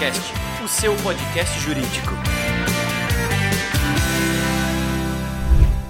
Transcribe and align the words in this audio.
Juriscast, 0.00 0.32
o 0.64 0.68
seu 0.68 0.96
podcast 0.96 1.60
jurídico. 1.60 2.12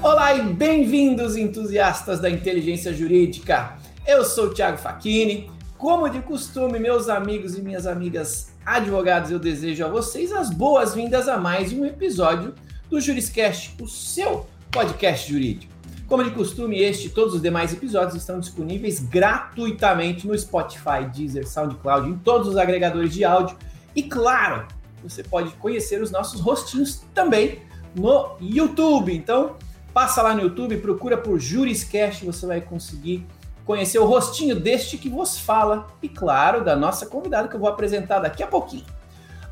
Olá 0.03 0.35
e 0.35 0.43
bem-vindos, 0.43 1.37
entusiastas 1.37 2.19
da 2.19 2.29
inteligência 2.29 2.93
jurídica. 2.93 3.77
Eu 4.05 4.25
sou 4.25 4.47
o 4.47 4.51
Thiago 4.51 4.79
Facchini. 4.79 5.49
Como 5.79 6.09
de 6.09 6.19
costume, 6.23 6.81
meus 6.81 7.09
amigos 7.09 7.57
e 7.57 7.63
minhas 7.63 7.87
amigas 7.87 8.53
advogados, 8.67 9.31
eu 9.31 9.39
desejo 9.39 9.85
a 9.85 9.89
vocês 9.89 10.33
as 10.33 10.51
boas-vindas 10.51 11.29
a 11.29 11.39
mais 11.39 11.73
um 11.73 11.85
episódio 11.85 12.53
do 12.89 13.01
Juriscast, 13.01 13.77
o 13.81 13.87
seu 13.87 14.45
podcast 14.73 15.31
jurídico. 15.31 15.73
Como 16.09 16.25
de 16.25 16.33
costume, 16.33 16.81
este 16.81 17.07
e 17.07 17.11
todos 17.11 17.35
os 17.35 17.41
demais 17.41 17.73
episódios 17.73 18.17
estão 18.17 18.41
disponíveis 18.41 18.99
gratuitamente 18.99 20.27
no 20.27 20.37
Spotify, 20.37 21.05
Deezer, 21.15 21.47
SoundCloud, 21.47 22.09
em 22.09 22.19
todos 22.19 22.49
os 22.49 22.57
agregadores 22.57 23.15
de 23.15 23.25
áudio. 23.25 23.57
E 23.95 24.03
claro, 24.03 24.67
você 25.03 25.23
pode 25.23 25.51
conhecer 25.53 26.03
os 26.03 26.11
nossos 26.11 26.41
rostinhos 26.41 27.03
também 27.15 27.63
no 27.95 28.37
YouTube. 28.41 29.15
Então, 29.15 29.57
passa 29.93 30.23
lá 30.23 30.35
no 30.35 30.43
YouTube, 30.43 30.77
procura 30.79 31.17
por 31.17 31.39
Juriscast, 31.39 32.25
você 32.25 32.47
vai 32.47 32.61
conseguir 32.61 33.27
conhecer 33.65 33.99
o 33.99 34.05
rostinho 34.05 34.59
deste 34.59 34.99
que 34.99 35.09
vos 35.09 35.39
fala 35.39 35.87
e, 36.03 36.09
claro, 36.09 36.65
da 36.65 36.75
nossa 36.75 37.07
convidada 37.07 37.49
que 37.49 37.55
eu 37.55 37.61
vou 37.61 37.69
apresentar 37.69 38.19
daqui 38.19 38.43
a 38.43 38.47
pouquinho. 38.47 38.85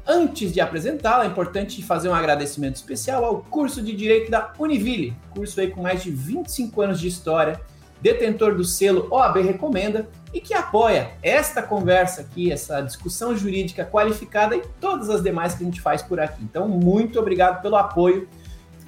Antes 0.06 0.52
de 0.52 0.60
apresentá-la, 0.60 1.24
é 1.24 1.26
importante 1.26 1.82
fazer 1.82 2.08
um 2.08 2.14
agradecimento 2.14 2.76
especial 2.76 3.24
ao 3.24 3.42
curso 3.42 3.82
de 3.82 3.94
Direito 3.94 4.30
da 4.30 4.52
Univille, 4.58 5.14
curso 5.30 5.60
aí 5.60 5.70
com 5.70 5.82
mais 5.82 6.02
de 6.02 6.10
25 6.10 6.80
anos 6.80 6.98
de 6.98 7.06
história, 7.06 7.60
detentor 8.00 8.54
do 8.54 8.64
selo 8.64 9.08
OAB 9.10 9.42
Recomenda 9.42 10.08
e 10.32 10.40
que 10.40 10.54
apoia 10.54 11.12
esta 11.22 11.62
conversa 11.62 12.20
aqui, 12.20 12.52
essa 12.52 12.80
discussão 12.80 13.36
jurídica 13.36 13.84
qualificada 13.84 14.56
e 14.56 14.62
todas 14.80 15.08
as 15.10 15.22
demais 15.22 15.54
que 15.54 15.62
a 15.62 15.66
gente 15.66 15.80
faz 15.80 16.02
por 16.02 16.20
aqui. 16.20 16.42
Então, 16.42 16.68
muito 16.68 17.18
obrigado 17.18 17.62
pelo 17.62 17.76
apoio 17.76 18.28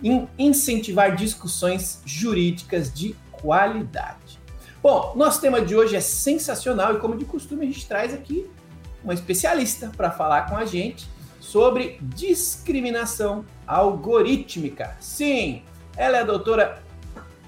em 0.02 0.28
incentivar 0.39 1.14
discussões 1.17 2.02
jurídicas 2.05 2.92
de 2.92 3.14
qualidade. 3.33 4.41
Bom, 4.83 5.12
nosso 5.14 5.41
tema 5.41 5.61
de 5.61 5.77
hoje 5.77 5.97
é 5.97 6.00
sensacional 6.00 6.95
e, 6.95 6.98
como 6.98 7.17
de 7.17 7.24
costume, 7.24 7.64
a 7.64 7.67
gente 7.67 7.86
traz 7.86 8.14
aqui 8.14 8.48
uma 9.05 9.12
especialista 9.12 9.91
para 9.95 10.11
falar 10.11 10.48
com 10.48 10.56
a 10.56 10.64
gente 10.64 11.06
sobre 11.39 11.98
discriminação 12.02 13.45
algorítmica. 13.67 14.97
Sim, 15.00 15.62
ela 15.97 16.19
é 16.19 16.20
a 16.20 16.24
doutora 16.24 16.83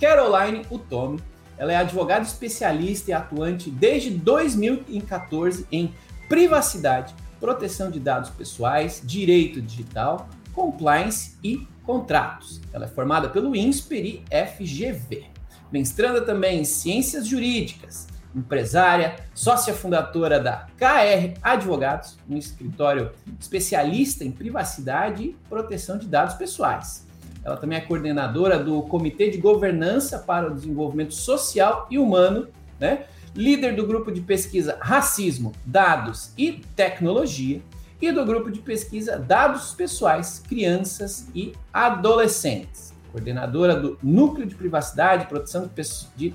Caroline 0.00 0.66
Utomi. 0.70 1.22
Ela 1.56 1.72
é 1.72 1.77
advogada 1.77 2.25
especialista 2.25 3.11
e 3.11 3.14
atuante 3.14 3.70
desde 3.70 4.11
2014 4.11 5.67
em 5.70 5.94
privacidade, 6.28 7.14
proteção 7.39 7.91
de 7.91 8.00
dados 8.00 8.31
pessoais, 8.31 9.03
direito 9.05 9.61
digital, 9.61 10.28
compliance 10.55 11.36
e 11.42 11.67
contratos. 11.84 12.61
Ela 12.72 12.86
é 12.86 12.89
formada 12.89 13.28
pelo 13.28 13.55
INSPER 13.55 14.05
e 14.05 14.25
FGV. 14.31 15.25
Mestranda 15.70 16.22
também 16.22 16.61
em 16.61 16.64
ciências 16.64 17.27
jurídicas, 17.27 18.06
empresária, 18.34 19.16
sócia 19.34 19.75
fundadora 19.75 20.39
da 20.41 20.66
KR 20.77 21.39
Advogados, 21.42 22.16
um 22.28 22.37
escritório 22.37 23.12
especialista 23.39 24.25
em 24.25 24.31
privacidade 24.31 25.25
e 25.25 25.37
proteção 25.48 25.98
de 25.98 26.06
dados 26.06 26.34
pessoais. 26.34 27.06
Ela 27.44 27.56
também 27.56 27.78
é 27.78 27.80
coordenadora 27.80 28.58
do 28.58 28.82
Comitê 28.82 29.30
de 29.30 29.38
Governança 29.38 30.18
para 30.18 30.48
o 30.48 30.54
Desenvolvimento 30.54 31.14
Social 31.14 31.86
e 31.90 31.98
Humano, 31.98 32.48
né? 32.78 33.04
líder 33.34 33.74
do 33.74 33.86
grupo 33.86 34.12
de 34.12 34.20
pesquisa 34.20 34.76
Racismo, 34.80 35.52
Dados 35.64 36.32
e 36.36 36.62
Tecnologia 36.76 37.60
e 38.00 38.12
do 38.12 38.24
grupo 38.24 38.50
de 38.50 38.60
pesquisa 38.60 39.18
Dados 39.18 39.72
Pessoais, 39.72 40.40
Crianças 40.40 41.28
e 41.34 41.52
Adolescentes, 41.72 42.92
coordenadora 43.10 43.75
do 43.75 43.98
Núcleo 44.02 44.47
de 44.47 44.54
Privacidade 44.54 45.25
e 45.25 45.26
Proteção 45.28 45.70
de 46.16 46.34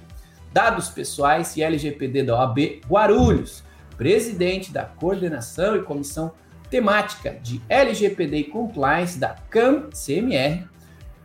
Dados 0.51 0.89
Pessoais 0.89 1.55
e 1.55 1.61
LGPD 1.61 2.23
da 2.23 2.35
OAB 2.35 2.81
Guarulhos, 2.87 3.63
presidente 3.97 4.71
da 4.71 4.83
Coordenação 4.83 5.75
e 5.75 5.83
Comissão 5.83 6.31
Temática 6.69 7.37
de 7.41 7.61
LGPD 7.69 8.37
e 8.37 8.43
Compliance 8.45 9.17
da 9.17 9.35
CAM-CMR, 9.49 10.67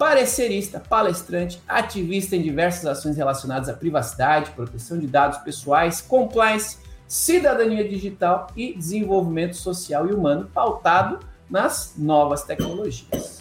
parecerista, 0.03 0.81
palestrante, 0.81 1.63
ativista 1.69 2.35
em 2.35 2.43
diversas 2.43 2.87
ações 2.87 3.17
relacionadas 3.17 3.69
à 3.69 3.73
privacidade, 3.73 4.51
proteção 4.51 4.99
de 4.99 5.07
dados 5.07 5.39
pessoais, 5.39 6.01
compliance, 6.01 6.79
cidadania 7.07 7.89
digital 7.89 8.49
e 8.57 8.75
desenvolvimento 8.75 9.55
social 9.55 10.09
e 10.09 10.13
humano 10.13 10.51
pautado 10.53 11.21
nas 11.49 11.95
novas 11.97 12.43
tecnologias 12.43 13.41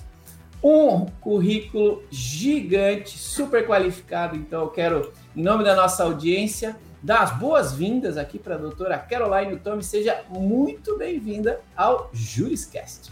um 0.64 1.08
currículo 1.20 2.04
gigante, 2.12 3.18
super 3.18 3.66
qualificado. 3.66 4.36
Então, 4.36 4.62
eu 4.62 4.70
quero, 4.70 5.12
em 5.36 5.42
nome 5.42 5.64
da 5.64 5.76
nossa 5.76 6.04
audiência, 6.04 6.78
dar 7.02 7.24
as 7.24 7.36
boas-vindas 7.40 8.16
aqui 8.16 8.38
para 8.38 8.54
a 8.54 8.58
doutora 8.60 9.00
Caroline 9.00 9.58
Tomi. 9.58 9.82
Seja 9.82 10.22
muito 10.30 10.96
bem-vinda 11.00 11.60
ao 11.76 12.12
Juriscast. 12.14 13.10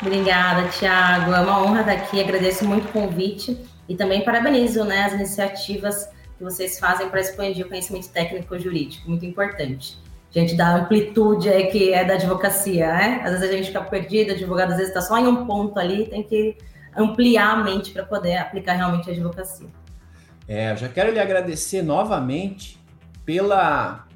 Obrigada, 0.00 0.68
Tiago. 0.68 1.32
É 1.32 1.40
uma 1.40 1.62
honra 1.62 1.80
estar 1.80 1.92
aqui. 1.92 2.20
Agradeço 2.20 2.64
muito 2.64 2.88
o 2.88 2.92
convite 2.92 3.58
e 3.88 3.96
também 3.96 4.24
parabenizo 4.24 4.84
né, 4.84 5.04
as 5.04 5.12
iniciativas 5.14 6.08
que 6.36 6.44
vocês 6.44 6.78
fazem 6.78 7.08
para 7.08 7.20
expandir 7.20 7.64
o 7.64 7.68
conhecimento 7.68 8.08
técnico 8.08 8.58
jurídico. 8.58 9.08
Muito 9.08 9.24
importante 9.24 9.96
gente 10.34 10.56
da 10.56 10.74
amplitude 10.74 11.48
aí 11.48 11.68
que 11.68 11.92
é 11.92 12.04
da 12.04 12.14
advocacia, 12.14 12.92
né? 12.92 13.20
Às 13.22 13.32
vezes 13.32 13.50
a 13.50 13.52
gente 13.52 13.66
fica 13.68 13.80
perdido, 13.82 14.32
advogado 14.32 14.72
às 14.72 14.76
vezes 14.76 14.88
está 14.88 15.00
só 15.00 15.16
em 15.16 15.28
um 15.28 15.46
ponto 15.46 15.78
ali, 15.78 16.06
tem 16.06 16.24
que 16.24 16.56
ampliar 16.96 17.52
a 17.52 17.62
mente 17.62 17.92
para 17.92 18.04
poder 18.04 18.36
aplicar 18.36 18.74
realmente 18.74 19.08
a 19.08 19.12
advocacia. 19.12 19.68
É, 20.48 20.72
eu 20.72 20.76
já 20.76 20.88
quero 20.88 21.12
lhe 21.12 21.20
agradecer 21.20 21.82
novamente 21.82 22.78
pela 23.24 24.06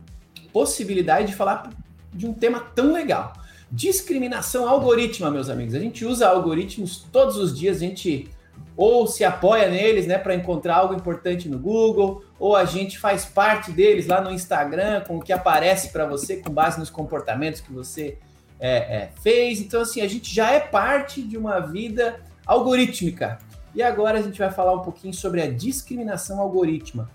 possibilidade 0.52 1.28
de 1.28 1.34
falar 1.36 1.70
de 2.12 2.26
um 2.26 2.34
tema 2.34 2.60
tão 2.74 2.92
legal. 2.92 3.32
Discriminação 3.70 4.68
algorítmica, 4.68 5.30
meus 5.30 5.48
amigos. 5.48 5.74
A 5.74 5.78
gente 5.78 6.04
usa 6.04 6.28
algoritmos 6.28 7.06
todos 7.12 7.36
os 7.36 7.56
dias, 7.56 7.76
a 7.76 7.80
gente 7.80 8.30
ou 8.76 9.08
se 9.08 9.24
apoia 9.24 9.68
neles, 9.68 10.06
né, 10.06 10.16
para 10.16 10.36
encontrar 10.36 10.76
algo 10.76 10.94
importante 10.94 11.48
no 11.48 11.58
Google, 11.58 12.22
ou 12.38 12.54
a 12.54 12.64
gente 12.64 12.96
faz 12.96 13.24
parte 13.24 13.72
deles 13.72 14.06
lá 14.06 14.20
no 14.20 14.30
Instagram, 14.30 15.00
com 15.00 15.16
o 15.16 15.20
que 15.20 15.32
aparece 15.32 15.88
para 15.88 16.06
você 16.06 16.36
com 16.36 16.52
base 16.52 16.78
nos 16.78 16.88
comportamentos 16.88 17.60
que 17.60 17.72
você 17.72 18.18
é, 18.60 18.76
é, 18.76 19.10
fez. 19.20 19.60
Então, 19.60 19.80
assim, 19.80 20.00
a 20.00 20.06
gente 20.06 20.32
já 20.32 20.52
é 20.52 20.60
parte 20.60 21.20
de 21.20 21.36
uma 21.36 21.58
vida 21.58 22.20
algorítmica. 22.46 23.38
E 23.74 23.82
agora 23.82 24.20
a 24.20 24.22
gente 24.22 24.38
vai 24.38 24.50
falar 24.50 24.72
um 24.74 24.82
pouquinho 24.82 25.12
sobre 25.12 25.42
a 25.42 25.50
discriminação 25.50 26.40
algorítmica. 26.40 27.10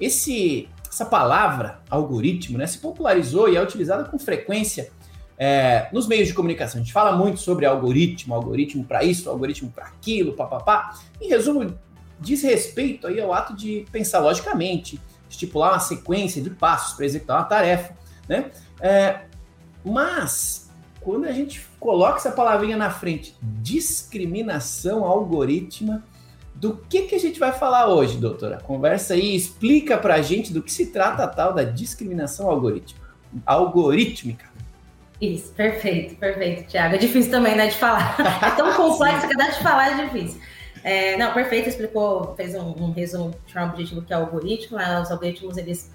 Esse, 0.00 0.66
essa 0.88 1.04
palavra 1.04 1.80
algoritmo 1.90 2.56
né, 2.56 2.66
se 2.66 2.78
popularizou 2.78 3.50
e 3.50 3.56
é 3.56 3.62
utilizada 3.62 4.04
com 4.04 4.18
frequência 4.18 4.90
é, 5.44 5.88
nos 5.92 6.06
meios 6.06 6.28
de 6.28 6.34
comunicação, 6.34 6.80
a 6.80 6.84
gente 6.84 6.92
fala 6.92 7.16
muito 7.16 7.40
sobre 7.40 7.66
algoritmo, 7.66 8.32
algoritmo 8.32 8.84
para 8.84 9.02
isso, 9.02 9.28
algoritmo 9.28 9.72
para 9.72 9.86
aquilo, 9.86 10.34
papapá. 10.34 10.96
Em 11.20 11.28
resumo, 11.28 11.76
diz 12.20 12.44
respeito 12.44 13.08
aí 13.08 13.20
ao 13.20 13.32
ato 13.32 13.52
de 13.52 13.84
pensar 13.90 14.20
logicamente, 14.20 15.00
estipular 15.28 15.72
uma 15.72 15.80
sequência 15.80 16.40
de 16.40 16.48
passos 16.48 16.94
para 16.94 17.06
executar 17.06 17.38
uma 17.38 17.44
tarefa, 17.44 17.92
né? 18.28 18.52
É, 18.80 19.22
mas 19.84 20.70
quando 21.00 21.24
a 21.24 21.32
gente 21.32 21.66
coloca 21.80 22.18
essa 22.18 22.30
palavrinha 22.30 22.76
na 22.76 22.90
frente, 22.90 23.34
discriminação 23.42 25.04
algorítmica, 25.04 26.04
do 26.54 26.76
que, 26.88 27.02
que 27.02 27.16
a 27.16 27.18
gente 27.18 27.40
vai 27.40 27.50
falar 27.50 27.88
hoje, 27.88 28.16
doutora? 28.16 28.60
Conversa 28.62 29.14
aí, 29.14 29.34
explica 29.34 29.98
para 29.98 30.14
a 30.14 30.22
gente 30.22 30.52
do 30.52 30.62
que 30.62 30.70
se 30.70 30.92
trata 30.92 31.24
a 31.24 31.26
tal 31.26 31.52
da 31.52 31.64
discriminação 31.64 32.48
algorítmica. 32.48 33.08
algorítmica. 33.44 34.51
Isso, 35.22 35.52
perfeito, 35.52 36.16
perfeito, 36.16 36.68
Tiago. 36.68 36.96
É 36.96 36.98
difícil 36.98 37.30
também, 37.30 37.54
né, 37.54 37.68
de 37.68 37.76
falar. 37.76 38.16
É 38.44 38.50
tão 38.56 38.74
complexo 38.74 39.28
que 39.28 39.34
até 39.34 39.52
de 39.52 39.62
falar 39.62 39.92
é 39.92 40.04
difícil. 40.04 40.40
É, 40.82 41.16
não, 41.16 41.32
perfeito, 41.32 41.68
explicou, 41.68 42.34
fez 42.34 42.56
um, 42.56 42.70
um 42.70 42.90
resumo 42.90 43.32
de 43.46 43.56
um 43.56 43.62
objetivo 43.62 44.02
que 44.02 44.12
é 44.12 44.18
o 44.18 44.22
algoritmo. 44.22 44.78
Né? 44.78 45.00
Os 45.00 45.12
algoritmos, 45.12 45.56
eles 45.56 45.92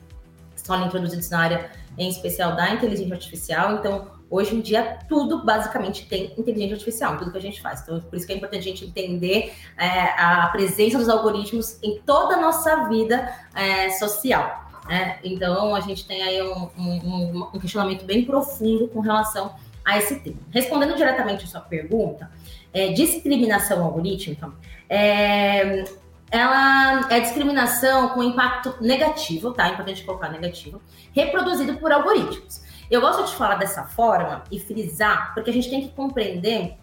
estão 0.56 0.86
introduzidos 0.86 1.30
na 1.30 1.42
área, 1.42 1.70
em 1.98 2.08
especial 2.08 2.56
da 2.56 2.74
inteligência 2.74 3.16
artificial. 3.16 3.74
Então, 3.74 4.08
hoje 4.30 4.56
em 4.56 4.62
dia, 4.62 4.98
tudo 5.10 5.44
basicamente 5.44 6.08
tem 6.08 6.34
inteligência 6.38 6.76
artificial, 6.76 7.18
tudo 7.18 7.30
que 7.30 7.38
a 7.38 7.42
gente 7.42 7.62
faz. 7.62 7.82
Então, 7.82 8.00
por 8.00 8.16
isso 8.16 8.26
que 8.26 8.32
é 8.32 8.38
importante 8.38 8.62
a 8.62 8.72
gente 8.72 8.86
entender 8.86 9.54
é, 9.78 9.88
a 10.18 10.48
presença 10.54 10.98
dos 10.98 11.10
algoritmos 11.10 11.78
em 11.84 12.00
toda 12.06 12.36
a 12.36 12.40
nossa 12.40 12.88
vida 12.88 13.30
é, 13.54 13.90
social. 13.90 14.67
Né? 14.88 15.20
Então, 15.24 15.76
a 15.76 15.82
gente 15.82 16.08
tem 16.08 16.24
aí 16.24 16.42
um, 16.42 16.70
um, 16.78 17.50
um, 17.54 17.60
questionamento 17.60 18.06
bem 18.06 18.24
profundo 18.24 18.88
com 18.88 19.00
relação 19.02 19.56
a 19.84 19.98
esse 19.98 20.20
tema. 20.20 20.40
Respondendo 20.52 20.96
diretamente 20.96 21.44
a 21.44 21.48
sua 21.48 21.62
pergunta, 21.62 22.32
é, 22.74 22.90
discriminação 22.90 23.84
algorítmica 23.84 24.52
é, 24.90 25.84
ela 26.30 27.08
é 27.12 27.20
discriminação 27.20 28.10
com 28.10 28.22
impacto 28.22 28.76
negativo, 28.82 29.54
tá? 29.54 29.68
É 29.68 29.74
importante 29.74 30.04
colocar 30.04 30.30
negativo, 30.30 30.82
reproduzido 31.14 31.78
por 31.78 31.92
algoritmos. 31.92 32.62
Eu 32.90 33.02
gosto 33.02 33.26
de 33.26 33.36
falar 33.36 33.56
dessa 33.56 33.84
forma 33.84 34.44
e 34.52 34.60
frisar, 34.60 35.34
porque 35.34 35.50
a 35.50 35.54
gente 35.54 35.70
tem 35.70 35.82
que 35.82 35.90
compreender 35.90 36.76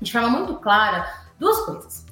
de 0.00 0.12
forma 0.12 0.28
muito 0.28 0.54
clara 0.56 1.12
duas 1.38 1.58
coisas. 1.64 2.06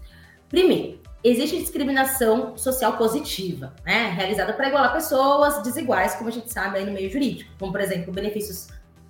Primeiro, 0.48 1.00
existe 1.22 1.58
discriminação 1.58 2.56
social 2.56 2.96
positiva, 2.96 3.74
né, 3.84 4.10
realizada 4.16 4.52
para 4.52 4.68
igualar 4.68 4.92
pessoas 4.92 5.62
desiguais, 5.62 6.14
como 6.14 6.28
a 6.28 6.32
gente 6.32 6.52
sabe 6.52 6.78
aí 6.78 6.86
no 6.86 6.92
meio 6.92 7.10
jurídico, 7.10 7.50
como 7.58 7.72
por 7.72 7.80
exemplo 7.80 8.12
benefícios 8.12 8.68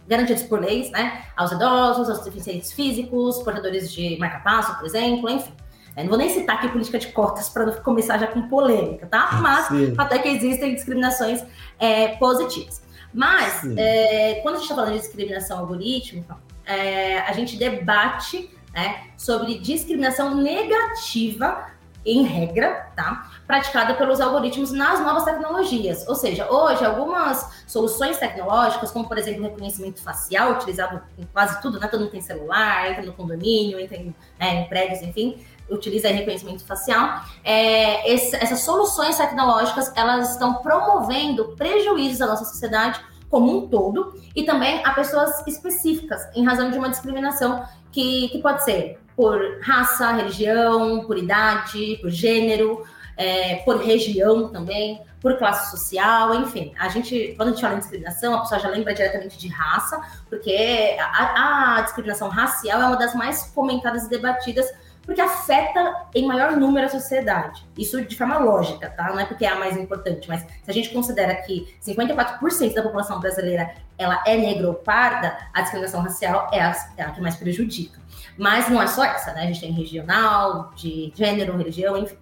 garantidos 0.09 0.45
por 0.45 0.61
leis, 0.61 0.91
né, 0.91 1.25
aos 1.37 1.53
idosos, 1.53 2.09
aos 2.09 2.25
deficientes 2.25 2.73
físicos, 2.73 3.43
portadores 3.43 3.93
de 3.93 4.17
marca-passo, 4.19 4.77
por 4.77 4.87
exemplo, 4.87 5.29
enfim. 5.29 5.53
Eu 5.97 6.05
não 6.05 6.11
vou 6.11 6.19
nem 6.19 6.29
citar 6.29 6.57
aqui 6.57 6.69
política 6.69 6.99
de 6.99 7.09
cotas 7.09 7.49
para 7.49 7.67
não 7.67 7.73
começar 7.83 8.19
já 8.19 8.27
com 8.27 8.43
polêmica, 8.49 9.07
tá? 9.07 9.31
Mas 9.41 9.67
Sim. 9.67 9.95
até 9.97 10.19
que 10.19 10.29
existem 10.29 10.75
discriminações 10.75 11.43
é, 11.79 12.09
positivas. 12.17 12.83
Mas, 13.13 13.63
é, 13.79 14.41
quando 14.43 14.57
a 14.57 14.59
gente 14.59 14.65
está 14.65 14.75
falando 14.75 14.93
de 14.93 15.01
discriminação 15.01 15.59
algorítmica, 15.59 16.37
é, 16.67 17.21
a 17.21 17.33
gente 17.33 17.57
debate 17.57 18.51
né, 18.75 19.05
sobre 19.17 19.59
discriminação 19.59 20.35
negativa 20.35 21.67
em 22.07 22.23
regra, 22.23 22.93
tá? 22.95 23.31
Praticada 23.47 23.95
pelos 23.95 24.21
algoritmos 24.21 24.71
nas 24.71 25.01
novas 25.01 25.25
tecnologias. 25.25 26.07
Ou 26.07 26.15
seja, 26.15 26.49
hoje 26.51 26.85
algumas 26.85 27.65
soluções 27.67 28.17
tecnológicas, 28.17 28.93
como 28.93 29.09
por 29.09 29.19
exemplo 29.19 29.43
reconhecimento 29.43 30.01
facial, 30.01 30.53
utilizado 30.53 31.03
em 31.19 31.25
quase 31.25 31.61
tudo, 31.61 31.81
né? 31.81 31.89
Todo 31.89 32.01
mundo 32.01 32.13
tem 32.13 32.21
celular, 32.21 32.89
entra 32.89 33.05
no 33.05 33.13
condomínio, 33.13 33.81
entra 33.81 33.97
em, 33.97 34.15
é, 34.39 34.55
em 34.55 34.69
prédios, 34.69 35.03
enfim, 35.03 35.45
utiliza 35.69 36.09
reconhecimento 36.09 36.65
facial. 36.65 37.23
É, 37.43 38.09
esse, 38.13 38.37
essas 38.37 38.61
soluções 38.61 39.17
tecnológicas, 39.17 39.93
elas 39.97 40.31
estão 40.31 40.55
promovendo 40.63 41.57
prejuízos 41.57 42.23
à 42.23 42.27
nossa 42.29 42.45
sociedade 42.45 43.01
como 43.29 43.59
um 43.59 43.69
todo 43.69 44.15
e 44.37 44.45
também 44.45 44.81
a 44.85 44.93
pessoas 44.93 45.45
específicas, 45.49 46.23
em 46.37 46.45
razão 46.45 46.71
de 46.71 46.79
uma 46.79 46.89
discriminação 46.89 47.65
que, 47.91 48.29
que 48.29 48.39
pode 48.39 48.65
ser 48.65 49.01
por 49.17 49.41
raça, 49.63 50.13
religião, 50.13 51.05
por 51.07 51.17
idade, 51.17 51.99
por 52.03 52.11
gênero, 52.11 52.85
é, 53.17 53.57
por 53.57 53.79
região 53.79 54.49
também, 54.49 55.01
por 55.21 55.39
classe 55.39 55.71
social, 55.71 56.35
enfim. 56.35 56.73
A 56.79 56.89
gente, 56.89 57.35
quando 57.37 57.49
a 57.49 57.53
gente 57.53 57.63
fala 57.63 57.75
em 57.75 57.79
discriminação, 57.79 58.35
a 58.35 58.41
pessoa 58.41 58.61
já 58.61 58.69
lembra 58.69 58.95
diretamente 58.95 59.39
de 59.39 59.49
raça, 59.49 59.99
porque 60.29 60.97
a, 61.01 61.79
a 61.79 61.81
discriminação 61.81 62.29
racial 62.29 62.83
é 62.83 62.87
uma 62.87 62.97
das 62.97 63.15
mais 63.15 63.51
comentadas 63.55 64.05
e 64.05 64.11
debatidas 64.11 64.71
porque 65.07 65.21
afeta 65.21 66.09
em 66.15 66.27
maior 66.27 66.57
número 66.57 66.87
a 66.87 66.91
sociedade. 66.91 67.65
Isso 67.79 68.05
de 68.05 68.17
forma 68.17 68.39
lógica, 68.39 68.91
tá? 68.91 69.09
Não 69.09 69.21
é 69.21 69.25
porque 69.25 69.47
é 69.47 69.49
a 69.49 69.55
mais 69.55 69.77
importante, 69.77 70.29
mas 70.29 70.41
se 70.41 70.69
a 70.71 70.73
gente 70.73 70.91
considera 70.91 71.33
que 71.37 71.77
54% 71.81 72.75
da 72.75 72.83
população 72.83 73.21
brasileira 73.21 73.73
ela 73.97 74.23
é 74.27 74.37
negra 74.37 74.67
ou 74.67 74.75
parda, 74.75 75.39
a 75.55 75.63
discriminação 75.63 76.03
racial 76.03 76.51
é 76.53 76.61
a, 76.61 76.75
é 76.97 77.03
a 77.05 77.11
que 77.13 77.21
mais 77.21 77.37
prejudica. 77.37 78.01
Mas 78.37 78.69
não 78.69 78.81
é 78.83 78.87
só 78.87 79.05
essa, 79.05 79.33
né? 79.33 79.43
A 79.43 79.47
gente 79.47 79.61
tem 79.61 79.73
regional, 79.73 80.73
de 80.77 81.13
gênero, 81.15 81.57
religião, 81.57 81.97
enfim. 81.97 82.17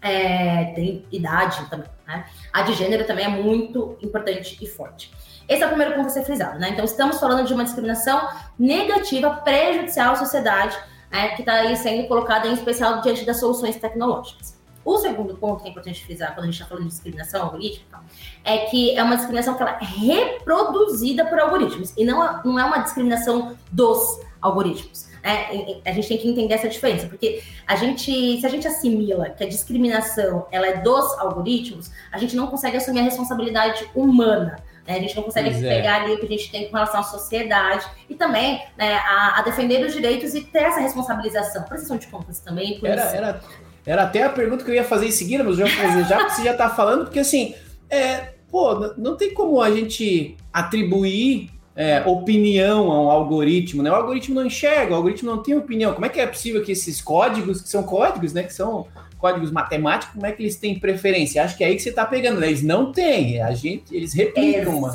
É, 0.00 0.72
tem 0.74 1.06
idade 1.10 1.64
também, 1.70 1.88
né? 2.06 2.26
A 2.52 2.62
de 2.62 2.74
gênero 2.74 3.06
também 3.06 3.24
é 3.24 3.28
muito 3.28 3.96
importante 4.02 4.58
e 4.60 4.66
forte. 4.66 5.10
Esse 5.48 5.62
é 5.62 5.66
o 5.66 5.68
primeiro 5.68 5.94
ponto 5.94 6.06
a 6.06 6.10
ser 6.10 6.24
frisado, 6.24 6.58
né? 6.58 6.70
Então, 6.70 6.84
estamos 6.84 7.18
falando 7.18 7.46
de 7.46 7.54
uma 7.54 7.64
discriminação 7.64 8.28
negativa, 8.58 9.30
prejudicial 9.30 10.12
à 10.12 10.16
sociedade, 10.16 10.76
né, 11.14 11.28
que 11.28 11.42
está 11.42 11.54
aí 11.54 11.76
sendo 11.76 12.08
colocada 12.08 12.48
em 12.48 12.52
especial 12.54 13.00
diante 13.00 13.24
das 13.24 13.38
soluções 13.38 13.76
tecnológicas. 13.76 14.58
O 14.84 14.98
segundo 14.98 15.36
ponto 15.36 15.62
que 15.62 15.68
é 15.68 15.70
importante 15.70 16.04
frisar 16.04 16.34
quando 16.34 16.40
a 16.40 16.46
gente 16.46 16.54
está 16.54 16.66
falando 16.66 16.84
de 16.84 16.90
discriminação 16.90 17.42
algorítmica 17.42 18.00
é 18.44 18.58
que 18.66 18.96
é 18.96 19.02
uma 19.02 19.16
discriminação 19.16 19.54
que 19.54 19.62
ela 19.62 19.78
é 19.80 19.84
reproduzida 19.84 21.24
por 21.24 21.38
algoritmos 21.38 21.94
e 21.96 22.04
não, 22.04 22.42
não 22.42 22.58
é 22.58 22.64
uma 22.64 22.78
discriminação 22.78 23.56
dos 23.70 24.20
algoritmos. 24.42 25.08
É, 25.24 25.80
a 25.88 25.92
gente 25.92 26.06
tem 26.06 26.18
que 26.18 26.28
entender 26.28 26.52
essa 26.52 26.68
diferença, 26.68 27.06
porque 27.06 27.42
a 27.66 27.76
gente, 27.76 28.38
se 28.38 28.44
a 28.44 28.48
gente 28.50 28.68
assimila 28.68 29.30
que 29.30 29.42
a 29.42 29.48
discriminação 29.48 30.46
ela 30.52 30.66
é 30.66 30.82
dos 30.82 31.18
algoritmos, 31.18 31.90
a 32.12 32.18
gente 32.18 32.36
não 32.36 32.46
consegue 32.46 32.76
assumir 32.76 33.00
a 33.00 33.04
responsabilidade 33.04 33.88
humana. 33.94 34.62
Né? 34.86 34.96
A 34.96 35.00
gente 35.00 35.16
não 35.16 35.22
consegue 35.22 35.48
pois 35.50 35.64
é. 35.64 35.76
pegar 35.76 36.00
é. 36.00 36.04
ali 36.04 36.12
o 36.12 36.18
que 36.18 36.26
a 36.26 36.28
gente 36.28 36.50
tem 36.50 36.68
com 36.68 36.76
relação 36.76 37.00
à 37.00 37.02
sociedade 37.02 37.86
e 38.06 38.14
também 38.14 38.62
né, 38.76 38.96
a, 38.96 39.38
a, 39.38 39.42
defender 39.42 39.82
os 39.86 39.94
direitos 39.94 40.34
e 40.34 40.42
ter 40.42 40.64
essa 40.64 40.80
responsabilização. 40.80 41.62
Prestação 41.62 41.96
de 41.96 42.06
contas 42.08 42.40
também. 42.40 42.78
Era, 42.84 43.02
era, 43.04 43.40
era 43.86 44.02
até 44.02 44.24
a 44.24 44.28
pergunta 44.28 44.62
que 44.62 44.70
eu 44.70 44.74
ia 44.74 44.84
fazer 44.84 45.06
em 45.06 45.10
seguida, 45.10 45.42
mas 45.42 45.58
eu 45.58 45.66
já 45.66 45.74
fazer 45.74 46.04
já, 46.04 46.28
você 46.28 46.44
já 46.44 46.52
está 46.52 46.68
falando, 46.68 47.04
porque 47.04 47.20
assim, 47.20 47.54
é, 47.88 48.34
pô, 48.50 48.92
não 48.98 49.16
tem 49.16 49.32
como 49.32 49.62
a 49.62 49.70
gente 49.70 50.36
atribuir 50.52 51.50
é, 51.76 52.02
opinião 52.06 52.90
a 52.90 53.02
um 53.02 53.10
algoritmo, 53.10 53.82
né? 53.82 53.90
O 53.90 53.94
algoritmo 53.94 54.36
não 54.36 54.46
enxerga, 54.46 54.92
o 54.92 54.96
algoritmo 54.96 55.30
não 55.30 55.42
tem 55.42 55.56
opinião. 55.56 55.92
Como 55.92 56.06
é 56.06 56.08
que 56.08 56.20
é 56.20 56.26
possível 56.26 56.62
que 56.62 56.72
esses 56.72 57.00
códigos, 57.00 57.62
que 57.62 57.68
são 57.68 57.82
códigos, 57.82 58.32
né? 58.32 58.42
Que 58.44 58.54
são 58.54 58.86
códigos 59.18 59.50
matemáticos, 59.50 60.14
como 60.14 60.26
é 60.26 60.32
que 60.32 60.42
eles 60.42 60.56
têm 60.56 60.78
preferência? 60.78 61.42
Acho 61.42 61.56
que 61.56 61.64
é 61.64 61.68
aí 61.68 61.76
que 61.76 61.82
você 61.82 61.88
está 61.88 62.04
pegando, 62.04 62.40
né? 62.40 62.48
Eles 62.48 62.62
não 62.62 62.92
têm, 62.92 63.40
a 63.42 63.52
gente, 63.52 63.94
eles 63.94 64.12
replicam 64.12 64.78
uma, 64.78 64.92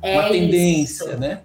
é 0.00 0.18
uma 0.18 0.28
tendência, 0.28 1.04
isso. 1.04 1.18
né? 1.18 1.40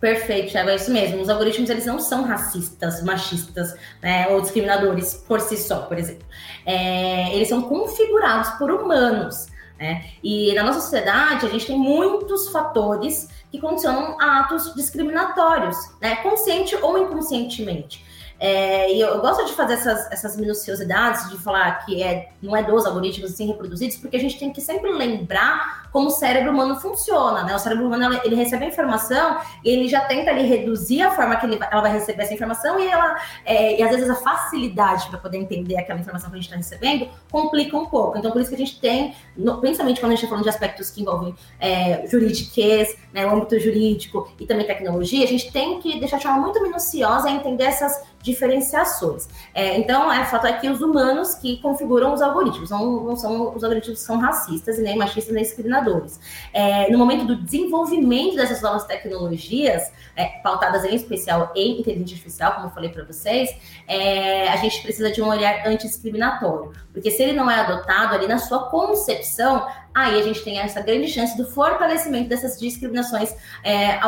Perfeito, 0.00 0.50
Thiago, 0.50 0.70
é 0.70 0.76
isso 0.76 0.90
mesmo. 0.90 1.20
Os 1.20 1.28
algoritmos, 1.28 1.68
eles 1.68 1.84
não 1.84 2.00
são 2.00 2.22
racistas, 2.22 3.02
machistas, 3.02 3.74
né, 4.02 4.28
ou 4.28 4.40
discriminadores 4.40 5.12
por 5.28 5.40
si 5.40 5.58
só, 5.58 5.82
por 5.82 5.98
exemplo. 5.98 6.24
É, 6.64 7.34
eles 7.34 7.48
são 7.48 7.60
configurados 7.60 8.48
por 8.52 8.70
humanos, 8.70 9.48
né? 9.78 10.04
E 10.24 10.54
na 10.54 10.62
nossa 10.62 10.80
sociedade, 10.80 11.44
a 11.44 11.50
gente 11.50 11.66
tem 11.66 11.78
muitos 11.78 12.48
fatores 12.48 13.28
que 13.50 13.58
condicionam 13.58 14.16
atos 14.20 14.74
discriminatórios, 14.74 15.76
né? 16.00 16.16
Consciente 16.16 16.76
ou 16.76 16.98
inconscientemente. 16.98 18.04
É, 18.40 18.90
e 18.90 18.98
eu, 18.98 19.20
gosto 19.20 19.44
de 19.44 19.52
fazer 19.52 19.74
essas, 19.74 20.10
essas 20.10 20.34
minuciosidades, 20.34 21.28
de 21.28 21.36
falar 21.36 21.84
que 21.84 22.02
é, 22.02 22.30
não 22.42 22.56
é 22.56 22.62
dos 22.62 22.86
algoritmos 22.86 23.32
assim 23.32 23.46
reproduzidos, 23.46 23.98
porque 23.98 24.16
a 24.16 24.20
gente 24.20 24.38
tem 24.38 24.50
que 24.50 24.62
sempre 24.62 24.90
lembrar 24.90 25.90
como 25.92 26.06
o 26.06 26.10
cérebro 26.10 26.50
humano 26.50 26.80
funciona, 26.80 27.42
né? 27.42 27.54
O 27.54 27.58
cérebro 27.58 27.86
humano, 27.86 28.18
ele 28.24 28.34
recebe 28.34 28.64
a 28.64 28.68
informação 28.68 29.38
e 29.62 29.68
ele 29.68 29.88
já 29.88 30.00
tenta 30.02 30.30
ali 30.30 30.42
reduzir 30.42 31.02
a 31.02 31.10
forma 31.10 31.36
que 31.36 31.44
ele, 31.44 31.58
ela 31.70 31.82
vai 31.82 31.92
receber 31.92 32.22
essa 32.22 32.32
informação 32.32 32.80
e 32.80 32.86
ela, 32.86 33.20
é, 33.44 33.78
e 33.78 33.82
às 33.82 33.90
vezes 33.90 34.08
a 34.08 34.14
facilidade 34.14 35.08
para 35.08 35.18
poder 35.18 35.36
entender 35.36 35.76
aquela 35.76 36.00
informação 36.00 36.30
que 36.30 36.36
a 36.36 36.40
gente 36.40 36.46
está 36.46 36.56
recebendo 36.56 37.08
complica 37.30 37.76
um 37.76 37.86
pouco. 37.86 38.16
Então, 38.16 38.30
por 38.30 38.40
isso 38.40 38.48
que 38.48 38.56
a 38.56 38.58
gente 38.58 38.80
tem, 38.80 39.14
principalmente 39.60 40.00
quando 40.00 40.12
a 40.12 40.14
gente 40.14 40.24
está 40.24 40.28
falando 40.28 40.44
de 40.44 40.48
aspectos 40.48 40.90
que 40.90 41.02
envolvem 41.02 41.34
é, 41.58 42.06
juridiquês, 42.06 42.96
né, 43.12 43.26
o 43.26 43.34
âmbito 43.34 43.58
jurídico 43.58 44.30
e 44.38 44.46
também 44.46 44.66
tecnologia, 44.66 45.24
a 45.24 45.28
gente 45.28 45.52
tem 45.52 45.80
que 45.80 45.98
deixar 45.98 46.16
de 46.16 46.22
forma 46.22 46.40
muito 46.40 46.62
minuciosa 46.62 47.28
entender 47.28 47.64
essas 47.64 48.00
diferenciações. 48.22 49.28
É, 49.54 49.78
então, 49.78 50.12
é 50.12 50.24
fato 50.24 50.46
é 50.46 50.52
que 50.52 50.68
os 50.68 50.80
humanos 50.80 51.34
que 51.34 51.56
configuram 51.58 52.12
os 52.12 52.20
algoritmos, 52.20 52.70
não, 52.70 53.04
não 53.04 53.16
são 53.16 53.54
os 53.54 53.64
algoritmos 53.64 54.00
são 54.00 54.18
racistas 54.18 54.78
e 54.78 54.82
nem 54.82 54.96
machistas 54.96 55.34
nem 55.34 55.42
discriminadores. 55.42 56.20
É, 56.52 56.90
no 56.90 56.98
momento 56.98 57.24
do 57.24 57.36
desenvolvimento 57.36 58.36
dessas 58.36 58.60
novas 58.60 58.84
tecnologias, 58.84 59.90
é, 60.16 60.26
pautadas 60.42 60.84
em 60.84 60.94
especial 60.94 61.52
em 61.54 61.80
inteligência 61.80 62.14
artificial, 62.14 62.52
como 62.54 62.66
eu 62.66 62.70
falei 62.70 62.90
para 62.90 63.04
vocês, 63.04 63.50
é, 63.88 64.48
a 64.48 64.56
gente 64.56 64.82
precisa 64.82 65.10
de 65.10 65.22
um 65.22 65.28
olhar 65.28 65.66
antidiscriminatório, 65.66 66.72
porque 66.92 67.10
se 67.10 67.22
ele 67.22 67.32
não 67.32 67.50
é 67.50 67.60
adotado 67.60 68.14
ali 68.14 68.26
na 68.26 68.38
sua 68.38 68.68
concepção, 68.68 69.66
aí 69.94 70.20
a 70.20 70.22
gente 70.22 70.42
tem 70.44 70.58
essa 70.58 70.80
grande 70.80 71.08
chance 71.08 71.36
do 71.36 71.46
fortalecimento 71.50 72.28
dessas 72.28 72.58
discriminações 72.58 73.34
é, 73.64 73.98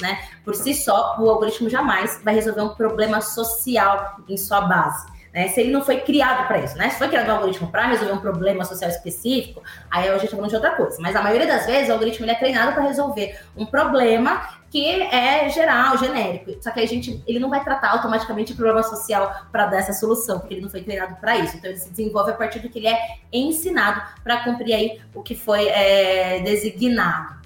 né? 0.00 0.18
Por 0.44 0.54
si 0.54 0.74
só, 0.74 1.16
o 1.18 1.28
algoritmo 1.28 1.68
jamais 1.68 2.20
vai 2.24 2.34
resolver 2.34 2.62
um 2.62 2.74
problema 2.74 3.20
social 3.20 4.16
em 4.28 4.36
sua 4.36 4.62
base. 4.62 5.14
Né? 5.34 5.48
Se 5.48 5.60
ele 5.60 5.72
não 5.72 5.82
foi 5.82 6.00
criado 6.00 6.46
para 6.46 6.58
isso, 6.58 6.78
né? 6.78 6.88
Se 6.90 6.98
foi 6.98 7.08
criado 7.08 7.28
um 7.28 7.34
algoritmo 7.34 7.66
para 7.68 7.88
resolver 7.88 8.12
um 8.12 8.18
problema 8.18 8.64
social 8.64 8.88
específico, 8.88 9.60
aí 9.90 10.08
a 10.08 10.12
gente 10.12 10.26
está 10.26 10.36
falando 10.36 10.50
de 10.50 10.54
outra 10.54 10.70
coisa. 10.76 10.96
Mas 11.00 11.16
a 11.16 11.22
maioria 11.22 11.46
das 11.46 11.66
vezes 11.66 11.88
o 11.88 11.92
algoritmo 11.92 12.30
é 12.30 12.34
treinado 12.34 12.72
para 12.72 12.84
resolver 12.84 13.36
um 13.56 13.66
problema 13.66 14.48
que 14.70 15.02
é 15.02 15.48
geral, 15.48 15.98
genérico. 15.98 16.52
Só 16.62 16.70
que 16.70 16.80
a 16.80 16.86
gente, 16.86 17.22
ele 17.26 17.40
não 17.40 17.50
vai 17.50 17.62
tratar 17.64 17.90
automaticamente 17.90 18.52
o 18.52 18.56
problema 18.56 18.82
social 18.84 19.46
para 19.50 19.66
dar 19.66 19.78
essa 19.78 19.92
solução, 19.92 20.38
porque 20.38 20.54
ele 20.54 20.62
não 20.62 20.70
foi 20.70 20.82
treinado 20.82 21.16
para 21.16 21.36
isso. 21.36 21.56
Então 21.56 21.70
ele 21.70 21.80
se 21.80 21.90
desenvolve 21.90 22.30
a 22.30 22.34
partir 22.34 22.60
do 22.60 22.68
que 22.68 22.78
ele 22.78 22.88
é 22.88 22.98
ensinado 23.32 24.02
para 24.22 24.44
cumprir 24.44 24.74
aí 24.74 25.00
o 25.12 25.22
que 25.22 25.34
foi 25.34 25.66
é, 25.66 26.40
designado. 26.40 27.43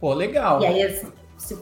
Pô, 0.00 0.12
legal. 0.12 0.60
E 0.60 0.66
aí, 0.66 1.02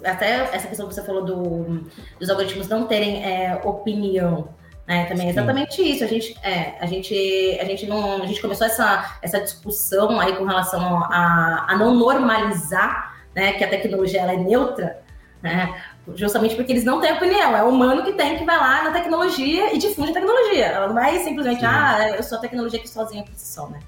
até 0.05 0.49
essa 0.55 0.69
questão 0.69 0.89
que 0.89 0.95
você 0.95 1.03
falou 1.03 1.25
do, 1.25 1.85
dos 2.19 2.31
algoritmos 2.31 2.69
não 2.69 2.87
terem 2.87 3.25
é, 3.25 3.61
opinião. 3.65 4.49
Né, 4.87 5.07
também 5.07 5.29
é 5.29 5.31
exatamente 5.31 5.81
isso. 5.81 6.05
A 6.05 6.07
gente, 6.07 6.37
é, 6.43 6.77
a 6.79 6.87
gente, 6.87 7.59
a 7.61 7.65
gente 7.65 7.87
não, 7.87 8.23
a 8.23 8.27
gente 8.27 8.41
começou 8.41 8.67
essa, 8.67 9.19
essa 9.23 9.41
discussão 9.41 10.21
aí 10.21 10.37
com 10.37 10.45
relação 10.45 10.99
a, 11.05 11.65
a 11.69 11.77
não 11.79 11.95
normalizar 11.95 13.15
né, 13.35 13.55
que 13.55 13.65
a 13.65 13.69
tecnologia 13.69 14.21
ela 14.21 14.35
é 14.35 14.37
neutra, 14.37 15.03
né, 15.43 15.75
justamente 16.15 16.55
porque 16.55 16.71
eles 16.71 16.85
não 16.85 17.01
têm 17.01 17.13
opinião, 17.13 17.57
é 17.57 17.63
o 17.65 17.71
humano 17.71 18.05
que 18.05 18.13
tem 18.13 18.37
que 18.37 18.45
vai 18.45 18.59
lá 18.59 18.85
na 18.85 18.93
tecnologia 18.93 19.75
e 19.75 19.79
difunde 19.79 20.11
a 20.11 20.15
tecnologia. 20.15 20.67
Ela 20.67 20.89
não 20.89 20.99
é 20.99 21.19
simplesmente, 21.19 21.61
Sim. 21.61 21.67
ah, 21.67 22.11
eu 22.17 22.23
sou 22.23 22.37
a 22.37 22.41
tecnologia 22.43 22.79
aqui 22.79 22.89
sozinha 22.89 23.25
por 23.25 23.35
si 23.35 23.53
só, 23.55 23.67
né? 23.69 23.81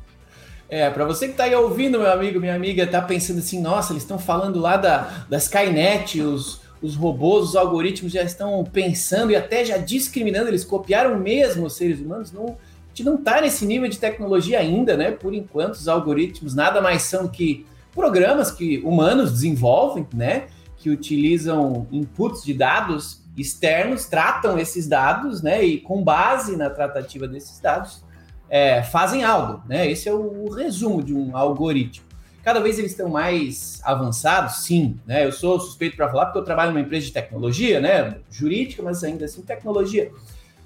É, 0.68 0.90
para 0.90 1.04
você 1.04 1.26
que 1.26 1.32
está 1.32 1.44
aí 1.44 1.54
ouvindo, 1.54 1.98
meu 1.98 2.10
amigo, 2.10 2.40
minha 2.40 2.54
amiga, 2.54 2.82
está 2.82 3.00
pensando 3.00 3.38
assim, 3.38 3.60
nossa, 3.60 3.92
eles 3.92 4.02
estão 4.02 4.18
falando 4.18 4.58
lá 4.58 4.76
da, 4.76 5.24
da 5.28 5.36
Skynet, 5.36 6.20
os, 6.20 6.60
os 6.82 6.96
robôs, 6.96 7.50
os 7.50 7.56
algoritmos 7.56 8.12
já 8.12 8.22
estão 8.22 8.64
pensando 8.64 9.30
e 9.30 9.36
até 9.36 9.64
já 9.64 9.76
discriminando, 9.78 10.48
eles 10.48 10.64
copiaram 10.64 11.18
mesmo 11.18 11.66
os 11.66 11.76
seres 11.76 12.00
humanos. 12.00 12.32
Não, 12.32 12.46
a 12.46 12.88
gente 12.88 13.04
não 13.04 13.14
está 13.14 13.40
nesse 13.40 13.64
nível 13.64 13.88
de 13.88 13.98
tecnologia 13.98 14.58
ainda, 14.58 14.96
né? 14.96 15.12
Por 15.12 15.34
enquanto, 15.34 15.74
os 15.74 15.86
algoritmos 15.86 16.54
nada 16.54 16.80
mais 16.80 17.02
são 17.02 17.28
que 17.28 17.64
programas 17.94 18.50
que 18.50 18.78
humanos 18.78 19.30
desenvolvem, 19.30 20.06
né? 20.12 20.46
Que 20.78 20.90
utilizam 20.90 21.86
inputs 21.92 22.42
de 22.42 22.52
dados 22.52 23.22
externos, 23.36 24.06
tratam 24.06 24.58
esses 24.58 24.88
dados, 24.88 25.42
né? 25.42 25.64
E 25.64 25.78
com 25.80 26.02
base 26.02 26.56
na 26.56 26.70
tratativa 26.70 27.28
desses 27.28 27.60
dados, 27.60 28.02
é, 28.48 28.82
fazem 28.82 29.24
algo, 29.24 29.62
né? 29.68 29.90
Esse 29.90 30.08
é 30.08 30.12
o, 30.12 30.48
resumo 30.50 31.02
de 31.02 31.14
um 31.14 31.36
algoritmo. 31.36 32.06
Cada 32.42 32.60
vez 32.60 32.78
eles 32.78 32.92
estão 32.92 33.08
mais 33.08 33.80
avançados, 33.82 34.64
sim, 34.64 34.98
né? 35.04 35.24
Eu 35.24 35.32
sou 35.32 35.58
suspeito 35.58 35.96
para 35.96 36.08
falar 36.08 36.26
porque 36.26 36.38
eu 36.38 36.44
trabalho 36.44 36.70
numa 36.70 36.80
empresa 36.80 37.06
de 37.06 37.12
tecnologia, 37.12 37.80
né? 37.80 38.18
Jurídica, 38.30 38.82
mas 38.82 39.02
ainda 39.02 39.24
assim 39.24 39.42
tecnologia. 39.42 40.12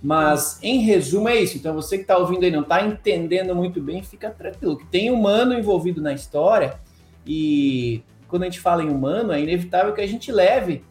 Mas 0.02 0.58
em 0.62 0.80
resumo 0.80 1.28
é 1.28 1.36
isso. 1.40 1.56
Então 1.56 1.74
você 1.74 1.96
que 1.96 2.02
está 2.02 2.18
ouvindo 2.18 2.44
aí 2.44 2.50
não 2.50 2.62
está 2.62 2.84
entendendo 2.84 3.54
muito 3.54 3.80
bem, 3.80 4.02
fica 4.02 4.30
tranquilo. 4.30 4.76
Que 4.76 4.86
tem 4.86 5.10
humano 5.10 5.54
envolvido 5.54 6.02
na 6.02 6.12
história 6.12 6.78
e 7.26 8.02
quando 8.28 8.42
a 8.42 8.46
gente 8.46 8.60
fala 8.60 8.82
em 8.82 8.88
humano 8.88 9.32
é 9.32 9.40
inevitável 9.40 9.92
que 9.92 10.00
a 10.00 10.06
gente 10.06 10.30
leve 10.30 10.84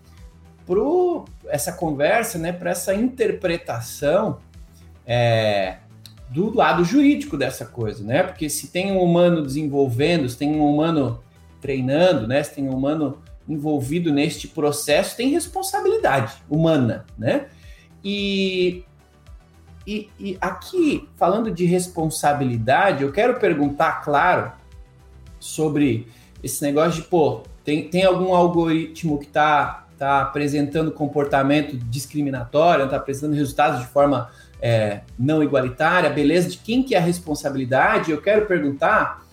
para 0.65 0.81
essa 1.47 1.71
conversa, 1.71 2.37
né? 2.37 2.51
Para 2.51 2.71
essa 2.71 2.93
interpretação 2.93 4.39
é, 5.05 5.77
do 6.29 6.55
lado 6.55 6.83
jurídico 6.83 7.35
dessa 7.35 7.65
coisa, 7.65 8.03
né? 8.03 8.23
Porque 8.23 8.49
se 8.49 8.67
tem 8.67 8.91
um 8.91 9.01
humano 9.01 9.41
desenvolvendo, 9.41 10.29
se 10.29 10.37
tem 10.37 10.55
um 10.55 10.65
humano 10.65 11.19
treinando, 11.59 12.27
né? 12.27 12.41
Se 12.43 12.55
tem 12.55 12.69
um 12.69 12.75
humano 12.75 13.17
envolvido 13.47 14.13
neste 14.13 14.47
processo, 14.47 15.17
tem 15.17 15.29
responsabilidade 15.29 16.33
humana, 16.47 17.05
né? 17.17 17.47
E, 18.03 18.83
e, 19.87 20.09
e 20.19 20.37
aqui, 20.39 21.09
falando 21.17 21.49
de 21.49 21.65
responsabilidade, 21.65 23.03
eu 23.03 23.11
quero 23.11 23.39
perguntar, 23.39 24.03
claro, 24.03 24.51
sobre 25.39 26.07
esse 26.43 26.61
negócio 26.61 27.01
de, 27.01 27.07
pô, 27.07 27.41
tem, 27.63 27.89
tem 27.89 28.05
algum 28.05 28.33
algoritmo 28.35 29.17
que 29.17 29.25
está 29.25 29.87
tá 29.97 30.21
apresentando 30.21 30.91
comportamento 30.91 31.75
discriminatório, 31.75 32.85
está 32.85 32.97
apresentando 32.97 33.35
resultados 33.35 33.81
de 33.81 33.87
forma 33.87 34.29
é, 34.61 35.01
não 35.17 35.41
igualitária, 35.41 36.09
beleza, 36.09 36.49
de 36.49 36.57
quem 36.57 36.83
que 36.83 36.95
é 36.95 36.97
a 36.97 37.01
responsabilidade, 37.01 38.11
eu 38.11 38.21
quero 38.21 38.45
perguntar 38.45 39.25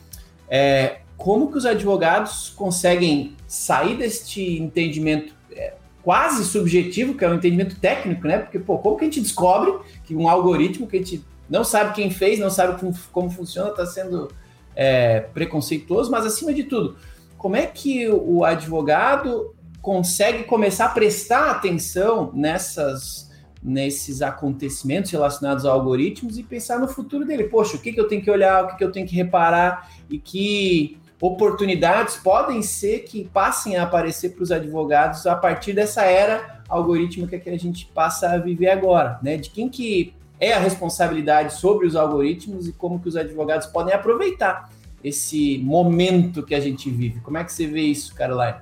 é, 0.48 0.98
como 1.16 1.50
que 1.50 1.58
os 1.58 1.66
advogados 1.66 2.50
conseguem 2.50 3.36
sair 3.46 3.96
deste 3.96 4.60
entendimento 4.60 5.34
é, 5.50 5.74
quase 6.02 6.44
subjetivo, 6.44 7.14
que 7.14 7.24
é 7.24 7.28
um 7.28 7.34
entendimento 7.34 7.80
técnico, 7.80 8.28
né? 8.28 8.38
Porque, 8.38 8.58
pô, 8.58 8.78
como 8.78 8.96
que 8.96 9.04
a 9.04 9.06
gente 9.06 9.20
descobre 9.20 9.74
que 10.04 10.14
um 10.14 10.28
algoritmo 10.28 10.86
que 10.86 10.96
a 10.96 10.98
gente 11.00 11.24
não 11.48 11.64
sabe 11.64 11.94
quem 11.94 12.10
fez, 12.10 12.38
não 12.38 12.50
sabe 12.50 12.78
como, 12.78 12.94
como 13.12 13.30
funciona, 13.30 13.70
está 13.70 13.86
sendo 13.86 14.30
é, 14.74 15.20
preconceituoso, 15.20 16.10
mas 16.10 16.26
acima 16.26 16.52
de 16.52 16.64
tudo, 16.64 16.96
como 17.38 17.56
é 17.56 17.66
que 17.66 18.08
o 18.08 18.44
advogado 18.44 19.54
consegue 19.80 20.44
começar 20.44 20.86
a 20.86 20.90
prestar 20.90 21.50
atenção 21.50 22.30
nessas 22.34 23.25
nesses 23.62 24.22
acontecimentos 24.22 25.10
relacionados 25.10 25.64
a 25.64 25.70
algoritmos 25.70 26.38
e 26.38 26.42
pensar 26.42 26.78
no 26.78 26.88
futuro 26.88 27.24
dele. 27.24 27.44
Poxa, 27.44 27.76
o 27.76 27.80
que, 27.80 27.92
que 27.92 28.00
eu 28.00 28.08
tenho 28.08 28.22
que 28.22 28.30
olhar, 28.30 28.64
o 28.64 28.68
que, 28.68 28.76
que 28.76 28.84
eu 28.84 28.92
tenho 28.92 29.06
que 29.06 29.14
reparar 29.14 29.90
e 30.08 30.18
que 30.18 30.98
oportunidades 31.20 32.16
podem 32.16 32.62
ser 32.62 33.00
que 33.00 33.24
passem 33.24 33.76
a 33.76 33.84
aparecer 33.84 34.30
para 34.30 34.42
os 34.42 34.52
advogados 34.52 35.26
a 35.26 35.34
partir 35.34 35.72
dessa 35.72 36.02
era 36.02 36.62
algorítmica 36.68 37.38
que 37.38 37.48
a 37.48 37.58
gente 37.58 37.86
passa 37.86 38.30
a 38.30 38.38
viver 38.38 38.68
agora, 38.68 39.18
né? 39.22 39.36
De 39.36 39.50
quem 39.50 39.68
que 39.68 40.14
é 40.38 40.52
a 40.52 40.58
responsabilidade 40.58 41.54
sobre 41.54 41.86
os 41.86 41.96
algoritmos 41.96 42.68
e 42.68 42.72
como 42.72 43.00
que 43.00 43.08
os 43.08 43.16
advogados 43.16 43.66
podem 43.66 43.94
aproveitar 43.94 44.70
esse 45.02 45.58
momento 45.58 46.42
que 46.42 46.54
a 46.54 46.60
gente 46.60 46.90
vive. 46.90 47.20
Como 47.20 47.38
é 47.38 47.44
que 47.44 47.52
você 47.52 47.66
vê 47.66 47.82
isso, 47.82 48.14
Caroline? 48.14 48.58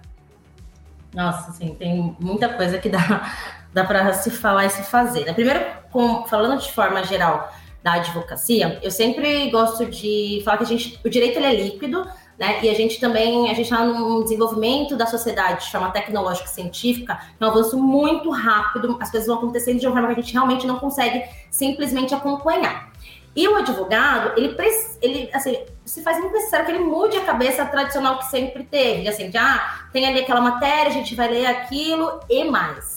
Nossa, 1.13 1.53
sim, 1.53 1.75
tem 1.79 2.15
muita 2.21 2.49
coisa 2.51 2.79
que 2.79 2.89
dá 2.89 3.64
dá 3.75 3.85
para 3.85 4.13
se 4.15 4.31
falar 4.31 4.67
e 4.67 4.71
se 4.71 4.85
fazer. 4.85 5.27
Né? 5.27 5.33
Primeiro, 5.35 5.61
com, 5.91 6.25
falando 6.27 6.61
de 6.61 6.71
forma 6.73 7.03
geral 7.03 7.53
da 7.83 7.95
advocacia, 7.95 8.79
eu 8.83 8.91
sempre 8.91 9.51
gosto 9.51 9.85
de 9.85 10.41
falar 10.45 10.59
que 10.59 10.63
a 10.63 10.67
gente, 10.67 10.99
o 11.05 11.11
direito 11.11 11.37
ele 11.37 11.47
é 11.47 11.63
líquido, 11.65 12.07
né? 12.39 12.65
E 12.65 12.71
a 12.71 12.75
gente 12.75 12.99
também, 12.99 13.51
a 13.51 13.55
gente 13.55 13.71
está 13.71 13.85
num 13.85 14.23
desenvolvimento 14.23 14.97
da 14.97 15.07
sociedade 15.07 15.67
de 15.67 15.71
forma 15.71 15.91
tecnológica 15.91 16.49
e 16.49 16.51
científica, 16.51 17.21
é 17.39 17.45
um 17.45 17.49
avanço 17.49 17.77
muito 17.77 18.31
rápido, 18.31 18.97
as 19.01 19.11
coisas 19.11 19.27
vão 19.27 19.37
acontecendo 19.37 19.79
de 19.79 19.87
uma 19.87 19.93
forma 19.93 20.15
que 20.15 20.21
a 20.21 20.23
gente 20.23 20.33
realmente 20.33 20.67
não 20.67 20.79
consegue 20.79 21.25
simplesmente 21.51 22.15
acompanhar. 22.15 22.91
E 23.37 23.47
o 23.49 23.57
advogado, 23.57 24.33
ele, 24.37 24.57
ele 25.03 25.29
assim, 25.33 25.59
se 25.85 26.03
faz 26.03 26.19
muito 26.21 26.33
necessário 26.33 26.67
que 26.67 26.73
ele 26.73 26.85
mude 26.85 27.17
a 27.19 27.25
cabeça 27.25 27.65
tradicional 27.67 28.19
que 28.19 28.27
sempre 28.27 28.65
teve, 28.65 29.07
assim, 29.09 29.29
de, 29.29 29.37
ah, 29.37 29.89
tem 29.93 30.07
ali 30.07 30.21
aquela 30.21 30.41
matéria, 30.41 30.87
a 30.87 30.93
gente 30.93 31.15
vai 31.15 31.29
ler 31.29 31.47
aquilo 31.47 32.21
e 32.31 32.45
mais 32.45 32.94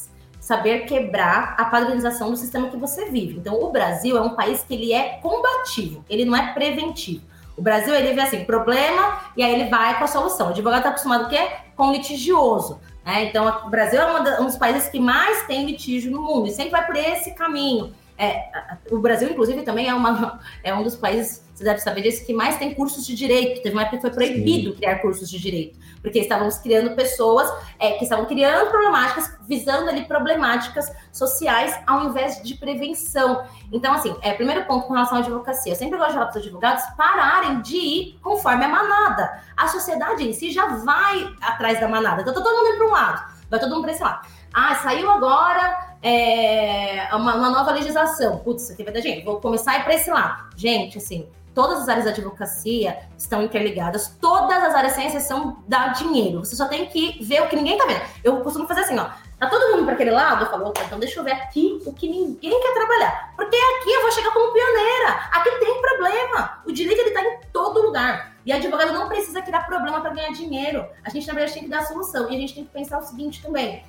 saber 0.47 0.85
quebrar 0.85 1.55
a 1.57 1.65
padronização 1.65 2.31
do 2.31 2.37
sistema 2.37 2.69
que 2.69 2.77
você 2.77 3.11
vive. 3.11 3.37
Então, 3.37 3.61
o 3.61 3.69
Brasil 3.69 4.15
é 4.15 4.21
um 4.21 4.29
país 4.29 4.63
que 4.63 4.73
ele 4.73 4.93
é 4.93 5.19
combativo, 5.21 6.05
ele 6.09 6.23
não 6.23 6.37
é 6.37 6.53
preventivo. 6.53 7.21
O 7.57 7.61
Brasil, 7.61 7.93
ele 7.93 8.13
vê 8.13 8.21
assim, 8.21 8.45
problema, 8.45 9.19
e 9.35 9.43
aí 9.43 9.53
ele 9.53 9.69
vai 9.69 9.97
com 9.97 10.05
a 10.05 10.07
solução. 10.07 10.47
O 10.47 10.49
advogado 10.51 10.77
está 10.77 10.89
acostumado 10.91 11.25
o 11.25 11.29
quê? 11.29 11.49
Com 11.75 11.91
litigioso. 11.91 12.79
Né? 13.05 13.25
Então, 13.25 13.63
o 13.65 13.69
Brasil 13.69 13.99
é 13.99 14.39
um 14.39 14.45
dos 14.45 14.55
países 14.55 14.87
que 14.87 15.01
mais 15.01 15.45
tem 15.47 15.65
litígio 15.65 16.13
no 16.13 16.21
mundo, 16.21 16.47
e 16.47 16.51
sempre 16.51 16.71
vai 16.71 16.85
por 16.85 16.95
esse 16.95 17.31
caminho. 17.31 17.93
É, 18.17 18.41
o 18.89 18.99
Brasil, 18.99 19.29
inclusive, 19.29 19.63
também 19.63 19.89
é, 19.89 19.93
uma, 19.93 20.39
é 20.63 20.73
um 20.73 20.81
dos 20.81 20.95
países, 20.95 21.43
você 21.53 21.65
deve 21.65 21.79
saber 21.79 22.03
disso, 22.03 22.25
que 22.25 22.33
mais 22.33 22.55
tem 22.55 22.73
cursos 22.73 23.05
de 23.05 23.13
direito. 23.13 23.61
Teve 23.61 23.75
uma 23.75 23.81
época 23.81 23.97
que 23.97 24.01
foi 24.01 24.11
proibido 24.11 24.69
Sim. 24.69 24.77
criar 24.77 24.99
cursos 24.99 25.29
de 25.29 25.37
direito, 25.37 25.77
porque 26.01 26.19
estávamos 26.19 26.57
criando 26.57 26.95
pessoas 26.95 27.51
é, 27.79 27.93
que 27.93 28.03
estavam 28.03 28.25
criando 28.25 28.69
problemáticas, 28.69 29.35
visando 29.47 29.89
ali 29.89 30.05
problemáticas 30.05 30.91
sociais 31.11 31.77
ao 31.85 32.05
invés 32.05 32.41
de 32.41 32.55
prevenção. 32.55 33.43
Então, 33.71 33.93
assim, 33.93 34.15
é, 34.21 34.33
primeiro 34.33 34.65
ponto 34.65 34.87
com 34.87 34.93
relação 34.93 35.17
à 35.17 35.21
advocacia. 35.21 35.71
Eu 35.71 35.75
sempre 35.75 35.97
gosto 35.97 36.09
de 36.09 36.15
falar 36.15 36.27
para 36.27 36.39
os 36.39 36.45
advogados 36.45 36.83
pararem 36.95 37.61
de 37.61 37.77
ir 37.77 38.19
conforme 38.21 38.65
a 38.65 38.69
manada. 38.69 39.41
A 39.55 39.67
sociedade 39.67 40.27
em 40.27 40.33
si 40.33 40.51
já 40.51 40.67
vai 40.67 41.33
atrás 41.41 41.79
da 41.79 41.87
manada. 41.87 42.21
Então, 42.21 42.33
tá 42.33 42.41
todo 42.41 42.55
mundo 42.55 42.69
indo 42.69 42.77
para 42.77 42.87
um 42.87 42.91
lado, 42.91 43.33
vai 43.49 43.59
todo 43.59 43.69
mundo 43.69 43.81
para 43.83 43.91
esse 43.91 44.03
lado. 44.03 44.27
Ah, 44.53 44.75
saiu 44.75 45.11
agora 45.11 45.95
é, 46.01 47.09
uma, 47.13 47.35
uma, 47.35 47.49
nova 47.49 47.71
legislação. 47.71 48.39
Putz, 48.39 48.63
isso 48.63 48.73
aqui 48.73 48.83
vai 48.83 48.93
dar 48.93 49.01
gente. 49.01 49.23
Vou 49.23 49.39
começar 49.39 49.71
a 49.71 49.79
ir 49.79 49.83
para 49.83 49.93
esse 49.95 50.09
lado. 50.09 50.49
Gente, 50.55 50.97
assim, 50.97 51.27
todas 51.57 51.79
as 51.79 51.89
áreas 51.89 52.05
da 52.05 52.11
advocacia 52.11 52.99
estão 53.17 53.41
interligadas, 53.41 54.15
todas 54.21 54.63
as 54.63 54.75
áreas 54.75 54.93
sem 54.93 55.07
exceção 55.07 55.63
dá 55.67 55.87
dinheiro. 55.87 56.45
Você 56.45 56.55
só 56.55 56.67
tem 56.67 56.85
que 56.85 57.17
ver 57.23 57.41
o 57.41 57.47
que 57.47 57.55
ninguém 57.55 57.75
tá 57.75 57.87
vendo. 57.87 57.99
Eu 58.23 58.41
costumo 58.41 58.67
fazer 58.67 58.81
assim, 58.81 58.99
ó. 58.99 59.09
Tá 59.39 59.49
todo 59.49 59.71
mundo 59.71 59.83
para 59.83 59.95
aquele 59.95 60.11
lado? 60.11 60.45
Eu 60.45 60.51
falo, 60.51 60.67
opa, 60.67 60.83
então 60.83 60.99
deixa 60.99 61.19
eu 61.19 61.23
ver 61.23 61.31
aqui 61.31 61.81
o 61.83 61.91
que 61.91 62.07
ninguém 62.07 62.61
quer 62.61 62.73
trabalhar. 62.75 63.33
Porque 63.35 63.55
aqui 63.55 63.89
eu 63.91 64.01
vou 64.03 64.11
chegar 64.11 64.31
como 64.33 64.53
pioneira. 64.53 65.09
Aqui 65.31 65.49
tem 65.57 65.81
problema. 65.81 66.61
O 66.63 66.71
direito 66.71 66.99
ele 67.01 67.11
tá 67.11 67.23
em 67.23 67.39
todo 67.51 67.81
lugar. 67.81 68.35
E 68.45 68.53
advogado 68.53 68.93
não 68.93 69.07
precisa 69.07 69.41
criar 69.41 69.61
problema 69.61 69.99
para 69.99 70.11
ganhar 70.11 70.31
dinheiro. 70.33 70.85
A 71.03 71.09
gente, 71.09 71.25
na 71.25 71.33
verdade, 71.33 71.55
tem 71.55 71.63
que 71.63 71.69
dar 71.69 71.85
solução. 71.87 72.29
E 72.29 72.35
a 72.35 72.39
gente 72.39 72.53
tem 72.53 72.65
que 72.65 72.71
pensar 72.71 72.99
o 72.99 73.01
seguinte 73.01 73.41
também 73.41 73.83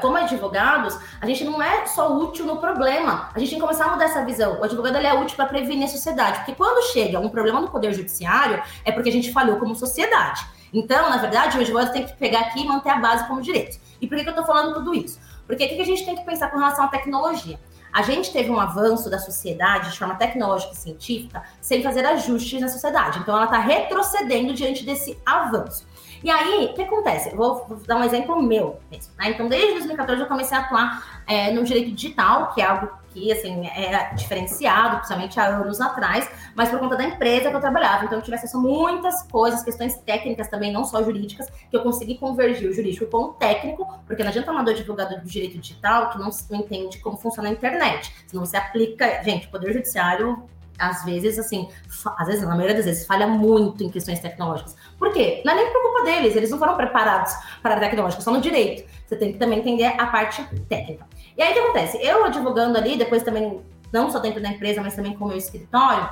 como 0.00 0.16
advogados, 0.16 0.98
a 1.20 1.26
gente 1.26 1.44
não 1.44 1.62
é 1.62 1.86
só 1.86 2.16
útil 2.16 2.44
no 2.44 2.56
problema. 2.56 3.30
A 3.32 3.38
gente 3.38 3.50
tem 3.50 3.58
que 3.58 3.64
começar 3.64 3.86
a 3.86 3.92
mudar 3.92 4.06
essa 4.06 4.24
visão. 4.24 4.58
O 4.60 4.64
advogado 4.64 4.96
é 4.96 5.14
útil 5.14 5.36
para 5.36 5.46
prevenir 5.46 5.84
a 5.84 5.88
sociedade. 5.88 6.38
Porque 6.38 6.54
quando 6.54 6.84
chega 6.92 7.20
um 7.20 7.28
problema 7.28 7.60
no 7.60 7.70
Poder 7.70 7.92
Judiciário, 7.92 8.62
é 8.84 8.90
porque 8.90 9.08
a 9.08 9.12
gente 9.12 9.32
falhou 9.32 9.58
como 9.58 9.74
sociedade. 9.74 10.44
Então, 10.72 11.08
na 11.08 11.18
verdade, 11.18 11.56
o 11.56 11.60
advogado 11.60 11.92
tem 11.92 12.04
que 12.04 12.16
pegar 12.16 12.40
aqui 12.40 12.62
e 12.62 12.66
manter 12.66 12.90
a 12.90 12.98
base 12.98 13.28
como 13.28 13.40
direito. 13.40 13.78
E 14.00 14.08
por 14.08 14.16
que, 14.16 14.24
que 14.24 14.28
eu 14.28 14.32
estou 14.32 14.44
falando 14.44 14.74
tudo 14.74 14.92
isso? 14.92 15.20
Porque 15.46 15.64
o 15.64 15.68
que, 15.68 15.76
que 15.76 15.82
a 15.82 15.86
gente 15.86 16.04
tem 16.04 16.16
que 16.16 16.24
pensar 16.24 16.50
com 16.50 16.58
relação 16.58 16.86
à 16.86 16.88
tecnologia? 16.88 17.60
A 17.92 18.02
gente 18.02 18.32
teve 18.32 18.50
um 18.50 18.58
avanço 18.58 19.08
da 19.08 19.20
sociedade 19.20 19.92
de 19.92 19.98
forma 19.98 20.16
tecnológica 20.16 20.72
e 20.72 20.76
científica 20.76 21.44
sem 21.60 21.80
fazer 21.80 22.04
ajustes 22.04 22.60
na 22.60 22.66
sociedade. 22.66 23.20
Então, 23.20 23.36
ela 23.36 23.44
está 23.44 23.58
retrocedendo 23.58 24.52
diante 24.52 24.84
desse 24.84 25.16
avanço. 25.24 25.86
E 26.24 26.30
aí, 26.30 26.70
o 26.70 26.72
que 26.72 26.80
acontece? 26.80 27.36
vou, 27.36 27.66
vou, 27.68 27.76
dar 27.86 27.96
um 27.96 28.02
exemplo 28.02 28.42
meu 28.42 28.80
mesmo. 28.90 29.12
Né? 29.18 29.28
Então, 29.28 29.46
desde 29.46 29.72
2014 29.72 30.22
eu 30.22 30.26
comecei 30.26 30.56
a 30.56 30.62
atuar 30.62 31.22
é, 31.26 31.52
no 31.52 31.62
direito 31.62 31.92
digital, 31.92 32.54
que 32.54 32.62
é 32.62 32.64
algo 32.64 32.88
que, 33.10 33.30
assim, 33.30 33.68
era 33.76 34.14
diferenciado, 34.14 34.96
principalmente 34.96 35.38
há 35.38 35.48
anos 35.48 35.82
atrás, 35.82 36.26
mas 36.56 36.70
por 36.70 36.78
conta 36.78 36.96
da 36.96 37.04
empresa 37.04 37.50
que 37.50 37.54
eu 37.54 37.60
trabalhava. 37.60 38.06
Então, 38.06 38.16
eu 38.16 38.22
tive 38.22 38.36
acesso 38.36 38.56
a 38.56 38.60
muitas 38.60 39.22
coisas, 39.24 39.62
questões 39.62 39.98
técnicas 39.98 40.48
também, 40.48 40.72
não 40.72 40.82
só 40.82 41.02
jurídicas, 41.02 41.46
que 41.70 41.76
eu 41.76 41.82
consegui 41.82 42.16
convergir 42.16 42.70
o 42.70 42.72
jurídico 42.72 43.04
com 43.04 43.24
o 43.24 43.28
técnico, 43.34 43.86
porque 44.06 44.22
não 44.22 44.30
adianta 44.30 44.50
do 44.50 44.70
advogado 44.70 45.20
do 45.20 45.28
direito 45.28 45.58
digital 45.58 46.08
que 46.08 46.18
não, 46.18 46.30
não 46.50 46.60
entende 46.60 46.98
como 47.00 47.18
funciona 47.18 47.50
a 47.50 47.52
internet. 47.52 48.14
Senão 48.26 48.46
você 48.46 48.56
aplica... 48.56 49.22
Gente, 49.22 49.46
o 49.46 49.50
Poder 49.50 49.74
Judiciário 49.74 50.42
às 50.78 51.04
vezes, 51.04 51.38
assim, 51.38 51.68
às 52.16 52.26
vezes, 52.26 52.42
na 52.42 52.54
maioria 52.54 52.74
das 52.74 52.84
vezes, 52.84 53.06
falha 53.06 53.26
muito 53.26 53.82
em 53.82 53.90
questões 53.90 54.20
tecnológicas. 54.20 54.76
Por 54.98 55.12
quê? 55.12 55.42
Não 55.44 55.52
é 55.52 55.56
nem 55.56 55.72
por 55.72 55.82
culpa 55.82 56.04
deles, 56.04 56.34
eles 56.36 56.50
não 56.50 56.58
foram 56.58 56.76
preparados 56.76 57.32
para 57.62 57.76
a 57.76 57.80
tecnológica, 57.80 58.22
só 58.22 58.30
no 58.30 58.40
direito. 58.40 58.88
Você 59.06 59.16
tem 59.16 59.32
que 59.32 59.38
também 59.38 59.58
entender 59.58 59.86
a 59.86 60.06
parte 60.06 60.42
técnica. 60.68 61.06
E 61.36 61.42
aí 61.42 61.50
o 61.50 61.54
que 61.54 61.58
acontece? 61.60 61.98
Eu 62.02 62.24
advogando 62.24 62.76
ali, 62.76 62.96
depois 62.96 63.22
também, 63.22 63.60
não 63.92 64.10
só 64.10 64.18
dentro 64.18 64.42
da 64.42 64.48
empresa, 64.48 64.80
mas 64.82 64.94
também 64.94 65.14
com 65.14 65.24
o 65.24 65.28
meu 65.28 65.36
escritório, 65.36 66.08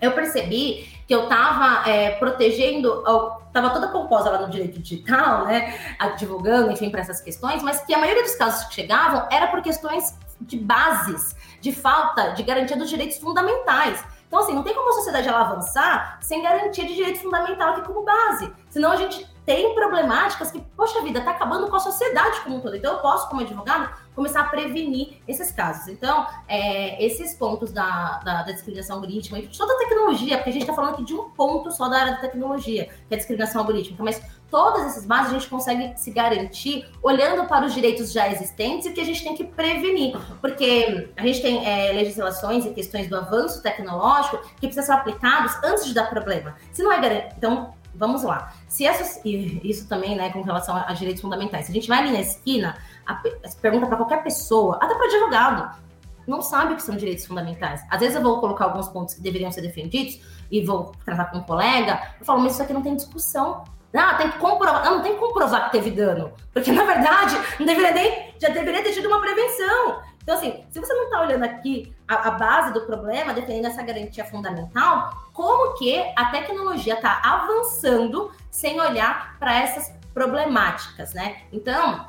eu 0.00 0.10
percebi 0.12 0.88
que 1.06 1.14
eu 1.14 1.24
estava 1.24 1.88
é, 1.88 2.10
protegendo, 2.16 3.04
estava 3.46 3.70
toda 3.70 3.86
composta 3.88 4.30
lá 4.30 4.40
no 4.40 4.50
direito 4.50 4.80
digital, 4.80 5.46
né, 5.46 5.78
advogando, 5.96 6.72
enfim, 6.72 6.90
para 6.90 7.00
essas 7.00 7.20
questões, 7.20 7.62
mas 7.62 7.80
que 7.82 7.94
a 7.94 7.98
maioria 7.98 8.24
dos 8.24 8.34
casos 8.34 8.64
que 8.66 8.74
chegavam 8.74 9.28
era 9.30 9.46
por 9.46 9.62
questões 9.62 10.18
de 10.40 10.58
bases, 10.58 11.36
de 11.62 11.72
falta 11.72 12.30
de 12.30 12.42
garantia 12.42 12.76
dos 12.76 12.90
direitos 12.90 13.18
fundamentais. 13.18 14.04
Então, 14.26 14.40
assim, 14.40 14.52
não 14.52 14.64
tem 14.64 14.74
como 14.74 14.90
a 14.90 14.94
sociedade 14.94 15.28
ela 15.28 15.42
avançar 15.42 16.18
sem 16.20 16.42
garantia 16.42 16.84
de 16.84 16.94
direito 16.94 17.20
fundamental 17.20 17.74
aqui 17.74 17.82
como 17.86 18.02
base. 18.02 18.52
Senão 18.68 18.90
a 18.90 18.96
gente 18.96 19.30
tem 19.46 19.74
problemáticas 19.74 20.50
que, 20.50 20.60
poxa 20.76 21.00
vida, 21.02 21.20
está 21.20 21.32
acabando 21.32 21.68
com 21.68 21.76
a 21.76 21.80
sociedade 21.80 22.40
como 22.40 22.56
um 22.56 22.60
todo. 22.60 22.74
Então, 22.74 22.94
eu 22.94 22.98
posso, 22.98 23.28
como 23.28 23.42
advogado, 23.42 23.94
começar 24.14 24.40
a 24.40 24.44
prevenir 24.44 25.22
esses 25.28 25.52
casos. 25.52 25.88
Então, 25.88 26.26
é, 26.48 27.04
esses 27.04 27.34
pontos 27.34 27.70
da, 27.70 28.20
da, 28.24 28.42
da, 28.42 28.52
discriminação 28.52 28.96
algorítmica, 28.96 29.48
toda 29.56 29.74
a 29.74 29.78
tecnologia, 29.78 30.36
porque 30.38 30.50
a 30.50 30.52
gente 30.52 30.62
está 30.62 30.74
falando 30.74 30.94
aqui 30.94 31.04
de 31.04 31.14
um 31.14 31.30
ponto 31.30 31.70
só 31.70 31.88
da 31.88 31.98
área 31.98 32.12
da 32.14 32.20
tecnologia, 32.20 32.86
que 32.86 33.12
é 33.12 33.14
a 33.14 33.18
discriminação 33.18 33.60
algorítmica, 33.60 34.02
mas 34.02 34.20
todas 34.52 34.84
essas 34.84 35.06
bases 35.06 35.30
a 35.30 35.38
gente 35.38 35.48
consegue 35.48 35.98
se 35.98 36.10
garantir 36.10 36.86
olhando 37.02 37.48
para 37.48 37.64
os 37.64 37.72
direitos 37.72 38.12
já 38.12 38.28
existentes 38.28 38.86
e 38.86 38.92
que 38.92 39.00
a 39.00 39.04
gente 39.04 39.24
tem 39.24 39.34
que 39.34 39.44
prevenir, 39.44 40.14
porque 40.42 41.10
a 41.16 41.22
gente 41.22 41.40
tem 41.40 41.66
é, 41.66 41.90
legislações 41.92 42.66
e 42.66 42.70
questões 42.70 43.08
do 43.08 43.16
avanço 43.16 43.62
tecnológico 43.62 44.38
que 44.60 44.66
precisam 44.66 44.84
ser 44.84 44.92
aplicados 44.92 45.56
antes 45.64 45.86
de 45.86 45.94
dar 45.94 46.10
problema. 46.10 46.54
Se 46.70 46.82
não 46.82 46.92
é 46.92 47.00
garantido, 47.00 47.34
então 47.38 47.74
vamos 47.94 48.22
lá. 48.24 48.52
Se 48.68 48.84
essa, 48.84 49.26
isso 49.26 49.88
também, 49.88 50.14
né, 50.16 50.30
com 50.30 50.42
relação 50.42 50.76
a, 50.76 50.92
direitos 50.92 51.22
fundamentais. 51.22 51.64
Se 51.64 51.72
a 51.72 51.74
gente 51.74 51.88
vai 51.88 52.00
ali 52.00 52.12
na 52.12 52.20
esquina, 52.20 52.76
a, 53.06 53.14
a 53.14 53.60
pergunta 53.62 53.86
para 53.86 53.96
qualquer 53.96 54.22
pessoa, 54.22 54.78
até 54.82 54.94
para 54.94 55.06
advogado, 55.06 55.82
não 56.26 56.42
sabe 56.42 56.74
o 56.74 56.76
que 56.76 56.82
são 56.82 56.94
direitos 56.94 57.24
fundamentais. 57.24 57.82
Às 57.88 58.00
vezes 58.00 58.16
eu 58.16 58.22
vou 58.22 58.38
colocar 58.38 58.66
alguns 58.66 58.88
pontos 58.88 59.14
que 59.14 59.22
deveriam 59.22 59.50
ser 59.50 59.62
defendidos 59.62 60.20
e 60.50 60.62
vou 60.62 60.92
tratar 61.06 61.26
com 61.26 61.38
um 61.38 61.42
colega, 61.42 62.14
eu 62.20 62.26
falo, 62.26 62.40
mas 62.40 62.52
isso 62.52 62.62
aqui 62.62 62.74
não 62.74 62.82
tem 62.82 62.94
discussão. 62.94 63.64
Ah, 63.94 64.14
tem 64.14 64.30
que 64.30 64.38
comprovar. 64.38 64.84
Não, 64.84 64.96
não 64.96 65.02
tem 65.02 65.14
que 65.14 65.20
comprovar 65.20 65.66
que 65.66 65.72
teve 65.72 65.90
dano. 65.90 66.32
Porque, 66.52 66.72
na 66.72 66.84
verdade, 66.84 67.36
não 67.58 67.66
deveria 67.66 67.92
nem. 67.92 68.34
Já 68.38 68.48
deveria 68.48 68.82
ter 68.82 68.92
tido 68.92 69.06
uma 69.06 69.20
prevenção. 69.20 70.00
Então, 70.22 70.36
assim, 70.36 70.64
se 70.70 70.78
você 70.78 70.94
não 70.94 71.04
está 71.04 71.20
olhando 71.20 71.44
aqui 71.44 71.94
a, 72.06 72.28
a, 72.28 72.30
base 72.32 72.72
do 72.72 72.82
problema, 72.82 73.34
defendendo 73.34 73.66
essa 73.66 73.82
garantia 73.82 74.24
fundamental, 74.24 75.10
como 75.32 75.74
que 75.74 76.00
a 76.16 76.26
tecnologia 76.26 76.94
está 76.94 77.20
avançando 77.24 78.30
sem 78.50 78.80
olhar 78.80 79.36
para 79.38 79.52
essas 79.60 79.92
problemáticas, 80.14 81.12
né? 81.12 81.42
Então, 81.52 82.06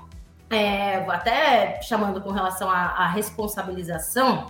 é, 0.49 0.97
até 1.09 1.81
chamando 1.81 2.21
com 2.21 2.31
relação 2.31 2.69
à, 2.69 2.75
à 2.75 3.07
responsabilização 3.07 4.45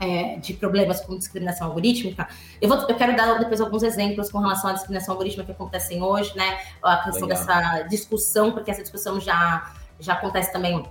é, 0.00 0.36
de 0.36 0.54
problemas 0.54 1.00
com 1.00 1.16
discriminação 1.16 1.68
algorítmica, 1.68 2.28
eu, 2.60 2.68
vou, 2.68 2.78
eu 2.88 2.94
quero 2.94 3.16
dar 3.16 3.38
depois 3.38 3.60
alguns 3.60 3.82
exemplos 3.82 4.30
com 4.30 4.38
relação 4.38 4.70
à 4.70 4.72
discriminação 4.72 5.12
algorítmica 5.12 5.46
que 5.46 5.52
acontecem 5.52 6.02
hoje, 6.02 6.36
né? 6.36 6.58
A 6.82 6.96
questão 6.98 7.28
Legal. 7.28 7.46
dessa 7.46 7.82
discussão, 7.82 8.52
porque 8.52 8.70
essa 8.70 8.82
discussão 8.82 9.20
já, 9.20 9.72
já 10.00 10.14
acontece 10.14 10.52
também 10.52 10.84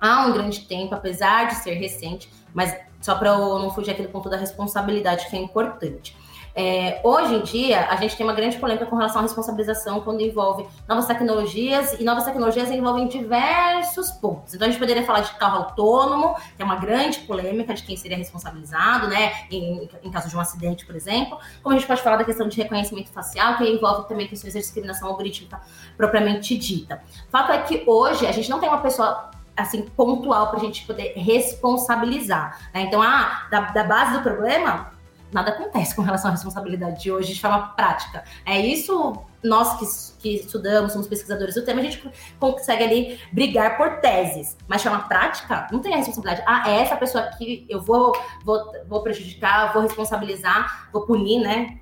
há 0.00 0.26
um 0.26 0.32
grande 0.32 0.60
tempo, 0.66 0.94
apesar 0.94 1.48
de 1.48 1.54
ser 1.56 1.74
recente, 1.74 2.28
mas 2.52 2.76
só 3.00 3.14
para 3.14 3.30
eu 3.30 3.58
não 3.58 3.70
fugir 3.70 3.92
aqui 3.92 4.02
do 4.02 4.08
ponto 4.08 4.28
da 4.28 4.36
responsabilidade, 4.36 5.28
que 5.28 5.36
é 5.36 5.38
importante. 5.38 6.16
É, 6.54 7.00
hoje 7.02 7.34
em 7.34 7.42
dia, 7.42 7.86
a 7.88 7.96
gente 7.96 8.16
tem 8.16 8.26
uma 8.26 8.34
grande 8.34 8.58
polêmica 8.58 8.84
com 8.86 8.96
relação 8.96 9.20
à 9.20 9.22
responsabilização 9.22 10.00
quando 10.00 10.20
envolve 10.20 10.66
novas 10.86 11.06
tecnologias, 11.06 11.98
e 11.98 12.04
novas 12.04 12.24
tecnologias 12.24 12.70
envolvem 12.70 13.08
diversos 13.08 14.10
pontos. 14.10 14.54
Então, 14.54 14.68
a 14.68 14.70
gente 14.70 14.78
poderia 14.78 15.02
falar 15.04 15.20
de 15.20 15.32
carro 15.34 15.58
autônomo, 15.58 16.34
que 16.56 16.62
é 16.62 16.64
uma 16.64 16.76
grande 16.76 17.20
polêmica 17.20 17.72
de 17.72 17.82
quem 17.82 17.96
seria 17.96 18.16
responsabilizado, 18.16 19.08
né, 19.08 19.32
em, 19.50 19.88
em 20.02 20.10
caso 20.10 20.28
de 20.28 20.36
um 20.36 20.40
acidente, 20.40 20.84
por 20.84 20.94
exemplo. 20.94 21.38
Como 21.62 21.74
a 21.74 21.78
gente 21.78 21.86
pode 21.86 22.02
falar 22.02 22.16
da 22.16 22.24
questão 22.24 22.48
de 22.48 22.56
reconhecimento 22.60 23.10
facial, 23.10 23.56
que 23.56 23.64
envolve 23.64 24.06
também 24.08 24.28
questões 24.28 24.52
de 24.52 24.60
discriminação 24.60 25.08
algorítmica 25.08 25.60
propriamente 25.96 26.56
dita. 26.56 27.02
Fato 27.30 27.52
é 27.52 27.58
que 27.62 27.82
hoje 27.86 28.26
a 28.26 28.32
gente 28.32 28.50
não 28.50 28.60
tem 28.60 28.68
uma 28.68 28.80
pessoa 28.80 29.30
assim, 29.56 29.82
pontual 29.82 30.48
para 30.48 30.58
a 30.58 30.60
gente 30.60 30.86
poder 30.86 31.12
responsabilizar. 31.14 32.70
Né? 32.72 32.82
Então, 32.82 33.02
ah, 33.02 33.46
da, 33.50 33.60
da 33.60 33.84
base 33.84 34.14
do 34.14 34.22
problema, 34.22 34.91
nada 35.32 35.50
acontece 35.50 35.94
com 35.94 36.02
relação 36.02 36.28
à 36.28 36.32
responsabilidade 36.32 37.02
de 37.02 37.10
hoje 37.10 37.34
de 37.34 37.40
forma 37.40 37.68
prática. 37.68 38.24
É 38.44 38.58
isso, 38.60 39.14
nós 39.42 39.78
que, 39.78 40.22
que 40.22 40.44
estudamos, 40.44 40.92
somos 40.92 41.08
pesquisadores 41.08 41.54
do 41.54 41.64
tema, 41.64 41.80
a 41.80 41.84
gente 41.84 42.02
consegue 42.38 42.84
ali 42.84 43.20
brigar 43.32 43.76
por 43.76 44.00
teses, 44.00 44.56
mas 44.68 44.82
de 44.82 44.88
forma 44.88 45.04
prática, 45.04 45.66
não 45.72 45.80
tem 45.80 45.94
a 45.94 45.96
responsabilidade. 45.96 46.44
Ah, 46.46 46.70
é 46.70 46.80
essa 46.80 46.96
pessoa 46.96 47.24
aqui, 47.24 47.66
eu 47.68 47.80
vou, 47.80 48.12
vou, 48.44 48.72
vou 48.86 49.02
prejudicar, 49.02 49.72
vou 49.72 49.82
responsabilizar, 49.82 50.88
vou 50.92 51.02
punir, 51.02 51.40
né? 51.40 51.78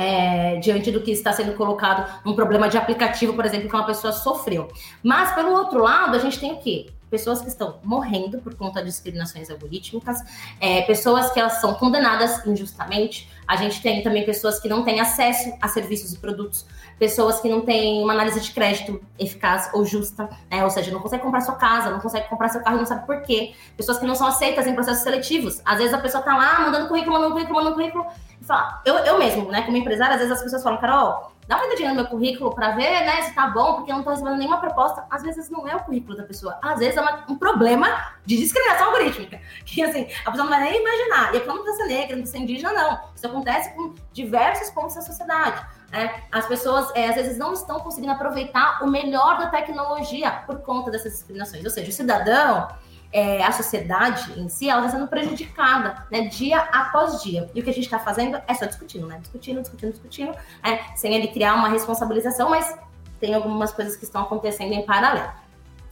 É, 0.00 0.58
diante 0.58 0.92
do 0.92 1.00
que 1.00 1.10
está 1.10 1.32
sendo 1.32 1.54
colocado 1.54 2.22
num 2.24 2.32
problema 2.32 2.68
de 2.68 2.78
aplicativo, 2.78 3.34
por 3.34 3.44
exemplo, 3.44 3.68
que 3.68 3.74
uma 3.74 3.84
pessoa 3.84 4.12
sofreu. 4.12 4.68
Mas, 5.02 5.34
pelo 5.34 5.50
outro 5.50 5.82
lado, 5.82 6.14
a 6.14 6.20
gente 6.20 6.38
tem 6.38 6.52
o 6.52 6.58
quê? 6.58 6.86
Pessoas 7.10 7.40
que 7.40 7.48
estão 7.48 7.78
morrendo 7.82 8.38
por 8.38 8.54
conta 8.54 8.80
de 8.80 8.86
discriminações 8.86 9.50
algorítmicas, 9.50 10.18
é, 10.60 10.82
pessoas 10.82 11.30
que 11.32 11.40
elas 11.40 11.60
são 11.60 11.74
condenadas 11.74 12.44
injustamente. 12.46 13.30
A 13.46 13.56
gente 13.56 13.80
tem 13.80 14.02
também 14.02 14.24
pessoas 14.24 14.60
que 14.60 14.68
não 14.68 14.84
têm 14.84 15.00
acesso 15.00 15.52
a 15.60 15.68
serviços 15.68 16.12
e 16.12 16.18
produtos, 16.18 16.66
pessoas 16.98 17.40
que 17.40 17.48
não 17.48 17.62
têm 17.62 18.02
uma 18.02 18.12
análise 18.12 18.40
de 18.40 18.50
crédito 18.52 19.00
eficaz 19.18 19.70
ou 19.72 19.84
justa, 19.84 20.28
né? 20.50 20.62
ou 20.62 20.70
seja, 20.70 20.90
não 20.90 21.00
consegue 21.00 21.22
comprar 21.22 21.40
sua 21.40 21.54
casa, 21.54 21.90
não 21.90 22.00
consegue 22.00 22.28
comprar 22.28 22.48
seu 22.48 22.62
carro 22.62 22.76
não 22.76 22.86
sabe 22.86 23.06
por 23.06 23.22
quê. 23.22 23.54
Pessoas 23.76 23.98
que 23.98 24.06
não 24.06 24.14
são 24.14 24.26
aceitas 24.26 24.66
em 24.66 24.74
processos 24.74 25.02
seletivos. 25.02 25.60
Às 25.64 25.78
vezes 25.78 25.94
a 25.94 25.98
pessoa 25.98 26.22
tá 26.22 26.36
lá 26.36 26.60
mandando 26.60 26.88
currículo, 26.88 27.14
mandando 27.14 27.32
currículo, 27.32 27.56
mandando 27.56 27.74
currículo, 27.76 28.06
e 28.40 28.44
fala, 28.44 28.82
eu, 28.84 28.94
eu 28.96 29.18
mesmo, 29.18 29.50
né, 29.50 29.62
como 29.62 29.76
empresária, 29.76 30.14
às 30.14 30.20
vezes 30.20 30.36
as 30.36 30.42
pessoas 30.42 30.62
falam, 30.62 30.78
Carol, 30.80 31.32
dá 31.48 31.56
uma 31.56 31.64
olhadinha 31.64 31.88
no 31.88 31.94
meu 31.96 32.06
currículo 32.06 32.54
para 32.54 32.72
ver, 32.72 33.06
né, 33.06 33.22
se 33.22 33.34
tá 33.34 33.48
bom, 33.48 33.76
porque 33.76 33.90
eu 33.90 33.96
não 33.96 34.04
tô 34.04 34.10
recebendo 34.10 34.36
nenhuma 34.36 34.60
proposta. 34.60 35.06
Às 35.10 35.22
vezes 35.22 35.48
não 35.48 35.66
é 35.66 35.74
o 35.74 35.80
currículo 35.80 36.14
da 36.14 36.22
pessoa, 36.22 36.58
às 36.62 36.78
vezes 36.78 36.98
é 36.98 37.00
uma, 37.00 37.24
um 37.26 37.36
problema 37.36 37.88
de 38.26 38.36
discriminação 38.36 38.88
algorítmica, 38.88 39.40
que 39.64 39.82
assim, 39.82 40.06
a 40.26 40.30
pessoa 40.30 40.48
não 40.48 40.50
vai 40.50 40.70
nem 40.70 40.80
imaginar. 40.80 41.34
E 41.34 41.38
aqui 41.38 41.46
não 41.48 41.62
precisa 41.62 41.84
ser 41.84 41.88
negra, 41.88 42.16
não 42.16 42.22
precisa 42.22 42.32
ser 42.32 42.38
indígena, 42.38 42.72
não. 42.72 43.00
Isso 43.16 43.26
acontece 43.26 43.74
com 43.74 43.94
diversos 44.12 44.70
pontos 44.70 44.94
da 44.94 45.00
sociedade. 45.00 45.66
Né? 45.90 46.22
As 46.30 46.46
pessoas, 46.46 46.94
é, 46.94 47.08
às 47.08 47.14
vezes, 47.14 47.38
não 47.38 47.54
estão 47.54 47.80
conseguindo 47.80 48.12
aproveitar 48.12 48.84
o 48.84 48.86
melhor 48.86 49.38
da 49.38 49.46
tecnologia 49.46 50.30
por 50.46 50.58
conta 50.60 50.90
dessas 50.90 51.12
discriminações. 51.12 51.64
Ou 51.64 51.70
seja, 51.70 51.88
o 51.88 51.92
cidadão, 51.92 52.68
é, 53.12 53.42
a 53.42 53.52
sociedade 53.52 54.38
em 54.38 54.48
si, 54.48 54.68
ela 54.68 54.84
está 54.84 54.98
sendo 54.98 55.08
prejudicada, 55.08 56.06
né, 56.10 56.22
dia 56.22 56.58
após 56.58 57.22
dia. 57.22 57.50
E 57.54 57.60
o 57.60 57.64
que 57.64 57.70
a 57.70 57.72
gente 57.72 57.84
está 57.84 57.98
fazendo 57.98 58.40
é 58.46 58.54
só 58.54 58.66
discutindo, 58.66 59.06
né? 59.06 59.18
Discutindo, 59.20 59.60
discutindo, 59.60 59.90
discutindo, 59.92 60.32
né, 60.62 60.80
sem 60.94 61.14
ele 61.14 61.28
criar 61.28 61.54
uma 61.54 61.68
responsabilização, 61.68 62.50
mas 62.50 62.78
tem 63.18 63.34
algumas 63.34 63.72
coisas 63.72 63.96
que 63.96 64.04
estão 64.04 64.22
acontecendo 64.22 64.72
em 64.72 64.84
paralelo. 64.84 65.32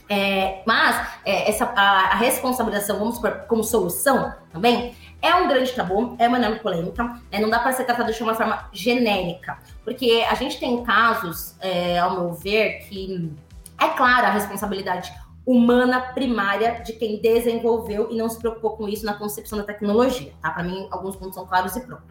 É, 0.08 0.62
mas 0.64 1.08
é, 1.24 1.50
essa, 1.50 1.64
a, 1.64 2.12
a, 2.12 2.14
responsabilização, 2.16 2.98
vamos 2.98 3.16
supor, 3.16 3.44
como 3.48 3.64
solução 3.64 4.32
também, 4.52 4.94
é 5.20 5.34
um 5.34 5.48
grande 5.48 5.72
tabu, 5.72 6.14
é 6.18 6.28
uma 6.28 6.38
enorme 6.38 6.60
polêmica, 6.60 7.02
né, 7.32 7.40
não 7.40 7.50
dá 7.50 7.58
para 7.58 7.72
ser 7.72 7.84
tratado 7.84 8.12
de 8.12 8.22
uma 8.22 8.34
forma 8.34 8.68
genérica, 8.72 9.58
porque 9.82 10.24
a 10.30 10.34
gente 10.34 10.60
tem 10.60 10.84
casos, 10.84 11.56
é, 11.60 11.98
ao 11.98 12.12
meu 12.12 12.32
ver, 12.34 12.86
que 12.88 13.32
é 13.80 13.88
clara 13.88 14.28
a 14.28 14.30
responsabilidade 14.30 15.12
humana 15.46 16.00
primária 16.00 16.82
de 16.82 16.92
quem 16.94 17.20
desenvolveu 17.20 18.08
e 18.10 18.16
não 18.16 18.28
se 18.28 18.38
preocupou 18.38 18.76
com 18.76 18.88
isso 18.88 19.06
na 19.06 19.14
concepção 19.14 19.56
da 19.56 19.64
tecnologia, 19.64 20.32
tá? 20.42 20.50
Para 20.50 20.64
mim, 20.64 20.88
alguns 20.90 21.14
pontos 21.14 21.34
são 21.34 21.46
claros 21.46 21.76
e 21.76 21.80
pronto. 21.80 22.02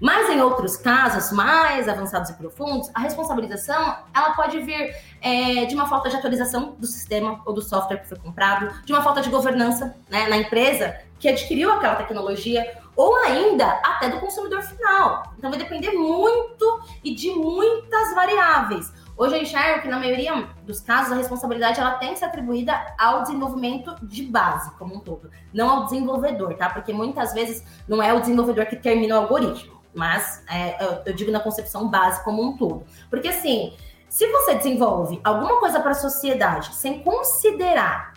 Mas 0.00 0.28
em 0.28 0.40
outros 0.42 0.76
casos 0.76 1.32
mais 1.32 1.88
avançados 1.88 2.28
e 2.28 2.34
profundos, 2.34 2.90
a 2.92 3.00
responsabilização 3.00 3.96
ela 4.14 4.34
pode 4.34 4.58
vir 4.60 4.94
é, 5.22 5.64
de 5.64 5.74
uma 5.74 5.88
falta 5.88 6.10
de 6.10 6.16
atualização 6.16 6.74
do 6.78 6.86
sistema 6.86 7.40
ou 7.46 7.54
do 7.54 7.62
software 7.62 7.98
que 7.98 8.08
foi 8.08 8.18
comprado, 8.18 8.84
de 8.84 8.92
uma 8.92 9.02
falta 9.02 9.22
de 9.22 9.30
governança 9.30 9.96
né, 10.10 10.28
na 10.28 10.36
empresa 10.36 10.96
que 11.18 11.28
adquiriu 11.28 11.72
aquela 11.72 11.94
tecnologia, 11.94 12.78
ou 12.94 13.14
ainda 13.24 13.66
até 13.84 14.10
do 14.10 14.20
consumidor 14.20 14.62
final. 14.62 15.32
Então 15.38 15.50
vai 15.50 15.58
depender 15.58 15.92
muito 15.92 16.80
e 17.02 17.14
de 17.14 17.30
muitas 17.30 18.14
variáveis. 18.14 18.92
Hoje 19.16 19.34
eu 19.34 19.42
enxergo 19.42 19.80
que, 19.80 19.88
na 19.88 19.98
maioria 19.98 20.46
dos 20.64 20.80
casos, 20.80 21.12
a 21.12 21.16
responsabilidade 21.16 21.80
ela 21.80 21.92
tem 21.92 22.12
que 22.12 22.18
ser 22.18 22.26
atribuída 22.26 22.74
ao 22.98 23.22
desenvolvimento 23.22 23.96
de 24.02 24.22
base, 24.24 24.70
como 24.76 24.94
um 24.94 25.00
todo, 25.00 25.30
não 25.54 25.70
ao 25.70 25.84
desenvolvedor, 25.84 26.54
tá? 26.54 26.68
Porque 26.68 26.92
muitas 26.92 27.32
vezes 27.32 27.64
não 27.88 28.02
é 28.02 28.12
o 28.12 28.20
desenvolvedor 28.20 28.66
que 28.66 28.76
termina 28.76 29.14
o 29.14 29.22
algoritmo, 29.22 29.80
mas 29.94 30.44
é, 30.50 30.84
eu, 30.84 31.02
eu 31.06 31.14
digo 31.14 31.30
na 31.30 31.40
concepção 31.40 31.88
base 31.88 32.22
como 32.24 32.42
um 32.42 32.58
todo. 32.58 32.84
Porque, 33.08 33.28
assim, 33.28 33.74
se 34.06 34.30
você 34.30 34.54
desenvolve 34.54 35.18
alguma 35.24 35.60
coisa 35.60 35.80
para 35.80 35.92
a 35.92 35.94
sociedade 35.94 36.74
sem 36.74 37.02
considerar 37.02 38.12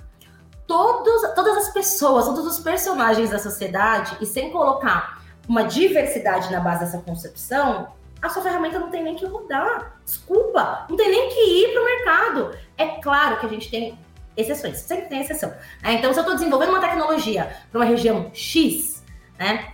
todos, 0.68 1.34
todas 1.34 1.58
as 1.58 1.74
pessoas, 1.74 2.26
todos 2.26 2.46
os 2.46 2.60
personagens 2.60 3.30
da 3.30 3.40
sociedade 3.40 4.18
e 4.20 4.26
sem 4.26 4.52
colocar 4.52 5.24
uma 5.48 5.64
diversidade 5.64 6.52
na 6.52 6.60
base 6.60 6.82
dessa 6.82 7.00
concepção, 7.00 7.88
a 8.22 8.30
sua 8.30 8.42
ferramenta 8.42 8.80
não 8.80 8.90
tem 8.90 9.04
nem 9.04 9.16
que 9.16 9.26
rodar. 9.26 10.00
Desculpa, 10.04 10.86
não 10.90 10.98
tem 10.98 11.10
nem 11.10 11.30
que 11.30 11.40
ir 11.40 11.74
para 11.74 11.82
o 11.82 11.86
mercado. 11.86 12.58
É 12.78 12.88
claro 13.02 13.40
que 13.40 13.46
a 13.46 13.50
gente 13.50 13.70
tem 13.70 13.98
exceções, 14.36 14.78
sempre 14.78 15.08
tem 15.08 15.22
exceção. 15.22 15.50
Né? 15.82 15.94
Então, 15.94 16.14
se 16.14 16.20
eu 16.20 16.24
estou 16.24 16.36
desenvolvendo 16.36 16.70
uma 16.70 16.82
tecnologia 16.82 17.56
para 17.72 17.80
uma 17.80 17.86
região 17.86 18.32
X, 18.34 19.04
né? 19.38 19.74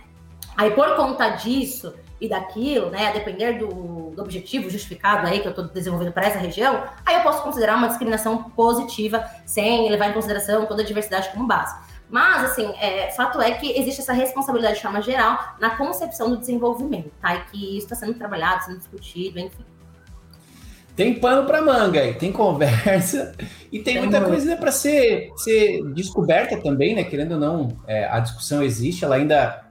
Aí, 0.56 0.70
por 0.70 0.96
conta 0.96 1.30
disso 1.30 1.94
e 2.20 2.28
daquilo, 2.28 2.88
né, 2.88 3.08
a 3.08 3.12
depender 3.12 3.58
do, 3.58 4.10
do 4.10 4.22
objetivo 4.22 4.70
justificado 4.70 5.26
aí 5.26 5.40
que 5.40 5.46
eu 5.46 5.50
estou 5.50 5.66
desenvolvendo 5.66 6.12
para 6.12 6.26
essa 6.26 6.38
região, 6.38 6.84
aí 7.04 7.16
eu 7.16 7.20
posso 7.20 7.42
considerar 7.42 7.76
uma 7.76 7.88
discriminação 7.88 8.44
positiva, 8.44 9.22
sem 9.44 9.90
levar 9.90 10.08
em 10.08 10.12
consideração 10.14 10.64
toda 10.64 10.82
a 10.82 10.84
diversidade 10.84 11.28
como 11.30 11.46
base. 11.46 11.76
Mas, 12.08 12.50
assim, 12.50 12.72
é, 12.80 13.10
fato 13.10 13.40
é 13.40 13.50
que 13.52 13.78
existe 13.78 14.00
essa 14.00 14.12
responsabilidade 14.12 14.76
de 14.76 14.82
forma 14.82 15.02
geral 15.02 15.56
na 15.60 15.70
concepção 15.70 16.30
do 16.30 16.36
desenvolvimento, 16.36 17.10
tá? 17.20 17.34
E 17.34 17.44
que 17.46 17.76
isso 17.76 17.86
está 17.86 17.96
sendo 17.96 18.14
trabalhado, 18.14 18.64
sendo 18.64 18.78
discutido, 18.78 19.38
enfim. 19.40 19.64
Tem 20.94 21.12
pano 21.14 21.46
para 21.46 21.60
manga 21.60 22.00
aí, 22.00 22.14
tem 22.14 22.32
conversa 22.32 23.34
e 23.70 23.80
tem, 23.80 23.94
tem 23.94 23.98
muita 23.98 24.20
muito. 24.20 24.32
coisa 24.32 24.56
para 24.56 24.72
ser, 24.72 25.30
ser 25.36 25.82
descoberta 25.92 26.56
também, 26.56 26.94
né? 26.94 27.04
Querendo 27.04 27.32
ou 27.32 27.40
não, 27.40 27.76
é, 27.86 28.06
a 28.06 28.20
discussão 28.20 28.62
existe, 28.62 29.04
ela 29.04 29.16
ainda 29.16 29.66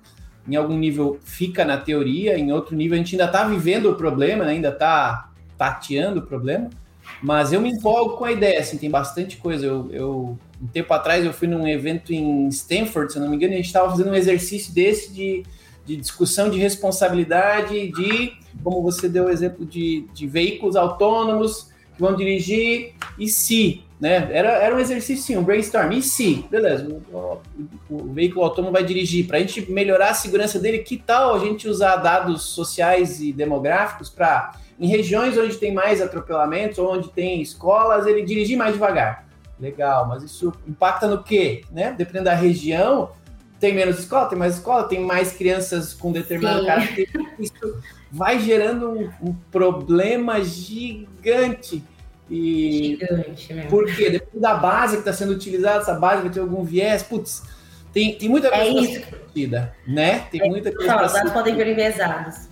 em 0.47 0.55
algum 0.55 0.77
nível 0.77 1.19
fica 1.23 1.65
na 1.65 1.77
teoria, 1.77 2.37
em 2.37 2.51
outro 2.51 2.75
nível 2.75 2.95
a 2.95 2.97
gente 2.97 3.15
ainda 3.15 3.25
está 3.25 3.43
vivendo 3.45 3.89
o 3.89 3.95
problema, 3.95 4.45
né? 4.45 4.51
ainda 4.51 4.69
está 4.69 5.31
tateando 5.57 6.19
o 6.19 6.23
problema. 6.23 6.69
Mas 7.21 7.53
eu 7.53 7.61
me 7.61 7.71
empolgo 7.71 8.17
com 8.17 8.25
a 8.25 8.31
ideia, 8.31 8.59
assim, 8.59 8.77
tem 8.77 8.89
bastante 8.89 9.37
coisa. 9.37 9.65
Eu, 9.65 9.89
eu 9.91 10.39
um 10.61 10.67
tempo 10.67 10.93
atrás 10.93 11.25
eu 11.25 11.33
fui 11.33 11.47
num 11.47 11.67
evento 11.67 12.13
em 12.13 12.47
Stanford, 12.47 13.11
se 13.11 13.19
não 13.19 13.29
me 13.29 13.35
engano, 13.35 13.53
e 13.53 13.55
a 13.55 13.57
gente 13.57 13.67
estava 13.67 13.89
fazendo 13.89 14.09
um 14.09 14.15
exercício 14.15 14.73
desse 14.73 15.11
de, 15.11 15.43
de 15.85 15.95
discussão 15.95 16.49
de 16.49 16.57
responsabilidade 16.57 17.91
de, 17.91 18.33
como 18.63 18.81
você 18.81 19.09
deu 19.09 19.25
o 19.25 19.29
exemplo 19.29 19.65
de, 19.65 20.05
de 20.13 20.27
veículos 20.27 20.75
autônomos 20.75 21.69
que 21.95 22.01
vão 22.01 22.15
dirigir, 22.15 22.93
e 23.17 23.27
se, 23.27 23.83
né? 23.99 24.29
Era, 24.31 24.49
era 24.51 24.75
um 24.75 24.79
exercício, 24.79 25.23
sim, 25.23 25.37
um 25.37 25.43
brainstorm. 25.43 25.91
E 25.93 26.01
se, 26.01 26.45
beleza, 26.49 26.87
o, 27.11 27.39
o 27.89 28.13
veículo 28.13 28.43
autônomo 28.43 28.73
vai 28.73 28.83
dirigir. 28.83 29.25
Para 29.25 29.37
a 29.37 29.39
gente 29.39 29.71
melhorar 29.71 30.09
a 30.09 30.13
segurança 30.13 30.59
dele, 30.59 30.79
que 30.79 30.97
tal 30.97 31.35
a 31.35 31.39
gente 31.39 31.67
usar 31.67 31.95
dados 31.97 32.43
sociais 32.43 33.21
e 33.21 33.31
demográficos 33.31 34.09
para, 34.09 34.53
em 34.79 34.87
regiões 34.87 35.37
onde 35.37 35.57
tem 35.57 35.73
mais 35.73 36.01
atropelamentos, 36.01 36.79
onde 36.79 37.09
tem 37.09 37.41
escolas, 37.41 38.05
ele 38.05 38.23
dirigir 38.23 38.57
mais 38.57 38.73
devagar? 38.73 39.25
Legal, 39.59 40.07
mas 40.07 40.21
isso 40.23 40.53
impacta 40.67 41.07
no 41.07 41.23
quê? 41.23 41.63
Né? 41.71 41.93
Dependendo 41.97 42.25
da 42.25 42.35
região, 42.35 43.11
tem 43.59 43.73
menos 43.73 43.99
escola, 43.99 44.27
tem 44.27 44.37
mais 44.37 44.55
escola, 44.55 44.83
tem 44.83 44.99
mais 44.99 45.31
crianças 45.31 45.93
com 45.93 46.11
determinado 46.11 46.65
característica. 46.65 47.23
Isso 47.39 47.81
vai 48.11 48.39
gerando 48.39 48.91
um, 48.91 49.09
um 49.21 49.33
problema 49.51 50.43
gigante. 50.43 51.81
E 52.29 52.97
Gigante 52.99 53.53
mesmo. 53.53 53.69
Por 53.69 53.85
quê? 53.85 54.09
Depende 54.09 54.41
da 54.41 54.55
base 54.55 54.95
que 54.95 55.01
está 55.01 55.13
sendo 55.13 55.31
utilizada, 55.31 55.81
essa 55.81 55.93
base 55.93 56.21
vai 56.21 56.31
ter 56.31 56.41
algum 56.41 56.63
viés. 56.63 57.01
Putz, 57.01 57.43
tem, 57.93 58.17
tem 58.17 58.27
muita 58.27 58.49
coisa 58.49 58.65
é 58.65 58.73
ser 58.73 58.99
discutida, 58.99 59.75
né? 59.87 60.27
Tem 60.31 60.41
é 60.41 60.47
muita 60.49 60.75
coisa 60.75 60.93
para 60.93 61.07
ser 61.07 61.31
podem 61.31 61.55
vir 61.55 61.67
enviesadas. 61.67 62.49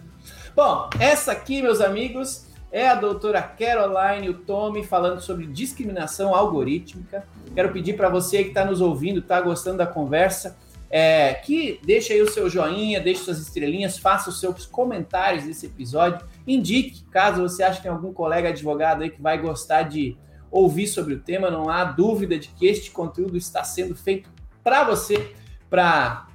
Bom, 0.55 0.87
essa 0.99 1.31
aqui, 1.31 1.63
meus 1.63 1.81
amigos, 1.81 2.45
é 2.71 2.87
a 2.87 2.93
doutora 2.93 3.41
Caroline 3.41 4.29
o 4.29 4.35
Tommy 4.35 4.83
falando 4.83 5.19
sobre 5.19 5.47
discriminação 5.47 6.35
algorítmica. 6.35 7.27
Quero 7.55 7.71
pedir 7.73 7.97
para 7.97 8.07
você 8.07 8.43
que 8.43 8.49
está 8.49 8.63
nos 8.63 8.79
ouvindo, 8.79 9.19
está 9.19 9.41
gostando 9.41 9.79
da 9.79 9.87
conversa, 9.87 10.55
é, 10.91 11.33
que 11.33 11.79
deixe 11.83 12.13
aí 12.13 12.21
o 12.21 12.29
seu 12.29 12.47
joinha, 12.51 13.01
deixe 13.01 13.23
suas 13.23 13.39
estrelinhas, 13.39 13.97
faça 13.97 14.29
os 14.29 14.39
seus 14.39 14.63
comentários 14.63 15.43
desse 15.43 15.65
episódio, 15.65 16.23
indique 16.45 17.03
caso 17.05 17.41
você 17.41 17.63
ache 17.63 17.77
que 17.77 17.83
tem 17.83 17.91
algum 17.91 18.13
colega 18.13 18.49
advogado 18.49 19.01
aí 19.01 19.09
que 19.09 19.19
vai 19.19 19.39
gostar 19.39 19.83
de 19.83 20.15
ouvir 20.51 20.85
sobre 20.85 21.15
o 21.15 21.19
tema, 21.19 21.49
não 21.49 21.67
há 21.67 21.83
dúvida 21.83 22.37
de 22.37 22.49
que 22.49 22.67
este 22.67 22.91
conteúdo 22.91 23.37
está 23.37 23.63
sendo 23.63 23.95
feito 23.95 24.29
para 24.63 24.83
você, 24.83 25.33
para 25.67 26.27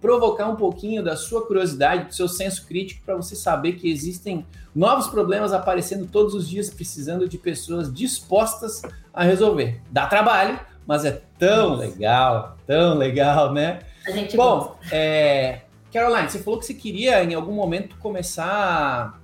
provocar 0.00 0.48
um 0.48 0.56
pouquinho 0.56 1.02
da 1.02 1.16
sua 1.16 1.46
curiosidade, 1.46 2.06
do 2.06 2.14
seu 2.14 2.28
senso 2.28 2.66
crítico, 2.66 3.02
para 3.04 3.14
você 3.14 3.36
saber 3.36 3.72
que 3.72 3.90
existem 3.90 4.46
novos 4.74 5.08
problemas 5.08 5.52
aparecendo 5.52 6.06
todos 6.06 6.34
os 6.34 6.48
dias, 6.48 6.70
precisando 6.70 7.28
de 7.28 7.36
pessoas 7.36 7.92
dispostas 7.92 8.82
a 9.12 9.22
resolver. 9.22 9.80
Dá 9.90 10.06
trabalho, 10.06 10.58
mas 10.86 11.04
é 11.04 11.20
tão 11.38 11.74
legal, 11.74 12.56
tão 12.66 12.96
legal, 12.96 13.52
né? 13.52 13.80
A 14.06 14.10
gente 14.10 14.36
Bom, 14.36 14.76
é, 14.90 15.60
Caroline, 15.92 16.30
você 16.30 16.38
falou 16.38 16.58
que 16.58 16.66
você 16.66 16.74
queria 16.74 17.22
em 17.22 17.34
algum 17.34 17.52
momento 17.52 17.96
começar 17.98 19.20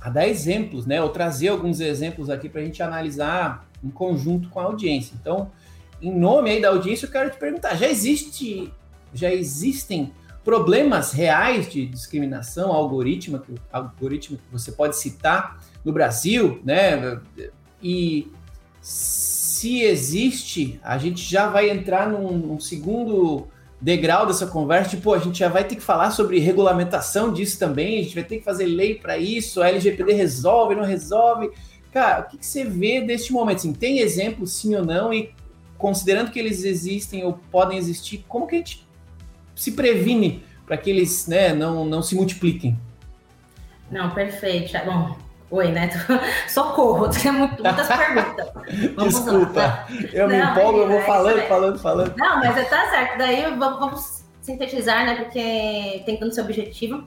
a 0.00 0.10
dar 0.10 0.26
exemplos, 0.26 0.84
né? 0.84 1.00
Ou 1.00 1.08
trazer 1.08 1.48
alguns 1.48 1.80
exemplos 1.80 2.28
aqui 2.28 2.48
para 2.48 2.60
a 2.60 2.64
gente 2.64 2.82
analisar 2.82 3.66
em 3.82 3.90
conjunto 3.90 4.48
com 4.48 4.60
a 4.60 4.64
audiência. 4.64 5.14
Então, 5.20 5.50
em 6.00 6.12
nome 6.12 6.50
aí 6.50 6.60
da 6.60 6.68
audiência, 6.68 7.06
eu 7.06 7.10
quero 7.10 7.30
te 7.30 7.38
perguntar: 7.38 7.76
já 7.76 7.88
existe, 7.88 8.72
já 9.14 9.32
existem 9.32 10.12
problemas 10.44 11.12
reais 11.12 11.70
de 11.70 11.86
discriminação 11.86 12.72
algorítmica, 12.72 13.54
algoritmo 13.72 14.38
que 14.38 14.44
você 14.50 14.72
pode 14.72 14.96
citar 14.96 15.62
no 15.84 15.92
Brasil, 15.92 16.60
né? 16.64 17.20
E 17.82 18.30
se 18.80 19.82
existe, 19.82 20.80
a 20.82 20.98
gente 20.98 21.22
já 21.22 21.48
vai 21.48 21.70
entrar 21.70 22.08
num, 22.08 22.36
num 22.36 22.60
segundo 22.60 23.46
degrau 23.80 24.26
dessa 24.26 24.46
conversa, 24.46 24.90
tipo, 24.90 25.12
a 25.12 25.18
gente 25.18 25.38
já 25.40 25.48
vai 25.48 25.64
ter 25.64 25.74
que 25.74 25.82
falar 25.82 26.12
sobre 26.12 26.38
regulamentação 26.38 27.32
disso 27.32 27.58
também, 27.58 27.98
a 27.98 28.02
gente 28.02 28.14
vai 28.14 28.24
ter 28.24 28.38
que 28.38 28.44
fazer 28.44 28.66
lei 28.66 28.94
para 28.94 29.18
isso, 29.18 29.60
a 29.60 29.68
LGPD 29.68 30.12
resolve, 30.12 30.74
não 30.74 30.84
resolve. 30.84 31.50
Cara, 31.92 32.20
o 32.20 32.30
que, 32.30 32.38
que 32.38 32.46
você 32.46 32.64
vê 32.64 33.00
deste 33.00 33.32
momento? 33.32 33.58
Assim, 33.58 33.72
tem 33.72 33.98
exemplos, 33.98 34.52
sim 34.52 34.74
ou 34.74 34.84
não? 34.84 35.12
E 35.12 35.32
considerando 35.76 36.30
que 36.30 36.38
eles 36.38 36.64
existem 36.64 37.24
ou 37.24 37.38
podem 37.50 37.76
existir, 37.76 38.24
como 38.28 38.46
que 38.46 38.54
a 38.54 38.58
gente 38.58 38.86
se 39.54 39.72
previne 39.72 40.44
para 40.66 40.76
que 40.76 40.90
eles 40.90 41.26
né, 41.26 41.52
não, 41.52 41.84
não 41.84 42.02
se 42.02 42.14
multipliquem? 42.14 42.78
Não, 43.90 44.10
perfeito. 44.10 44.72
Bom, 44.84 45.16
Oi, 45.52 45.68
Neto. 45.70 45.98
Socorro, 46.48 47.10
tem 47.12 47.30
muitas 47.30 47.86
perguntas. 47.86 48.48
Vamos 48.96 49.14
Desculpa, 49.14 49.60
lá. 49.60 49.86
eu 50.10 50.26
me 50.26 50.38
empolgo, 50.38 50.78
eu 50.78 50.88
vou 50.88 50.98
é 50.98 51.02
falando, 51.02 51.42
falando, 51.42 51.78
falando. 51.78 52.14
Não, 52.16 52.38
mas 52.38 52.68
tá 52.70 52.88
certo. 52.88 53.18
Daí 53.18 53.42
vamos, 53.54 53.78
vamos 53.78 54.24
sintetizar, 54.40 55.04
né? 55.04 55.16
Porque 55.16 56.02
tem 56.06 56.16
tanto 56.18 56.34
seu 56.34 56.44
objetivo, 56.44 57.04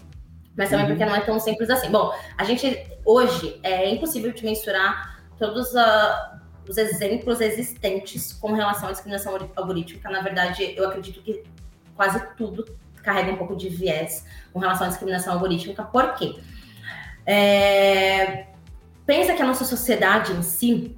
mas 0.55 0.69
também 0.69 0.86
uhum. 0.86 0.91
porque 0.91 1.05
não 1.05 1.15
é 1.15 1.21
tão 1.21 1.39
simples 1.39 1.71
assim. 1.71 1.89
Bom, 1.89 2.13
a 2.38 2.43
gente 2.43 2.86
hoje 3.03 3.60
é 3.63 3.89
impossível 3.89 4.31
de 4.31 4.45
mensurar 4.45 5.19
todos 5.39 5.73
uh, 5.73 6.39
os 6.69 6.77
exemplos 6.77 7.41
existentes 7.41 8.31
com 8.31 8.53
relação 8.53 8.89
à 8.89 8.91
discriminação 8.91 9.36
algorítmica. 9.55 10.08
Na 10.12 10.21
verdade, 10.21 10.75
eu 10.77 10.88
acredito 10.88 11.19
que 11.23 11.43
quase 11.95 12.21
tudo 12.36 12.65
carrega 13.03 13.31
um 13.31 13.38
pouco 13.38 13.55
de 13.55 13.69
viés 13.69 14.25
com 14.51 14.60
relação 14.60 14.88
à 14.88 14.89
discriminação 14.89 15.34
algorítmica. 15.34 15.84
Por 15.84 16.15
quê? 16.15 16.36
É, 17.25 18.47
pensa 19.05 19.34
que 19.34 19.41
a 19.41 19.45
nossa 19.45 19.63
sociedade 19.63 20.34
em 20.34 20.41
si, 20.41 20.97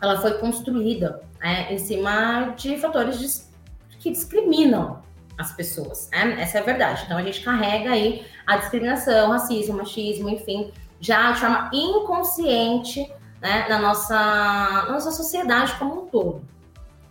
ela 0.00 0.20
foi 0.20 0.38
construída 0.38 1.22
é, 1.40 1.74
em 1.74 1.78
cima 1.78 2.54
de 2.56 2.76
fatores 2.78 3.18
de, 3.18 3.98
que 3.98 4.10
discriminam 4.10 5.02
as 5.36 5.52
pessoas. 5.52 6.08
Né? 6.12 6.40
Essa 6.40 6.58
é 6.58 6.60
a 6.60 6.64
verdade. 6.64 7.02
Então 7.04 7.18
a 7.18 7.22
gente 7.22 7.40
carrega 7.40 7.90
aí 7.90 8.26
a 8.46 8.56
discriminação, 8.56 9.30
racismo, 9.30 9.76
machismo, 9.76 10.28
enfim, 10.28 10.72
já 11.00 11.32
de 11.32 11.40
forma 11.40 11.70
inconsciente 11.72 13.10
né, 13.40 13.66
na, 13.68 13.78
nossa, 13.78 14.14
na 14.14 14.92
nossa 14.92 15.10
sociedade 15.10 15.74
como 15.74 16.02
um 16.02 16.06
todo. 16.06 16.44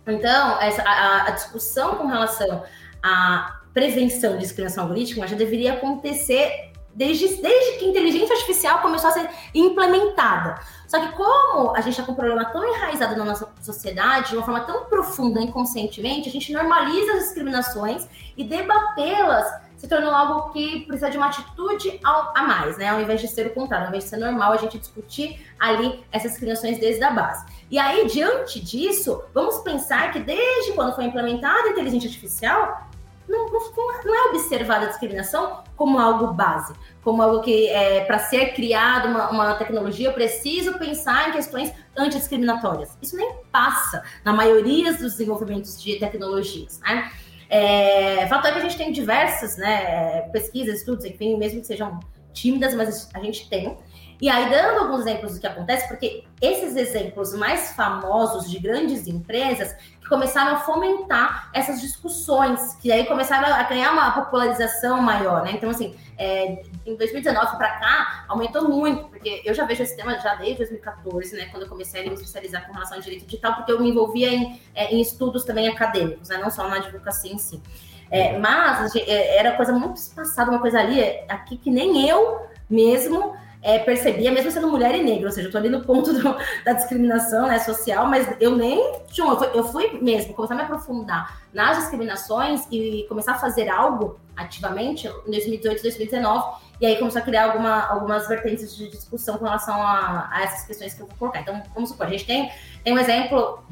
Então, 0.06 0.60
essa, 0.60 0.82
a, 0.82 1.28
a 1.28 1.30
discussão 1.30 1.96
com 1.96 2.06
relação 2.06 2.64
à 3.02 3.60
prevenção 3.72 4.34
de 4.34 4.40
discriminação 4.40 4.84
algorítmica 4.84 5.26
já 5.26 5.36
deveria 5.36 5.74
acontecer 5.74 6.70
desde, 6.94 7.36
desde 7.36 7.78
que 7.78 7.84
a 7.84 7.88
inteligência 7.88 8.34
artificial 8.34 8.80
começou 8.80 9.10
a 9.10 9.12
ser 9.12 9.30
implementada. 9.54 10.60
Só 10.88 11.00
que 11.00 11.12
como 11.12 11.70
a 11.70 11.80
gente 11.80 11.92
está 11.92 12.02
com 12.02 12.12
um 12.12 12.16
problema 12.16 12.44
tão 12.46 12.64
enraizado 12.64 13.16
na 13.16 13.24
nossa 13.24 13.48
sociedade, 13.60 14.30
de 14.30 14.36
uma 14.36 14.44
forma 14.44 14.60
tão 14.60 14.84
profunda, 14.86 15.40
inconscientemente, 15.40 16.28
a 16.28 16.32
gente 16.32 16.52
normaliza 16.52 17.12
as 17.12 17.18
discriminações 17.20 18.06
e 18.36 18.44
debatê-las 18.44 19.46
se 19.80 19.88
tornou 19.88 20.10
algo 20.10 20.52
que 20.52 20.80
precisa 20.80 21.08
de 21.08 21.16
uma 21.16 21.28
atitude 21.28 21.98
a 22.04 22.42
mais, 22.42 22.76
né? 22.76 22.88
Ao 22.88 23.00
invés 23.00 23.18
de 23.18 23.28
ser 23.28 23.46
o 23.46 23.54
contrário, 23.54 23.86
ao 23.86 23.88
invés 23.88 24.04
de 24.04 24.10
ser 24.10 24.18
normal 24.18 24.52
a 24.52 24.58
gente 24.58 24.78
discutir 24.78 25.40
ali 25.58 26.04
essas 26.12 26.32
discriminações 26.32 26.78
desde 26.78 27.02
a 27.02 27.10
base. 27.10 27.46
E 27.70 27.78
aí, 27.78 28.06
diante 28.06 28.60
disso, 28.60 29.24
vamos 29.32 29.60
pensar 29.60 30.12
que 30.12 30.18
desde 30.18 30.74
quando 30.74 30.94
foi 30.94 31.04
implementada 31.04 31.68
a 31.68 31.70
inteligência 31.70 32.08
artificial, 32.08 32.89
não, 33.30 33.48
não, 33.48 34.04
não, 34.04 34.14
é 34.14 34.30
observada 34.30 34.86
a 34.86 34.88
discriminação 34.88 35.62
como 35.76 35.98
algo 35.98 36.34
base, 36.34 36.74
como 37.02 37.22
algo 37.22 37.40
que, 37.40 37.68
é, 37.68 38.04
para 38.04 38.18
ser 38.18 38.52
criado 38.54 39.08
uma, 39.08 39.30
uma, 39.30 39.54
tecnologia, 39.54 40.08
eu 40.08 40.12
preciso 40.12 40.78
pensar 40.78 41.28
em 41.28 41.32
questões 41.32 41.72
antidiscriminatórias. 41.96 42.98
Isso 43.00 43.16
nem 43.16 43.32
passa 43.52 44.02
na 44.24 44.32
maioria 44.32 44.92
dos 44.92 45.12
desenvolvimentos 45.12 45.80
de 45.80 45.98
tecnologias, 45.98 46.80
né? 46.80 47.10
É, 47.48 48.26
fato 48.28 48.46
é 48.46 48.52
que 48.52 48.58
a 48.58 48.62
gente 48.62 48.76
tem 48.76 48.92
diversas 48.92 49.56
né, 49.56 50.22
pesquisas, 50.32 50.78
estudos, 50.78 51.04
enfim, 51.04 51.36
mesmo 51.36 51.60
que 51.60 51.66
sejam 51.66 51.98
tímidas, 52.32 52.74
mas 52.74 53.08
a 53.12 53.18
gente 53.20 53.48
tem. 53.48 53.76
E 54.20 54.28
aí, 54.28 54.50
dando 54.50 54.80
alguns 54.80 55.00
exemplos 55.00 55.34
do 55.34 55.40
que 55.40 55.46
acontece, 55.46 55.88
porque 55.88 56.24
esses 56.42 56.76
exemplos 56.76 57.32
mais 57.32 57.72
famosos 57.72 58.50
de 58.50 58.58
grandes 58.58 59.06
empresas 59.06 59.74
que 59.98 60.06
começaram 60.08 60.56
a 60.56 60.60
fomentar 60.60 61.50
essas 61.54 61.80
discussões, 61.80 62.74
que 62.74 62.92
aí 62.92 63.06
começaram 63.06 63.52
a 63.54 63.62
ganhar 63.62 63.92
uma 63.92 64.10
popularização 64.10 65.00
maior, 65.00 65.42
né? 65.42 65.52
Então, 65.52 65.70
assim, 65.70 65.96
é, 66.18 66.62
em 66.84 66.96
2019 66.96 67.56
para 67.56 67.78
cá, 67.78 68.24
aumentou 68.28 68.68
muito, 68.68 69.04
porque 69.04 69.40
eu 69.42 69.54
já 69.54 69.64
vejo 69.64 69.82
esse 69.82 69.96
tema 69.96 70.18
já 70.18 70.34
desde 70.34 70.58
2014, 70.58 71.36
né? 71.36 71.46
Quando 71.46 71.62
eu 71.62 71.68
comecei 71.68 72.02
a 72.02 72.04
me 72.06 72.14
especializar 72.14 72.66
com 72.66 72.74
relação 72.74 72.98
ao 72.98 73.02
direito 73.02 73.24
digital, 73.24 73.54
porque 73.54 73.72
eu 73.72 73.80
me 73.80 73.88
envolvia 73.88 74.28
em, 74.28 74.60
é, 74.74 74.94
em 74.94 75.00
estudos 75.00 75.44
também 75.44 75.66
acadêmicos, 75.66 76.28
né? 76.28 76.36
Não 76.36 76.50
só 76.50 76.68
na 76.68 76.76
advocacia 76.76 77.32
em 77.32 77.38
si. 77.38 77.62
É, 78.10 78.36
mas 78.38 78.94
é, 78.96 79.36
era 79.38 79.52
coisa 79.52 79.72
muito 79.72 79.96
espaçada, 79.96 80.50
uma 80.50 80.60
coisa 80.60 80.78
ali, 80.78 81.00
aqui 81.28 81.56
que 81.56 81.70
nem 81.70 82.06
eu 82.06 82.44
mesmo 82.68 83.34
é, 83.62 83.78
percebia, 83.78 84.30
mesmo 84.30 84.50
sendo 84.50 84.68
mulher 84.68 84.94
e 84.94 85.02
negra, 85.02 85.26
ou 85.26 85.32
seja, 85.32 85.48
eu 85.48 85.52
tô 85.52 85.58
ali 85.58 85.68
no 85.68 85.82
ponto 85.82 86.12
do, 86.12 86.22
da 86.64 86.72
discriminação 86.72 87.46
né, 87.46 87.58
social, 87.58 88.06
mas 88.06 88.26
eu 88.40 88.56
nem. 88.56 88.78
Eu 89.16 89.36
fui, 89.36 89.48
eu 89.54 89.64
fui 89.64 89.98
mesmo 90.00 90.32
começar 90.32 90.54
a 90.54 90.56
me 90.56 90.62
aprofundar 90.62 91.42
nas 91.52 91.76
discriminações 91.78 92.66
e 92.70 93.04
começar 93.08 93.32
a 93.32 93.38
fazer 93.38 93.68
algo 93.68 94.18
ativamente 94.34 95.06
em 95.06 95.30
2018, 95.30 95.82
2019, 95.82 96.56
e 96.80 96.86
aí 96.86 96.96
começou 96.96 97.20
a 97.20 97.24
criar 97.24 97.50
alguma, 97.50 97.86
algumas 97.86 98.26
vertentes 98.26 98.74
de 98.74 98.88
discussão 98.88 99.36
com 99.36 99.44
relação 99.44 99.74
a, 99.74 100.30
a, 100.32 100.42
essas 100.42 100.66
questões 100.66 100.94
que 100.94 101.02
eu 101.02 101.06
vou 101.06 101.16
colocar. 101.18 101.40
Então, 101.40 101.62
vamos 101.74 101.90
supor, 101.90 102.06
a 102.06 102.10
gente 102.10 102.24
tem, 102.24 102.50
tem 102.82 102.94
um 102.94 102.98
exemplo, 102.98 103.62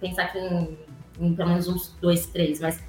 pensar 0.00 0.22
aqui 0.22 0.38
em, 0.38 0.78
em 1.20 1.34
pelo 1.34 1.50
menos 1.50 1.68
uns 1.68 1.94
dois, 2.00 2.24
três, 2.26 2.60
mas 2.60 2.82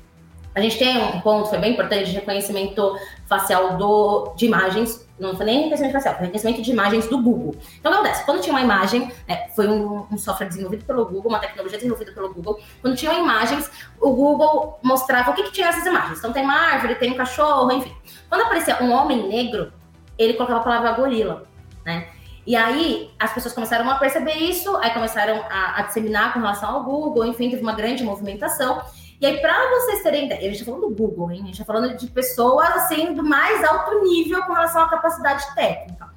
a 0.55 0.61
gente 0.61 0.79
tem 0.79 0.97
um 0.97 1.19
ponto, 1.19 1.49
foi 1.49 1.57
bem 1.57 1.73
importante, 1.73 2.05
de 2.05 2.15
reconhecimento 2.15 2.97
facial 3.27 3.77
do, 3.77 4.33
de 4.37 4.45
imagens 4.45 5.08
não 5.19 5.35
foi 5.35 5.45
nem 5.45 5.57
reconhecimento 5.57 5.93
facial, 5.93 6.15
foi 6.15 6.25
reconhecimento 6.25 6.61
de 6.61 6.71
imagens 6.71 7.07
do 7.07 7.21
Google. 7.21 7.55
Então, 7.79 7.91
o 7.91 7.95
que 7.95 7.99
acontece? 8.01 8.25
Quando 8.25 8.41
tinha 8.41 8.53
uma 8.53 8.61
imagem, 8.61 9.11
né, 9.27 9.47
foi 9.55 9.67
um, 9.67 10.05
um, 10.11 10.17
software 10.17 10.47
desenvolvido 10.47 10.85
pelo 10.85 11.05
Google, 11.05 11.29
uma 11.29 11.39
tecnologia 11.39 11.77
desenvolvida 11.77 12.11
pelo 12.11 12.33
Google, 12.33 12.59
quando 12.81 12.95
tinham 12.95 13.17
imagens, 13.19 13.69
o 13.99 14.11
Google 14.11 14.79
mostrava 14.81 15.31
o 15.31 15.33
que, 15.33 15.43
que 15.43 15.51
tinha 15.51 15.67
nessas 15.67 15.85
imagens. 15.85 16.19
Então, 16.19 16.31
tem 16.31 16.43
uma 16.43 16.55
árvore, 16.55 16.95
tem 16.95 17.11
um 17.11 17.15
cachorro, 17.15 17.71
enfim. 17.71 17.93
Quando 18.29 18.41
aparecia 18.41 18.81
um 18.81 18.91
homem 18.91 19.27
negro, 19.27 19.71
ele 20.17 20.33
colocava 20.33 20.59
a 20.59 20.63
palavra 20.63 20.91
gorila, 20.93 21.47
né? 21.85 22.07
E 22.47 22.55
aí, 22.55 23.11
as 23.19 23.31
pessoas 23.31 23.53
começaram 23.53 23.87
a 23.89 23.95
perceber 23.95 24.33
isso, 24.33 24.75
aí 24.77 24.89
começaram 24.91 25.43
a, 25.49 25.79
a 25.79 25.81
disseminar 25.83 26.33
com 26.33 26.39
relação 26.39 26.69
ao 26.77 26.83
Google, 26.83 27.25
enfim, 27.25 27.49
teve 27.49 27.61
uma 27.61 27.73
grande 27.73 28.03
movimentação. 28.03 28.81
E 29.21 29.25
aí, 29.25 29.41
para 29.41 29.69
vocês 29.71 30.01
terem 30.01 30.25
ideia, 30.25 30.39
a 30.39 30.43
gente 30.43 30.61
está 30.61 30.65
falando 30.65 30.87
do 30.87 30.95
Google, 30.95 31.31
hein? 31.31 31.41
A 31.41 31.45
gente 31.45 31.61
está 31.61 31.65
falando 31.65 31.97
de 31.97 32.07
pessoas 32.07 32.69
assim 32.69 33.13
do 33.13 33.23
mais 33.23 33.63
alto 33.65 34.01
nível 34.03 34.41
com 34.43 34.53
relação 34.53 34.81
à 34.83 34.89
capacidade 34.89 35.43
técnica. 35.53 36.09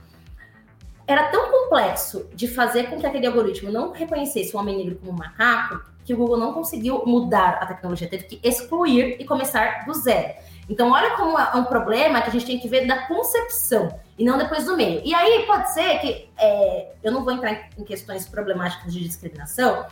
Era 1.06 1.28
tão 1.28 1.50
complexo 1.50 2.28
de 2.32 2.46
fazer 2.46 2.84
com 2.84 3.00
que 3.00 3.06
aquele 3.06 3.26
algoritmo 3.26 3.72
não 3.72 3.90
reconhecesse 3.90 4.54
o 4.54 4.58
homem 4.58 4.76
negro 4.76 5.00
como 5.04 5.18
macaco 5.18 5.92
que 6.04 6.14
o 6.14 6.16
Google 6.16 6.36
não 6.36 6.52
conseguiu 6.52 7.04
mudar 7.06 7.58
a 7.60 7.66
tecnologia, 7.66 8.08
teve 8.08 8.24
que 8.24 8.40
excluir 8.42 9.16
e 9.20 9.24
começar 9.24 9.84
do 9.84 9.94
zero. 9.94 10.34
Então, 10.68 10.90
olha 10.90 11.16
como 11.16 11.38
é 11.38 11.56
um 11.56 11.64
problema 11.64 12.22
que 12.22 12.28
a 12.28 12.32
gente 12.32 12.46
tem 12.46 12.58
que 12.58 12.68
ver 12.68 12.86
da 12.86 13.06
concepção 13.06 13.88
e 14.16 14.24
não 14.24 14.38
depois 14.38 14.64
do 14.64 14.76
meio. 14.76 15.02
E 15.04 15.14
aí 15.14 15.44
pode 15.46 15.72
ser 15.72 15.98
que 15.98 16.30
é, 16.38 16.92
eu 17.02 17.12
não 17.12 17.24
vou 17.24 17.32
entrar 17.32 17.68
em 17.76 17.84
questões 17.84 18.26
problemáticas 18.26 18.92
de 18.92 19.00
discriminação 19.00 19.86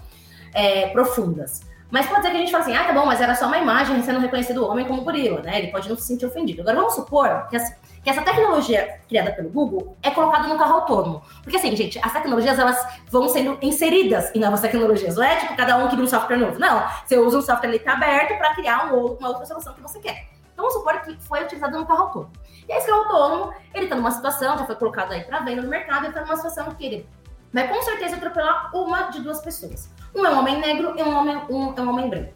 é, 0.55 0.89
profundas, 0.89 1.61
mas 1.91 2.07
pode 2.07 2.23
ser 2.23 2.31
que 2.31 2.37
a 2.37 2.41
gente 2.41 2.53
fale 2.53 2.63
assim, 2.63 2.77
ah, 2.77 2.85
tá 2.85 2.93
bom, 2.93 3.05
mas 3.05 3.21
era 3.21 3.35
só 3.35 3.47
uma 3.47 3.59
imagem 3.59 4.01
sendo 4.03 4.21
reconhecido 4.21 4.63
o 4.63 4.69
homem 4.69 4.87
como 4.87 5.03
gorila, 5.03 5.41
né? 5.41 5.59
Ele 5.59 5.69
pode 5.69 5.89
não 5.89 5.97
se 5.97 6.03
sentir 6.03 6.25
ofendido. 6.25 6.63
Agora 6.63 6.77
vamos 6.77 6.95
supor 6.95 7.49
que, 7.49 7.59
que 8.03 8.11
essa 8.11 8.23
tecnologia 8.23 9.01
criada 9.09 9.33
pelo 9.33 9.51
Google 9.51 9.97
é 10.03 10.11
colocada 10.11 10.47
no 10.47 10.57
carro 10.57 10.75
autônomo. 10.75 11.23
Porque 11.43 11.57
assim, 11.57 11.75
gente, 11.75 11.99
as 11.99 12.13
tecnologias 12.13 12.59
elas 12.59 12.79
vão 13.11 13.29
sendo 13.29 13.59
inseridas 13.61 14.33
em 14.35 14.39
novas 14.39 14.61
tecnologias. 14.61 15.17
Não 15.17 15.25
é 15.25 15.37
tipo 15.37 15.57
cada 15.57 15.77
um 15.79 15.89
cria 15.89 16.05
um 16.05 16.07
software 16.07 16.37
novo. 16.37 16.59
Não, 16.59 16.89
você 17.05 17.19
usa 17.19 17.39
um 17.39 17.43
software 17.43 17.69
ali 17.69 17.79
tá 17.81 17.95
aberto 17.95 18.39
para 18.39 18.55
criar 18.55 18.93
um, 18.93 19.07
uma 19.15 19.29
outra 19.29 19.45
solução 19.45 19.75
que 19.75 19.81
você 19.81 19.99
quer. 19.99 20.29
Então 20.53 20.69
vamos 20.69 20.75
supor 20.75 21.01
que 21.01 21.17
foi 21.27 21.43
utilizado 21.43 21.77
no 21.77 21.87
carro 21.87 22.03
autônomo. 22.03 22.33
E 22.69 22.73
esse 22.73 22.87
carro 22.87 23.03
autônomo, 23.03 23.55
ele 23.75 23.89
tá 23.89 23.97
numa 23.97 24.13
situação, 24.13 24.57
já 24.57 24.65
foi 24.65 24.77
colocado 24.77 25.13
aí 25.13 25.25
para 25.25 25.41
venda 25.41 25.63
no 25.63 25.69
mercado, 25.69 26.05
ele 26.05 26.13
tá 26.13 26.21
numa 26.21 26.37
situação 26.37 26.71
que 26.73 26.87
ele 26.87 27.09
vai 27.53 27.67
com 27.67 27.83
certeza 27.83 28.17
atropelar 28.17 28.71
uma 28.77 29.11
de 29.11 29.21
duas 29.21 29.41
pessoas. 29.41 29.91
Um 30.15 30.27
é 30.27 30.31
um 30.31 30.39
homem 30.39 30.61
negro 30.61 30.95
e 30.97 31.03
um 31.03 31.17
homem, 31.17 31.37
um, 31.49 31.75
é 31.77 31.81
um 31.81 31.89
homem 31.91 32.09
branco. 32.09 32.33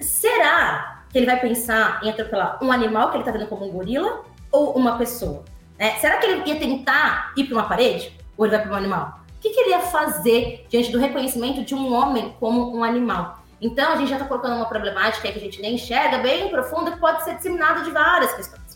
Será 0.00 1.04
que 1.10 1.18
ele 1.18 1.26
vai 1.26 1.40
pensar 1.40 2.00
em 2.02 2.10
atropelar 2.10 2.62
um 2.62 2.70
animal 2.70 3.10
que 3.10 3.16
ele 3.16 3.22
está 3.22 3.32
vendo 3.32 3.48
como 3.48 3.66
um 3.66 3.70
gorila 3.70 4.24
ou 4.52 4.72
uma 4.76 4.98
pessoa? 4.98 5.44
É, 5.78 5.90
será 5.92 6.18
que 6.18 6.26
ele 6.26 6.42
ia 6.48 6.58
tentar 6.58 7.32
ir 7.36 7.44
para 7.44 7.54
uma 7.54 7.68
parede 7.68 8.12
ou 8.36 8.46
ele 8.46 8.56
vai 8.56 8.64
para 8.64 8.74
um 8.74 8.76
animal? 8.76 9.20
O 9.36 9.40
que, 9.40 9.50
que 9.50 9.60
ele 9.60 9.70
ia 9.70 9.80
fazer 9.80 10.66
diante 10.68 10.90
do 10.90 10.98
reconhecimento 10.98 11.62
de 11.64 11.74
um 11.74 11.92
homem 11.92 12.34
como 12.40 12.76
um 12.76 12.82
animal? 12.82 13.42
Então, 13.60 13.92
a 13.92 13.96
gente 13.96 14.08
já 14.08 14.16
está 14.16 14.26
colocando 14.28 14.56
uma 14.56 14.66
problemática 14.66 15.30
que 15.30 15.38
a 15.38 15.40
gente 15.40 15.60
nem 15.62 15.74
enxerga, 15.74 16.18
bem 16.18 16.48
profunda, 16.50 16.92
que 16.92 16.98
pode 16.98 17.24
ser 17.24 17.36
disseminada 17.36 17.82
de 17.82 17.90
várias 17.90 18.34
questões. 18.34 18.66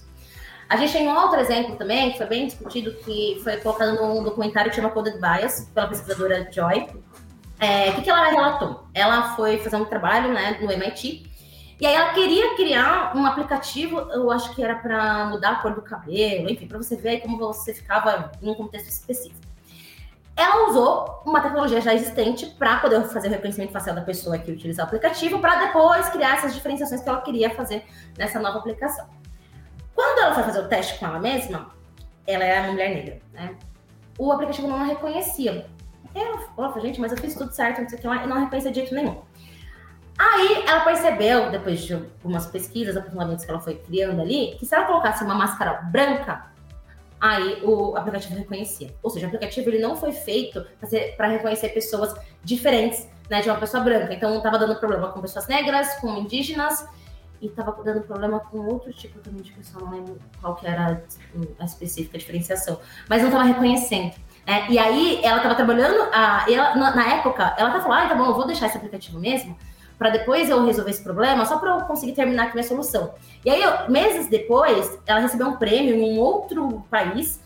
A 0.68 0.76
gente 0.76 0.92
tem 0.92 1.08
um 1.08 1.14
outro 1.14 1.40
exemplo 1.40 1.76
também, 1.76 2.12
que 2.12 2.18
foi 2.18 2.26
bem 2.26 2.46
discutido, 2.46 2.92
que 3.04 3.40
foi 3.42 3.56
colocado 3.56 3.96
num 3.96 4.22
documentário 4.22 4.70
que 4.70 4.76
chama 4.76 4.90
Coded 4.90 5.18
Bias, 5.18 5.68
pela 5.74 5.88
pesquisadora 5.88 6.48
Joy, 6.50 6.86
é, 7.60 7.90
o 7.90 7.94
que, 7.94 8.02
que 8.02 8.10
ela 8.10 8.30
relatou? 8.30 8.86
Ela 8.94 9.36
foi 9.36 9.58
fazer 9.58 9.76
um 9.76 9.84
trabalho 9.84 10.32
né, 10.32 10.58
no 10.60 10.72
MIT 10.72 11.30
e 11.80 11.86
aí 11.86 11.94
ela 11.94 12.12
queria 12.12 12.54
criar 12.56 13.16
um 13.16 13.24
aplicativo, 13.24 13.98
eu 14.12 14.30
acho 14.30 14.54
que 14.54 14.62
era 14.62 14.74
para 14.74 15.24
mudar 15.26 15.52
a 15.52 15.56
cor 15.56 15.74
do 15.74 15.80
cabelo, 15.80 16.50
enfim, 16.50 16.66
para 16.66 16.76
você 16.76 16.94
ver 16.94 17.20
como 17.20 17.38
você 17.38 17.72
ficava 17.72 18.30
em 18.42 18.50
um 18.50 18.54
contexto 18.54 18.88
específico. 18.88 19.40
Ela 20.36 20.68
usou 20.68 21.22
uma 21.24 21.40
tecnologia 21.40 21.80
já 21.80 21.94
existente 21.94 22.46
para 22.58 22.80
poder 22.80 23.02
fazer 23.04 23.28
o 23.28 23.30
reconhecimento 23.30 23.72
facial 23.72 23.94
da 23.94 24.02
pessoa 24.02 24.38
que 24.38 24.52
utiliza 24.52 24.82
o 24.82 24.84
aplicativo, 24.84 25.38
para 25.38 25.66
depois 25.66 26.08
criar 26.10 26.36
essas 26.36 26.54
diferenciações 26.54 27.02
que 27.02 27.08
ela 27.08 27.22
queria 27.22 27.50
fazer 27.50 27.84
nessa 28.16 28.38
nova 28.38 28.58
aplicação. 28.58 29.06
Quando 29.94 30.18
ela 30.18 30.34
foi 30.34 30.44
fazer 30.44 30.60
o 30.60 30.68
teste 30.68 30.98
com 30.98 31.06
ela 31.06 31.18
mesma, 31.18 31.70
ela 32.26 32.44
era 32.44 32.62
uma 32.62 32.72
mulher 32.72 32.94
negra, 32.94 33.20
né? 33.32 33.56
O 34.18 34.30
aplicativo 34.32 34.68
não 34.68 34.82
a 34.82 34.84
reconhecia. 34.84 35.66
Ela 36.14 36.38
falou, 36.56 36.80
gente, 36.80 37.00
mas 37.00 37.12
eu 37.12 37.18
fiz 37.18 37.34
tudo 37.34 37.52
certo, 37.52 37.82
não 37.82 37.88
sei 37.88 37.98
o 37.98 38.00
que 38.00 38.06
lá, 38.06 38.24
e 38.24 38.26
não 38.26 38.40
reconhecia 38.40 38.70
de 38.70 38.80
jeito 38.80 38.94
nenhum. 38.94 39.20
Aí 40.18 40.64
ela 40.66 40.80
percebeu, 40.80 41.50
depois 41.50 41.80
de 41.80 41.94
algumas 41.94 42.46
pesquisas, 42.46 42.96
aprofundamentos 42.96 43.44
que 43.44 43.50
ela 43.50 43.60
foi 43.60 43.76
criando 43.76 44.20
ali, 44.20 44.56
que 44.58 44.66
se 44.66 44.74
ela 44.74 44.84
colocasse 44.84 45.24
uma 45.24 45.34
máscara 45.34 45.80
branca, 45.82 46.50
aí 47.20 47.62
o 47.62 47.96
aplicativo 47.96 48.36
reconhecia. 48.36 48.94
Ou 49.02 49.10
seja, 49.10 49.26
o 49.26 49.28
aplicativo 49.28 49.70
ele 49.70 49.78
não 49.78 49.96
foi 49.96 50.12
feito 50.12 50.66
para 51.16 51.28
reconhecer 51.28 51.70
pessoas 51.70 52.14
diferentes 52.44 53.08
né, 53.30 53.40
de 53.40 53.48
uma 53.48 53.58
pessoa 53.58 53.82
branca. 53.82 54.12
Então 54.12 54.36
estava 54.36 54.58
dando 54.58 54.76
problema 54.76 55.08
com 55.08 55.20
pessoas 55.20 55.46
negras, 55.46 55.94
com 56.00 56.14
indígenas, 56.18 56.86
e 57.40 57.46
estava 57.46 57.72
dando 57.82 58.02
problema 58.02 58.40
com 58.40 58.58
outro 58.58 58.92
tipo 58.92 59.18
também 59.20 59.42
de 59.42 59.52
pessoa, 59.52 59.84
não 59.84 59.92
lembro 59.92 60.18
qual 60.40 60.54
que 60.56 60.66
era 60.66 61.02
a 61.58 61.64
específica 61.64 62.18
diferenciação, 62.18 62.78
mas 63.08 63.22
não 63.22 63.28
estava 63.28 63.44
reconhecendo. 63.44 64.14
É, 64.46 64.70
e 64.70 64.78
aí 64.78 65.20
ela 65.22 65.36
estava 65.36 65.54
trabalhando, 65.54 66.08
a, 66.12 66.46
ela, 66.50 66.74
na, 66.74 66.96
na, 66.96 67.14
época, 67.14 67.54
ela 67.56 67.70
tá 67.70 67.80
falando, 67.80 68.04
ah, 68.04 68.08
tá 68.08 68.14
bom, 68.14 68.26
eu 68.26 68.34
vou 68.34 68.46
deixar 68.46 68.66
esse 68.66 68.76
aplicativo 68.76 69.18
mesmo, 69.18 69.56
para 69.98 70.10
depois 70.10 70.48
eu 70.48 70.64
resolver 70.64 70.90
esse 70.90 71.02
problema, 71.02 71.44
só 71.44 71.58
para 71.58 71.70
eu 71.70 71.80
conseguir 71.82 72.12
terminar 72.12 72.44
aqui 72.44 72.54
minha 72.54 72.66
solução. 72.66 73.14
E 73.44 73.50
aí, 73.50 73.62
eu, 73.62 73.90
meses 73.90 74.28
depois, 74.28 74.98
ela 75.06 75.20
recebeu 75.20 75.46
um 75.46 75.56
prêmio 75.56 75.94
em 75.94 76.16
um 76.16 76.18
outro 76.18 76.84
país, 76.90 77.40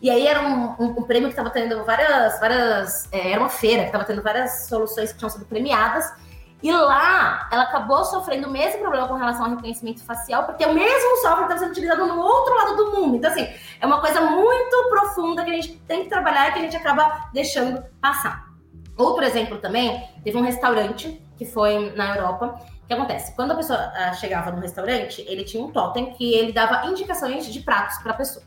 e 0.00 0.08
aí 0.08 0.26
era 0.26 0.40
um, 0.40 0.76
um, 0.78 0.86
um 0.98 1.02
prêmio 1.02 1.28
que 1.28 1.32
estava 1.32 1.50
tendo 1.50 1.84
várias, 1.84 2.38
várias, 2.38 3.12
é, 3.12 3.32
era 3.32 3.40
uma 3.40 3.48
feira 3.48 3.82
que 3.82 3.88
estava 3.88 4.04
tendo 4.04 4.22
várias 4.22 4.68
soluções 4.68 5.12
que 5.12 5.18
tinham 5.18 5.28
sido 5.28 5.44
premiadas, 5.44 6.12
e 6.60 6.72
lá, 6.72 7.48
ela 7.52 7.62
acabou 7.62 8.04
sofrendo 8.04 8.48
o 8.48 8.50
mesmo 8.50 8.80
problema 8.80 9.06
com 9.06 9.14
relação 9.14 9.44
ao 9.44 9.50
reconhecimento 9.52 10.02
facial, 10.02 10.44
porque 10.44 10.64
o 10.64 10.74
mesmo 10.74 11.16
software 11.18 11.42
estava 11.42 11.58
sendo 11.58 11.70
utilizado 11.70 12.04
no 12.06 12.20
outro 12.20 12.54
lado 12.54 12.76
do 12.76 12.92
mundo. 12.92 13.16
Então, 13.16 13.30
assim, 13.30 13.48
é 13.80 13.86
uma 13.86 14.00
coisa 14.00 14.20
muito 14.22 14.88
profunda 14.88 15.44
que 15.44 15.50
a 15.50 15.54
gente 15.54 15.76
tem 15.86 16.02
que 16.02 16.08
trabalhar 16.08 16.48
e 16.48 16.52
que 16.52 16.58
a 16.58 16.62
gente 16.62 16.76
acaba 16.76 17.28
deixando 17.32 17.84
passar. 18.00 18.48
Outro 18.96 19.24
exemplo 19.24 19.58
também, 19.58 20.04
teve 20.24 20.36
um 20.36 20.42
restaurante 20.42 21.22
que 21.36 21.44
foi 21.44 21.92
na 21.94 22.16
Europa. 22.16 22.60
O 22.82 22.86
que 22.88 22.92
acontece? 22.92 23.32
Quando 23.36 23.52
a 23.52 23.54
pessoa 23.54 23.78
uh, 23.78 24.14
chegava 24.16 24.50
no 24.50 24.60
restaurante, 24.60 25.24
ele 25.28 25.44
tinha 25.44 25.62
um 25.62 25.70
totem 25.70 26.12
que 26.14 26.34
ele 26.34 26.52
dava 26.52 26.86
indicações 26.86 27.46
de 27.46 27.60
pratos 27.60 27.98
para 27.98 28.12
a 28.12 28.16
pessoa. 28.16 28.44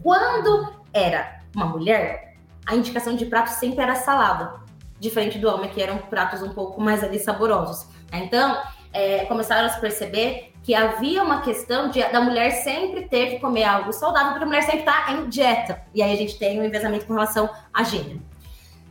Quando 0.00 0.72
era 0.92 1.40
uma 1.56 1.66
mulher, 1.66 2.36
a 2.64 2.76
indicação 2.76 3.16
de 3.16 3.26
prato 3.26 3.48
sempre 3.48 3.82
era 3.82 3.96
salada 3.96 4.65
diferente 4.98 5.38
do 5.38 5.48
homem, 5.48 5.70
que 5.70 5.82
eram 5.82 5.98
pratos 5.98 6.42
um 6.42 6.50
pouco 6.50 6.80
mais 6.80 7.02
ali 7.02 7.18
saborosos. 7.18 7.86
Então, 8.12 8.56
é, 8.92 9.24
começaram 9.26 9.66
a 9.66 9.70
se 9.70 9.80
perceber 9.80 10.52
que 10.62 10.74
havia 10.74 11.22
uma 11.22 11.42
questão 11.42 11.90
de, 11.90 12.02
da 12.02 12.20
mulher 12.20 12.50
sempre 12.50 13.08
ter 13.08 13.30
que 13.30 13.38
comer 13.38 13.64
algo 13.64 13.92
saudável, 13.92 14.30
porque 14.30 14.44
a 14.44 14.46
mulher 14.46 14.62
sempre 14.62 14.80
está 14.80 15.12
em 15.12 15.28
dieta. 15.28 15.82
E 15.94 16.02
aí 16.02 16.12
a 16.12 16.16
gente 16.16 16.38
tem 16.38 16.60
um 16.60 16.64
envezamento 16.64 17.06
com 17.06 17.12
relação 17.12 17.48
a 17.72 17.84
gênero. 17.84 18.20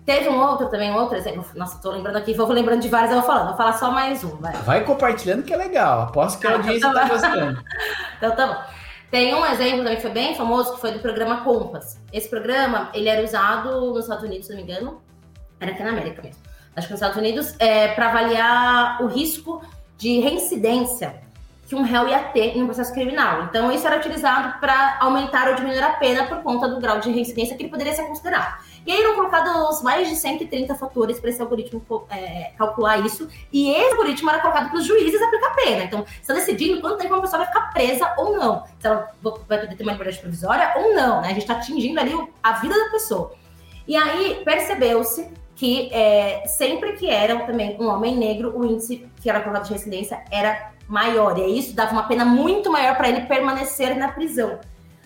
Teve 0.05 0.29
um 0.29 0.39
outro 0.39 0.69
também, 0.69 0.91
um 0.91 0.95
outro 0.95 1.17
exemplo. 1.17 1.43
Nossa, 1.55 1.81
tô 1.81 1.89
lembrando 1.89 2.17
aqui, 2.17 2.33
vou 2.33 2.47
lembrando 2.47 2.81
de 2.81 2.87
vários, 2.87 3.09
eu 3.11 3.17
vou 3.17 3.25
falando. 3.25 3.47
Vou 3.47 3.57
falar 3.57 3.73
só 3.73 3.91
mais 3.91 4.23
um, 4.23 4.37
vai. 4.37 4.53
Vai 4.53 4.83
compartilhando 4.83 5.43
que 5.43 5.53
é 5.53 5.57
legal. 5.57 6.03
Aposto 6.03 6.39
que 6.39 6.45
a 6.45 6.51
ah, 6.51 6.53
então 6.53 6.65
audiência 6.65 6.93
tá 6.93 7.07
gostando. 7.09 7.63
então 8.17 8.35
tá 8.35 8.47
bom. 8.47 8.75
Tem 9.09 9.33
um 9.33 9.45
exemplo 9.45 9.79
também 9.79 9.95
que 9.95 10.01
foi 10.01 10.11
bem 10.11 10.35
famoso, 10.35 10.75
que 10.75 10.81
foi 10.81 10.91
do 10.91 10.99
programa 10.99 11.41
Compass. 11.41 11.99
Esse 12.13 12.29
programa, 12.29 12.89
ele 12.93 13.09
era 13.09 13.23
usado 13.23 13.93
nos 13.93 14.01
Estados 14.01 14.23
Unidos, 14.23 14.45
se 14.45 14.53
não 14.53 14.63
me 14.63 14.71
engano. 14.71 15.01
Era 15.65 15.73
aqui 15.73 15.83
na 15.83 15.89
América 15.89 16.21
mesmo. 16.21 16.41
Acho 16.75 16.87
que 16.87 16.93
nos 16.93 17.01
Estados 17.01 17.17
Unidos, 17.17 17.55
é, 17.57 17.87
para 17.87 18.09
avaliar 18.09 19.01
o 19.01 19.07
risco 19.07 19.63
de 19.97 20.19
reincidência 20.19 21.23
que 21.67 21.73
um 21.73 21.81
réu 21.81 22.07
ia 22.07 22.19
ter 22.19 22.55
em 22.55 22.61
um 22.61 22.67
processo 22.67 22.93
criminal. 22.93 23.45
Então, 23.45 23.71
isso 23.71 23.87
era 23.87 23.97
utilizado 23.97 24.59
para 24.59 24.99
aumentar 24.99 25.49
ou 25.49 25.55
diminuir 25.55 25.81
a 25.81 25.93
pena 25.93 26.27
por 26.27 26.43
conta 26.43 26.67
do 26.67 26.79
grau 26.79 26.99
de 26.99 27.09
reincidência 27.09 27.57
que 27.57 27.63
ele 27.63 27.71
poderia 27.71 27.91
ser 27.93 28.03
considerado. 28.03 28.63
E 28.85 28.91
aí 28.91 29.01
eram 29.01 29.15
colocados 29.15 29.81
mais 29.81 30.07
de 30.07 30.15
130 30.15 30.75
fatores 30.75 31.19
para 31.19 31.31
esse 31.31 31.41
algoritmo 31.41 31.83
é, 32.11 32.51
calcular 32.55 33.03
isso. 33.03 33.27
E 33.51 33.71
esse 33.71 33.91
algoritmo 33.93 34.29
era 34.29 34.39
colocado 34.39 34.69
para 34.69 34.77
os 34.77 34.85
juízes 34.85 35.19
aplicar 35.19 35.47
a 35.47 35.55
pena. 35.55 35.83
Então, 35.85 36.05
está 36.21 36.35
decidindo 36.35 36.79
quanto 36.79 36.97
tempo 36.97 37.15
uma 37.15 37.21
pessoa 37.21 37.43
vai 37.43 37.47
ficar 37.47 37.73
presa 37.73 38.13
ou 38.19 38.37
não. 38.37 38.63
Se 38.79 38.85
ela 38.85 39.09
vai 39.23 39.59
poder 39.59 39.75
ter 39.75 39.81
uma 39.81 39.93
liberdade 39.93 40.19
provisória 40.19 40.71
ou 40.75 40.93
não. 40.93 41.21
Né? 41.21 41.29
A 41.29 41.33
gente 41.33 41.39
está 41.39 41.55
atingindo 41.55 41.99
ali 41.99 42.13
a 42.43 42.51
vida 42.51 42.77
da 42.77 42.91
pessoa. 42.91 43.33
E 43.87 43.95
aí 43.95 44.43
percebeu-se 44.45 45.31
que 45.55 45.89
é, 45.93 46.45
sempre 46.47 46.93
que 46.93 47.09
era 47.09 47.45
também 47.45 47.77
um 47.79 47.87
homem 47.87 48.15
negro, 48.15 48.57
o 48.57 48.65
índice 48.65 49.07
que 49.21 49.29
era 49.29 49.39
colocado 49.41 49.65
de 49.65 49.73
residência 49.73 50.23
era 50.29 50.71
maior. 50.87 51.37
E 51.39 51.57
isso 51.57 51.75
dava 51.75 51.93
uma 51.93 52.03
pena 52.03 52.25
muito 52.25 52.71
maior 52.71 52.95
para 52.95 53.09
ele 53.09 53.21
permanecer 53.21 53.95
na 53.95 54.09
prisão. 54.09 54.59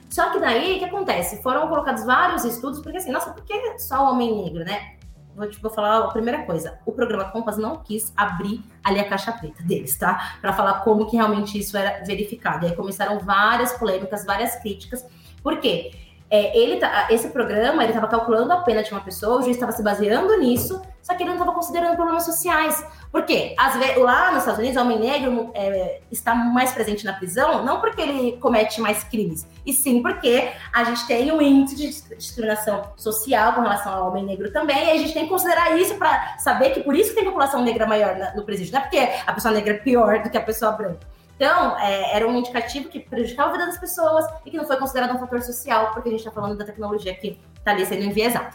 Só 0.09 0.31
que 0.31 0.39
daí, 0.39 0.75
o 0.75 0.79
que 0.79 0.85
acontece? 0.85 1.41
Foram 1.43 1.67
colocados 1.67 2.03
vários 2.03 2.43
estudos, 2.43 2.81
porque 2.81 2.97
assim, 2.97 3.11
nossa, 3.11 3.31
por 3.31 3.43
que 3.43 3.77
só 3.77 4.05
o 4.05 4.11
homem 4.11 4.43
negro, 4.43 4.65
né? 4.65 4.95
Vou, 5.35 5.47
tipo, 5.47 5.61
vou 5.61 5.71
falar 5.71 5.99
a 5.99 6.07
primeira 6.07 6.43
coisa. 6.43 6.79
O 6.85 6.91
programa 6.91 7.25
Compass 7.25 7.57
não 7.57 7.77
quis 7.77 8.11
abrir 8.17 8.61
ali 8.83 8.99
a 8.99 9.07
caixa 9.07 9.31
preta 9.31 9.63
deles, 9.63 9.95
tá? 9.97 10.37
Para 10.41 10.51
falar 10.51 10.81
como 10.81 11.05
que 11.05 11.15
realmente 11.15 11.59
isso 11.59 11.77
era 11.77 12.03
verificado. 12.03 12.65
E 12.65 12.69
aí 12.69 12.75
começaram 12.75 13.19
várias 13.19 13.71
polêmicas, 13.73 14.25
várias 14.25 14.55
críticas. 14.55 15.05
Por 15.43 15.59
quê? 15.59 15.91
É, 16.31 16.55
ele 16.55 16.77
tá, 16.77 17.07
esse 17.09 17.29
programa 17.29 17.81
ele 17.83 17.91
estava 17.91 18.07
calculando 18.07 18.53
a 18.53 18.57
pena 18.57 18.83
de 18.83 18.91
uma 18.91 19.01
pessoa, 19.01 19.39
o 19.39 19.41
juiz 19.41 19.55
estava 19.55 19.71
se 19.71 19.81
baseando 19.81 20.37
nisso, 20.37 20.79
só 21.01 21.15
que 21.15 21.23
ele 21.23 21.29
não 21.29 21.37
estava 21.37 21.53
considerando 21.53 21.95
problemas 21.95 22.23
sociais. 22.23 22.85
Por 23.11 23.23
quê? 23.23 23.55
Às 23.57 23.75
vezes, 23.75 23.97
lá 23.97 24.29
nos 24.29 24.39
Estados 24.39 24.59
Unidos, 24.59 24.77
o 24.77 24.85
homem 24.85 24.99
negro 24.99 25.49
é, 25.55 26.01
está 26.11 26.35
mais 26.35 26.71
presente 26.71 27.03
na 27.03 27.13
prisão, 27.13 27.65
não 27.65 27.81
porque 27.81 28.01
ele 28.01 28.37
comete 28.37 28.79
mais 28.79 29.03
crimes, 29.03 29.47
e 29.65 29.73
sim 29.73 30.03
porque 30.03 30.51
a 30.71 30.83
gente 30.83 31.07
tem 31.07 31.31
um 31.31 31.41
índice 31.41 31.75
de 31.75 32.15
discriminação 32.15 32.91
social 32.95 33.53
com 33.53 33.61
relação 33.61 33.91
ao 33.91 34.09
homem 34.09 34.23
negro 34.23 34.51
também, 34.51 34.85
e 34.85 34.91
a 34.91 34.97
gente 34.97 35.13
tem 35.13 35.23
que 35.23 35.29
considerar 35.29 35.75
isso 35.79 35.95
para 35.95 36.37
saber 36.37 36.71
que 36.71 36.81
por 36.81 36.95
isso 36.95 37.15
tem 37.15 37.25
população 37.25 37.63
negra 37.63 37.87
maior 37.87 38.15
no 38.35 38.43
presídio, 38.43 38.71
não 38.71 38.79
é 38.79 38.83
porque 38.83 39.09
a 39.25 39.33
pessoa 39.33 39.51
negra 39.51 39.73
é 39.73 39.77
pior 39.77 40.21
do 40.21 40.29
que 40.29 40.37
a 40.37 40.41
pessoa 40.41 40.73
branca. 40.73 41.18
Então, 41.39 41.79
é, 41.79 42.17
era 42.17 42.27
um 42.27 42.37
indicativo 42.37 42.89
que 42.89 42.99
prejudicava 42.99 43.51
a 43.51 43.51
vida 43.53 43.65
das 43.67 43.77
pessoas 43.77 44.25
e 44.45 44.51
que 44.51 44.57
não 44.57 44.65
foi 44.65 44.75
considerado 44.75 45.15
um 45.15 45.19
fator 45.19 45.41
social, 45.41 45.93
porque 45.93 46.09
a 46.09 46.11
gente 46.11 46.19
está 46.19 46.31
falando 46.31 46.57
da 46.57 46.65
tecnologia 46.65 47.15
que 47.15 47.39
está 47.57 47.71
ali 47.71 47.85
sendo 47.85 48.03
enviesada. 48.03 48.49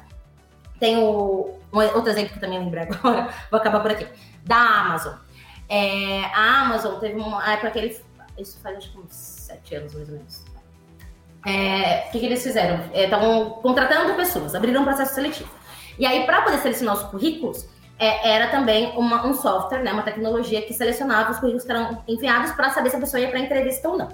Tem 0.79 0.99
o, 0.99 1.59
um, 1.73 1.79
outro 1.79 2.11
exemplo 2.11 2.35
que 2.35 2.41
também 2.41 2.59
lembrei 2.59 2.83
agora, 2.93 3.31
vou 3.51 3.59
acabar 3.59 3.81
por 3.81 3.91
aqui, 3.91 4.07
da 4.45 4.57
Amazon. 4.57 5.15
É, 5.67 6.27
a 6.27 6.61
Amazon 6.61 7.01
teve 7.01 7.19
uma 7.19 7.53
época 7.55 7.71
que 7.71 7.79
eles. 7.79 8.05
Isso 8.37 8.61
faz 8.61 8.77
acho 8.77 8.93
que 8.93 8.99
uns 8.99 9.15
sete 9.15 9.77
anos 9.77 9.95
mais 9.95 10.09
ou 10.11 10.17
menos. 10.17 10.45
É, 11.47 12.05
o 12.09 12.13
que, 12.13 12.21
que 12.21 12.27
eles 12.27 12.43
fizeram? 12.43 12.85
Estavam 12.93 13.47
é, 13.47 13.63
contratando 13.63 14.13
pessoas, 14.13 14.55
abriram 14.55 14.83
um 14.83 14.85
processo 14.85 15.15
seletivo. 15.15 15.49
E 15.99 16.05
aí, 16.05 16.27
para 16.27 16.43
poder 16.43 16.59
selecionar 16.59 16.97
os 16.97 17.03
currículos, 17.05 17.67
é, 17.99 18.31
era 18.31 18.49
também 18.49 18.93
uma, 18.97 19.27
um 19.27 19.35
software, 19.35 19.83
né, 19.83 19.93
uma 19.93 20.03
tecnologia 20.03 20.63
que 20.63 20.75
selecionava 20.75 21.31
os 21.31 21.39
currículos 21.39 21.65
que 21.65 21.71
eram 21.71 22.03
enviados 22.09 22.53
para 22.53 22.71
saber 22.71 22.91
se 22.91 22.97
a 22.97 23.01
pessoa 23.01 23.21
ia 23.21 23.29
para 23.29 23.39
a 23.39 23.43
entrevista 23.43 23.89
ou 23.89 23.97
não. 23.97 24.09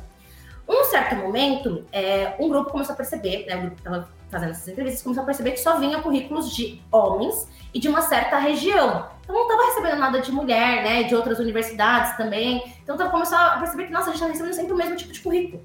Um 0.68 0.84
certo 0.84 1.16
momento, 1.16 1.84
é, 1.92 2.36
um 2.38 2.48
grupo 2.48 2.70
começou 2.70 2.92
a 2.92 2.96
perceber, 2.96 3.46
né, 3.46 3.56
o 3.56 3.60
grupo 3.60 3.76
que 3.76 3.80
estava 3.80 4.08
fazendo 4.30 4.50
essas 4.50 4.68
entrevistas, 4.68 5.02
começou 5.02 5.22
a 5.22 5.26
perceber 5.26 5.50
que 5.52 5.60
só 5.60 5.78
vinha 5.78 6.00
currículos 6.00 6.54
de 6.54 6.80
homens 6.92 7.48
e 7.74 7.80
de 7.80 7.88
uma 7.88 8.02
certa 8.02 8.38
região. 8.38 9.08
Então 9.22 9.34
não 9.34 9.42
estava 9.42 9.64
recebendo 9.64 9.98
nada 9.98 10.20
de 10.20 10.30
mulher, 10.30 10.84
né, 10.84 11.02
de 11.02 11.14
outras 11.16 11.40
universidades 11.40 12.16
também. 12.16 12.62
Então 12.84 12.96
começou 13.10 13.36
a 13.36 13.58
perceber 13.58 13.86
que, 13.86 13.92
nossa, 13.92 14.10
a 14.10 14.12
gente 14.12 14.22
está 14.22 14.28
recebendo 14.28 14.54
sempre 14.54 14.72
o 14.72 14.76
mesmo 14.76 14.94
tipo 14.94 15.12
de 15.12 15.20
currículo. 15.20 15.62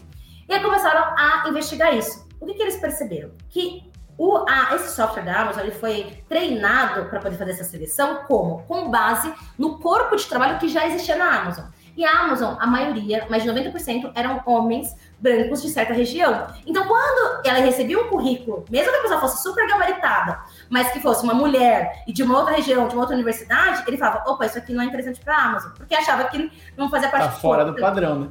E 0.50 0.54
aí 0.54 0.60
começaram 0.60 1.02
a 1.18 1.50
investigar 1.50 1.96
isso. 1.96 2.28
O 2.40 2.46
que, 2.46 2.56
que 2.56 2.62
eles 2.62 2.78
perceberam? 2.78 3.32
Que 3.50 3.84
o, 4.18 4.46
a, 4.48 4.76
esse 4.76 4.96
software 4.96 5.24
da 5.24 5.42
Amazon 5.42 5.64
ele 5.64 5.72
foi 5.72 6.24
treinado 6.30 7.06
para 7.10 7.20
poder 7.20 7.38
fazer 7.38 7.52
essa 7.52 7.64
seleção 7.64 8.24
como? 8.28 8.64
Com 8.64 8.90
base 8.90 9.34
no 9.58 9.80
corpo 9.80 10.16
de 10.16 10.26
trabalho 10.26 10.58
que 10.58 10.68
já 10.68 10.88
existia 10.88 11.16
na 11.16 11.42
Amazon. 11.42 11.66
E 11.98 12.04
a 12.04 12.12
Amazon, 12.12 12.56
a 12.60 12.68
maioria, 12.68 13.26
mais 13.30 13.44
de 13.44 13.50
90%, 13.50 14.12
eram 14.16 14.42
homens 14.46 14.96
brancos 15.18 15.62
de 15.62 15.70
certa 15.70 15.94
região. 15.94 16.48
Então, 16.68 16.86
quando 16.86 17.42
ela 17.46 17.60
recebia 17.60 17.98
um 17.98 18.10
currículo, 18.10 18.66
mesmo 18.70 18.92
que 18.92 18.98
a 18.98 19.02
pessoa 19.02 19.22
fosse 19.22 19.42
super 19.42 19.66
gabaritada, 19.68 20.42
mas 20.70 20.92
que 20.92 21.00
fosse 21.00 21.24
uma 21.24 21.34
mulher 21.34 22.04
e 22.06 22.12
de 22.12 22.22
uma 22.22 22.38
outra 22.38 22.56
região, 22.56 22.88
de 22.88 22.96
uma 22.96 23.02
outra 23.02 23.16
universidade, 23.16 23.84
ele 23.88 23.98
falava: 23.98 24.30
opa, 24.30 24.46
isso 24.46 24.58
aqui 24.58 24.74
não 24.74 24.84
é 24.84 24.86
interessante 24.86 25.22
para 25.22 25.38
a 25.38 25.44
Amazon, 25.46 25.72
porque 25.72 25.96
achava 25.96 26.26
que 26.26 26.52
não 26.76 26.90
fazia 26.90 27.08
parte 27.08 27.28
tá 27.28 27.32
fora 27.32 27.64
do 27.64 27.76
padrão, 27.76 28.20
né? 28.20 28.28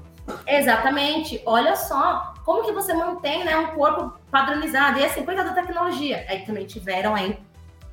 Exatamente. 0.46 1.42
Olha 1.46 1.74
só 1.74 2.33
como 2.44 2.62
que 2.64 2.72
você 2.72 2.92
mantém 2.92 3.44
né, 3.44 3.56
um 3.56 3.68
corpo 3.68 4.12
padronizado. 4.30 4.98
E 4.98 5.04
assim, 5.04 5.24
coisa 5.24 5.42
da 5.42 5.52
tecnologia. 5.52 6.24
Aí 6.28 6.44
também 6.44 6.66
tiveram 6.66 7.14
aí 7.14 7.38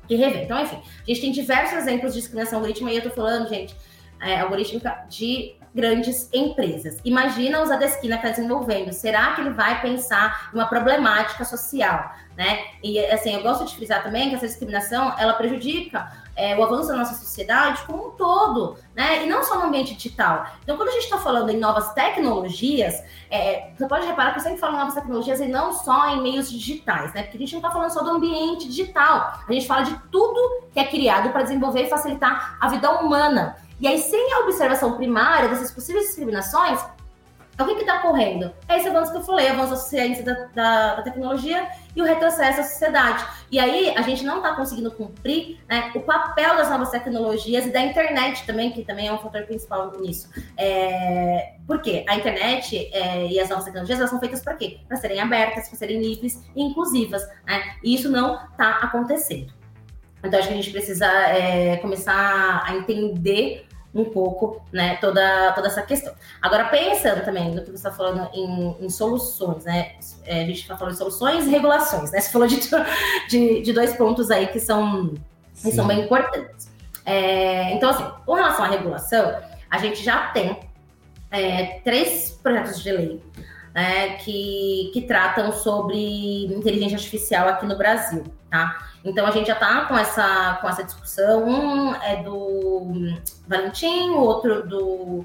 que 0.06 0.14
rever. 0.14 0.44
Então, 0.44 0.60
enfim, 0.60 0.76
a 0.76 1.06
gente 1.06 1.20
tem 1.20 1.32
diversos 1.32 1.78
exemplos 1.78 2.12
de 2.12 2.20
discriminação 2.20 2.58
algorítmica 2.58 2.92
e 2.92 2.96
eu 2.96 3.02
tô 3.02 3.10
falando, 3.10 3.48
gente, 3.48 3.74
é, 4.20 4.40
algorítmica 4.40 5.04
de 5.08 5.56
grandes 5.74 6.28
empresas. 6.32 6.98
Imagina 7.02 7.62
o 7.62 7.66
Zadesquina 7.66 8.18
que 8.18 8.26
está 8.26 8.36
desenvolvendo. 8.36 8.92
Será 8.92 9.32
que 9.32 9.40
ele 9.40 9.50
vai 9.50 9.80
pensar 9.80 10.50
uma 10.52 10.66
problemática 10.66 11.44
social? 11.44 12.14
Né? 12.36 12.64
E 12.82 12.98
assim, 13.06 13.34
eu 13.34 13.42
gosto 13.42 13.64
de 13.64 13.74
frisar 13.74 14.02
também 14.02 14.28
que 14.28 14.34
essa 14.34 14.46
discriminação 14.46 15.14
ela 15.18 15.34
prejudica 15.34 16.10
é, 16.34 16.56
o 16.56 16.62
avanço 16.62 16.88
da 16.88 16.96
nossa 16.96 17.14
sociedade 17.14 17.82
como 17.82 18.08
um 18.08 18.10
todo, 18.10 18.76
né? 18.94 19.24
E 19.24 19.28
não 19.28 19.42
só 19.42 19.58
no 19.58 19.66
ambiente 19.66 19.94
digital. 19.94 20.46
Então, 20.62 20.76
quando 20.76 20.88
a 20.88 20.92
gente 20.92 21.04
está 21.04 21.18
falando 21.18 21.50
em 21.50 21.58
novas 21.58 21.92
tecnologias, 21.92 23.02
é, 23.30 23.70
você 23.76 23.86
pode 23.86 24.06
reparar 24.06 24.32
que 24.32 24.38
eu 24.38 24.42
sempre 24.42 24.58
falo 24.58 24.74
em 24.74 24.78
novas 24.78 24.94
tecnologias 24.94 25.40
e 25.40 25.46
não 25.46 25.72
só 25.72 26.08
em 26.08 26.22
meios 26.22 26.50
digitais, 26.50 27.12
né? 27.14 27.22
Porque 27.22 27.36
a 27.36 27.40
gente 27.40 27.52
não 27.52 27.60
está 27.60 27.70
falando 27.70 27.90
só 27.90 28.02
do 28.02 28.10
ambiente 28.10 28.68
digital. 28.68 29.40
A 29.46 29.52
gente 29.52 29.66
fala 29.66 29.82
de 29.82 29.98
tudo 30.10 30.68
que 30.72 30.80
é 30.80 30.84
criado 30.84 31.30
para 31.30 31.42
desenvolver 31.42 31.84
e 31.84 31.90
facilitar 31.90 32.56
a 32.60 32.68
vida 32.68 32.90
humana. 32.90 33.56
E 33.80 33.88
aí, 33.88 33.98
sem 33.98 34.32
a 34.32 34.40
observação 34.40 34.96
primária 34.96 35.48
dessas 35.48 35.72
possíveis 35.72 36.06
discriminações, 36.06 36.78
o 37.62 37.66
que 37.66 37.80
está 37.80 37.98
ocorrendo? 37.98 38.52
É 38.68 38.78
esse 38.78 38.88
avanço 38.88 39.12
que 39.12 39.18
eu 39.18 39.22
falei, 39.22 39.48
avanço 39.48 39.70
da 39.70 39.76
ciência 39.76 40.24
da, 40.24 40.32
da, 40.54 40.94
da, 40.96 41.02
tecnologia 41.02 41.68
e 41.94 42.00
o 42.00 42.04
retrocesso 42.04 42.60
à 42.60 42.64
sociedade. 42.64 43.24
E 43.50 43.58
aí 43.58 43.94
a 43.96 44.02
gente 44.02 44.24
não 44.24 44.38
está 44.38 44.54
conseguindo 44.54 44.90
cumprir 44.90 45.60
né, 45.68 45.92
o 45.94 46.00
papel 46.00 46.56
das 46.56 46.70
novas 46.70 46.90
tecnologias 46.90 47.66
e 47.66 47.70
da 47.70 47.80
internet 47.80 48.44
também, 48.46 48.70
que 48.70 48.84
também 48.84 49.08
é 49.08 49.12
um 49.12 49.18
fator 49.18 49.42
principal 49.42 49.92
nisso. 50.00 50.28
É, 50.56 51.54
por 51.66 51.80
quê? 51.82 52.04
A 52.08 52.16
internet 52.16 52.90
é, 52.92 53.26
e 53.26 53.38
as 53.38 53.48
novas 53.48 53.64
tecnologias 53.64 53.98
elas 53.98 54.10
são 54.10 54.20
feitas 54.20 54.40
para 54.40 54.54
quê? 54.54 54.78
Para 54.88 54.96
serem 54.96 55.20
abertas, 55.20 55.68
para 55.68 55.78
serem 55.78 56.00
livres 56.00 56.42
e 56.56 56.62
inclusivas. 56.62 57.22
Né? 57.46 57.76
E 57.82 57.94
isso 57.94 58.10
não 58.10 58.42
está 58.50 58.78
acontecendo. 58.78 59.52
Então 60.24 60.38
acho 60.38 60.48
que 60.48 60.54
a 60.54 60.56
gente 60.56 60.70
precisa 60.70 61.06
é, 61.06 61.76
começar 61.78 62.62
a 62.64 62.76
entender 62.76 63.66
um 63.94 64.04
pouco, 64.04 64.62
né, 64.72 64.96
toda, 64.96 65.52
toda 65.52 65.68
essa 65.68 65.82
questão. 65.82 66.14
Agora, 66.40 66.66
pensando 66.66 67.24
também 67.24 67.54
no 67.54 67.60
que 67.62 67.70
você 67.70 67.76
está 67.76 67.90
falando 67.90 68.28
em, 68.32 68.76
em, 68.80 68.88
soluções, 68.88 69.64
né, 69.64 69.92
é, 70.24 70.42
a 70.42 70.46
gente 70.46 70.60
está 70.60 70.76
falando 70.76 70.92
de 70.92 70.98
soluções 70.98 71.46
e 71.46 71.50
regulações, 71.50 72.10
né, 72.10 72.20
você 72.20 72.30
falou 72.30 72.48
de, 72.48 72.58
de, 73.28 73.62
de 73.62 73.72
dois 73.72 73.94
pontos 73.96 74.30
aí 74.30 74.46
que 74.46 74.60
são, 74.60 75.14
que 75.54 75.72
são 75.72 75.86
bem 75.86 76.00
importantes. 76.00 76.70
É, 77.04 77.74
então, 77.74 77.90
assim, 77.90 78.08
com 78.24 78.32
relação 78.34 78.64
à 78.64 78.68
regulação, 78.68 79.40
a 79.70 79.78
gente 79.78 80.02
já 80.02 80.28
tem 80.28 80.58
é, 81.30 81.80
três 81.84 82.38
projetos 82.42 82.82
de 82.82 82.92
lei 82.92 83.22
né, 83.74 84.16
que, 84.16 84.90
que 84.92 85.02
tratam 85.02 85.52
sobre 85.52 86.46
inteligência 86.46 86.96
artificial 86.96 87.48
aqui 87.48 87.66
no 87.66 87.76
Brasil, 87.76 88.24
tá? 88.50 88.91
Então 89.04 89.26
a 89.26 89.30
gente 89.30 89.46
já 89.48 89.54
está 89.54 89.86
com 89.86 89.96
essa, 89.96 90.58
com 90.60 90.68
essa 90.68 90.84
discussão. 90.84 91.44
Um 91.44 91.94
é 91.96 92.22
do 92.22 93.16
Valentim, 93.48 94.10
o 94.10 94.20
outro 94.20 94.66
do 94.66 95.24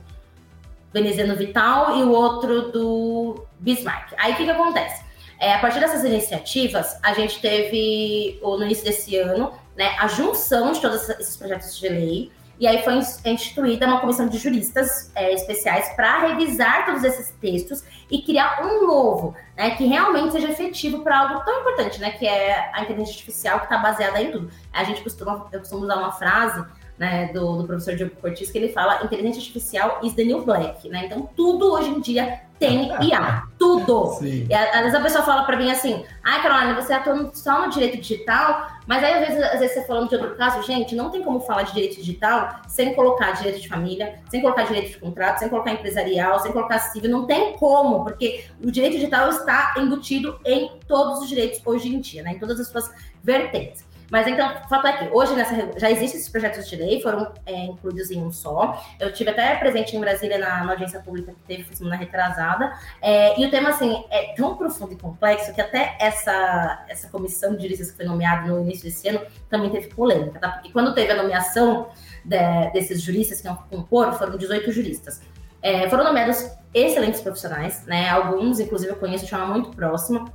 Veneziano 0.94 1.36
Vital 1.36 1.98
e 1.98 2.04
o 2.04 2.12
outro 2.12 2.72
do 2.72 3.46
Bismarck. 3.60 4.14
Aí 4.18 4.34
o 4.34 4.36
que, 4.36 4.46
que 4.46 4.52
acontece? 4.52 5.06
É, 5.40 5.54
a 5.54 5.60
partir 5.60 5.80
dessas 5.80 6.04
iniciativas, 6.04 7.00
a 7.04 7.14
gente 7.14 7.40
teve, 7.40 8.40
no 8.42 8.64
início 8.64 8.84
desse 8.84 9.16
ano, 9.18 9.54
né, 9.76 9.96
a 10.00 10.08
junção 10.08 10.72
de 10.72 10.82
todos 10.82 11.08
esses 11.10 11.38
projetos 11.38 11.78
de 11.78 11.88
lei 11.88 12.32
e 12.60 12.68
aí 12.68 12.84
foi 12.84 12.96
instituída 13.32 13.86
uma 13.86 14.00
comissão 14.00 14.28
de 14.28 14.38
juristas 14.38 15.12
é, 15.14 15.34
especiais 15.34 15.90
para 15.96 16.28
revisar 16.28 16.86
todos 16.86 17.04
esses 17.04 17.30
textos 17.40 17.84
e 18.10 18.22
criar 18.22 18.66
um 18.66 18.88
novo, 18.88 19.36
né, 19.56 19.72
que 19.72 19.86
realmente 19.86 20.32
seja 20.32 20.50
efetivo 20.50 21.04
para 21.04 21.20
algo 21.20 21.46
tão 21.46 21.62
importante, 21.62 22.00
né, 22.00 22.12
que 22.12 22.26
é 22.26 22.72
a 22.74 22.82
inteligência 22.82 23.14
artificial 23.14 23.60
que 23.60 23.66
está 23.66 23.78
baseada 23.78 24.22
em 24.22 24.32
tudo. 24.32 24.50
A 24.74 24.84
gente 24.84 25.02
costuma, 25.04 25.48
eu 25.52 25.60
costumo 25.60 25.84
usar 25.84 25.98
uma 25.98 26.12
frase 26.12 26.66
né, 26.98 27.32
do, 27.34 27.58
do, 27.58 27.68
professor 27.68 27.96
Diogo 27.96 28.16
Cortis, 28.20 28.50
que 28.50 28.58
ele 28.58 28.70
fala 28.70 29.04
inteligência 29.04 29.40
artificial 29.40 30.00
is 30.04 30.14
the 30.14 30.24
new 30.24 30.44
black, 30.44 30.90
né? 30.90 31.06
Então, 31.06 31.30
tudo 31.36 31.72
hoje 31.74 31.90
em 31.90 32.00
dia 32.00 32.42
tem 32.58 32.92
IA, 33.08 33.44
tudo. 33.60 34.16
Sim. 34.16 34.48
E 34.50 34.54
às 34.54 34.82
vezes 34.82 34.96
a 34.96 35.02
pessoa 35.02 35.24
fala 35.24 35.44
para 35.44 35.58
mim 35.58 35.70
assim, 35.70 36.04
ai, 36.24 36.42
Carolina, 36.42 36.74
você 36.74 36.94
atua 36.94 37.30
só 37.36 37.66
no 37.66 37.72
direito 37.72 37.98
digital, 37.98 38.68
mas 38.88 39.04
aí 39.04 39.14
às 39.14 39.28
vezes, 39.28 39.44
às 39.44 39.60
vezes 39.60 39.76
você 39.76 39.86
falando 39.86 40.10
de 40.10 40.16
outro 40.16 40.36
caso, 40.36 40.66
gente, 40.66 40.96
não 40.96 41.12
tem 41.12 41.22
como 41.22 41.40
falar 41.40 41.64
de 41.64 41.74
direito 41.74 41.98
digital 41.98 42.62
sem 42.68 42.96
colocar 42.96 43.32
direito 43.32 43.62
de 43.62 43.68
família, 43.68 44.20
sem 44.30 44.42
colocar 44.42 44.64
direito 44.64 44.90
de 44.90 44.98
contrato, 44.98 45.38
sem 45.38 45.50
colocar 45.50 45.72
empresarial, 45.72 46.40
sem 46.40 46.52
colocar 46.52 46.80
civil, 46.80 47.12
não 47.12 47.28
tem 47.28 47.54
como, 47.58 48.04
porque 48.04 48.46
o 48.64 48.72
direito 48.72 48.94
digital 48.94 49.30
está 49.30 49.76
embutido 49.78 50.40
em 50.44 50.72
todos 50.88 51.20
os 51.20 51.30
direitos 51.30 51.62
hoje 51.64 51.94
em 51.94 52.00
dia, 52.00 52.24
né? 52.24 52.32
Em 52.32 52.40
todas 52.40 52.60
as 52.60 52.68
suas 52.70 52.92
vertentes. 53.24 53.87
Mas 54.10 54.26
então, 54.28 54.50
o 54.66 54.70
fato 54.70 54.88
é 54.88 54.94
que 54.94 55.10
hoje 55.14 55.36
nessa, 55.36 55.78
já 55.78 55.92
existem 55.92 56.20
esses 56.20 56.30
projetos 56.30 56.70
de 56.70 56.76
lei, 56.76 57.02
foram 57.02 57.34
é, 57.46 57.66
incluídos 57.66 58.10
em 58.10 58.24
um 58.24 58.32
só. 58.32 58.82
Eu 59.00 59.12
tive 59.12 59.32
até 59.32 59.56
presente 59.56 59.96
em 59.96 60.00
Brasília 60.00 60.38
na, 60.38 60.64
na 60.64 60.72
audiência 60.72 61.00
pública 61.02 61.34
que 61.34 61.42
teve 61.42 61.76
semana 61.76 61.98
retrasada. 61.98 62.74
É, 63.02 63.40
e 63.40 63.46
o 63.46 63.52
tema, 63.52 63.70
assim, 63.70 64.04
é 64.10 64.34
tão 64.34 64.56
profundo 64.56 64.94
e 64.94 64.98
complexo 64.98 65.54
que 65.54 65.60
até 65.60 65.98
essa, 66.00 66.86
essa 66.88 67.10
comissão 67.10 67.56
de 67.56 67.64
juristas 67.64 67.92
que 67.92 67.98
foi 67.98 68.06
nomeada 68.06 68.48
no 68.48 68.62
início 68.62 68.86
desse 68.86 69.08
ano 69.10 69.22
também 69.50 69.70
teve 69.70 69.88
polêmica, 69.88 70.40
tá? 70.40 70.50
Porque 70.52 70.72
quando 70.72 70.94
teve 70.94 71.12
a 71.12 71.16
nomeação 71.16 71.90
de, 72.24 72.72
desses 72.72 73.02
juristas 73.02 73.42
que 73.42 73.48
iam 73.48 73.56
compor, 73.70 74.14
foram 74.14 74.38
18 74.38 74.72
juristas. 74.72 75.22
É, 75.62 75.90
foram 75.90 76.06
nomeados 76.06 76.50
excelentes 76.74 77.20
profissionais, 77.20 77.86
né? 77.86 78.10
Alguns, 78.10 78.60
inclusive, 78.60 78.92
eu 78.92 78.98
conheço 78.98 79.26
de 79.26 79.32
forma 79.32 79.48
muito 79.48 79.72
próxima. 79.72 80.26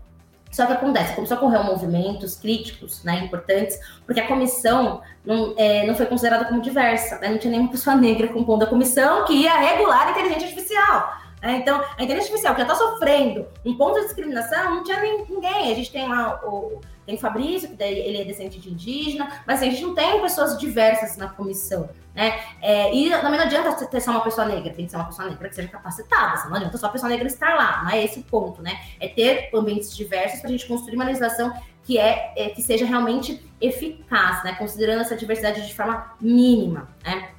Só 0.53 0.67
que 0.67 0.73
acontece, 0.75 1.15
começou 1.15 1.39
a 1.39 1.41
ocorrer 1.41 1.65
movimentos 1.65 2.37
críticos, 2.37 3.03
né, 3.03 3.25
importantes, 3.25 3.79
porque 4.05 4.21
a 4.21 4.27
comissão 4.29 5.01
não, 5.25 5.55
é, 5.57 5.87
não 5.87 5.95
foi 5.95 6.05
considerada 6.05 6.45
como 6.45 6.61
diversa, 6.61 7.19
né, 7.19 7.31
não 7.31 7.39
tinha 7.39 7.51
nenhuma 7.51 7.71
pessoa 7.71 7.97
negra 7.97 8.29
compondo 8.29 8.63
a 8.63 8.67
comissão 8.67 9.25
que 9.25 9.33
ia 9.33 9.57
regular 9.57 10.09
a 10.09 10.11
inteligência 10.11 10.49
artificial. 10.49 11.22
Né? 11.43 11.57
Então, 11.57 11.81
a 11.81 12.03
inteligência 12.03 12.33
artificial 12.33 12.55
que 12.55 12.61
já 12.61 12.67
está 12.67 12.77
sofrendo 12.77 13.47
um 13.65 13.77
ponto 13.77 13.99
de 13.99 14.07
discriminação, 14.07 14.77
não 14.77 14.85
tinha 14.85 15.01
nem, 15.01 15.27
ninguém. 15.29 15.73
A 15.73 15.75
gente 15.75 15.91
tem 15.91 16.09
lá 16.09 16.41
o, 16.45 16.81
tem 17.05 17.17
o 17.17 17.19
Fabrício, 17.19 17.69
que 17.69 17.75
daí 17.75 17.99
ele 17.99 18.23
é 18.23 18.25
descendente 18.25 18.61
de 18.61 18.71
indígena, 18.71 19.43
mas 19.45 19.59
assim, 19.59 19.69
a 19.69 19.71
gente 19.73 19.83
não 19.83 19.95
tem 19.95 20.21
pessoas 20.21 20.57
diversas 20.57 21.17
na 21.17 21.29
comissão. 21.29 21.91
Né? 22.15 22.39
É, 22.61 22.95
e 22.95 23.11
também 23.11 23.39
não 23.39 23.47
adianta 23.47 23.87
ter 23.87 24.01
só 24.01 24.13
uma 24.13 24.21
pessoa 24.21 24.47
negra, 24.47 24.73
tem 24.73 24.85
que 24.85 24.91
ser 24.91 24.99
uma 24.99 25.07
pessoa 25.07 25.29
negra 25.29 25.49
que 25.49 25.55
seja 25.55 25.69
capacitada, 25.69 26.49
não 26.49 26.57
adianta 26.57 26.77
só 26.77 26.87
a 26.87 26.91
pessoa 26.91 27.09
negra 27.09 27.27
estar 27.27 27.55
lá, 27.55 27.83
não 27.83 27.91
é 27.91 28.05
esse 28.05 28.21
o 28.21 28.23
ponto, 28.23 28.63
né? 28.63 28.79
É 29.01 29.09
ter 29.09 29.49
ambientes 29.55 29.97
diversos 29.97 30.41
para 30.41 30.49
a 30.49 30.53
gente 30.53 30.67
construir 30.67 30.95
uma 30.95 31.07
legislação 31.07 31.53
que, 31.83 31.99
é, 31.99 32.33
é, 32.37 32.51
que 32.51 32.63
seja 32.63 32.85
realmente 32.85 33.43
eficaz, 33.61 34.45
né? 34.45 34.55
Considerando 34.55 35.01
essa 35.01 35.17
diversidade 35.17 35.67
de 35.67 35.75
forma 35.75 36.15
mínima, 36.21 36.89
né? 37.03 37.31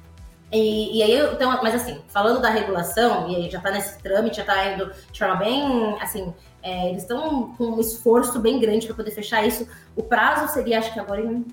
E, 0.54 0.98
e, 0.98 1.02
aí, 1.02 1.34
então, 1.34 1.50
mas 1.64 1.74
assim, 1.74 2.00
falando 2.06 2.40
da 2.40 2.48
regulação, 2.48 3.28
e 3.28 3.34
aí 3.34 3.50
já 3.50 3.58
está 3.58 3.72
nesse 3.72 3.98
trâmite, 3.98 4.36
já 4.36 4.42
está 4.42 4.72
indo 4.72 4.92
de 5.10 5.18
forma 5.18 5.34
bem, 5.34 5.96
assim, 6.00 6.32
é, 6.62 6.90
eles 6.90 7.02
estão 7.02 7.52
com 7.54 7.64
um 7.64 7.80
esforço 7.80 8.38
bem 8.38 8.60
grande 8.60 8.86
para 8.86 8.94
poder 8.94 9.10
fechar 9.10 9.44
isso. 9.44 9.68
O 9.96 10.02
prazo 10.04 10.52
seria, 10.54 10.78
acho 10.78 10.92
que 10.92 11.00
agora 11.00 11.20
em 11.20 11.44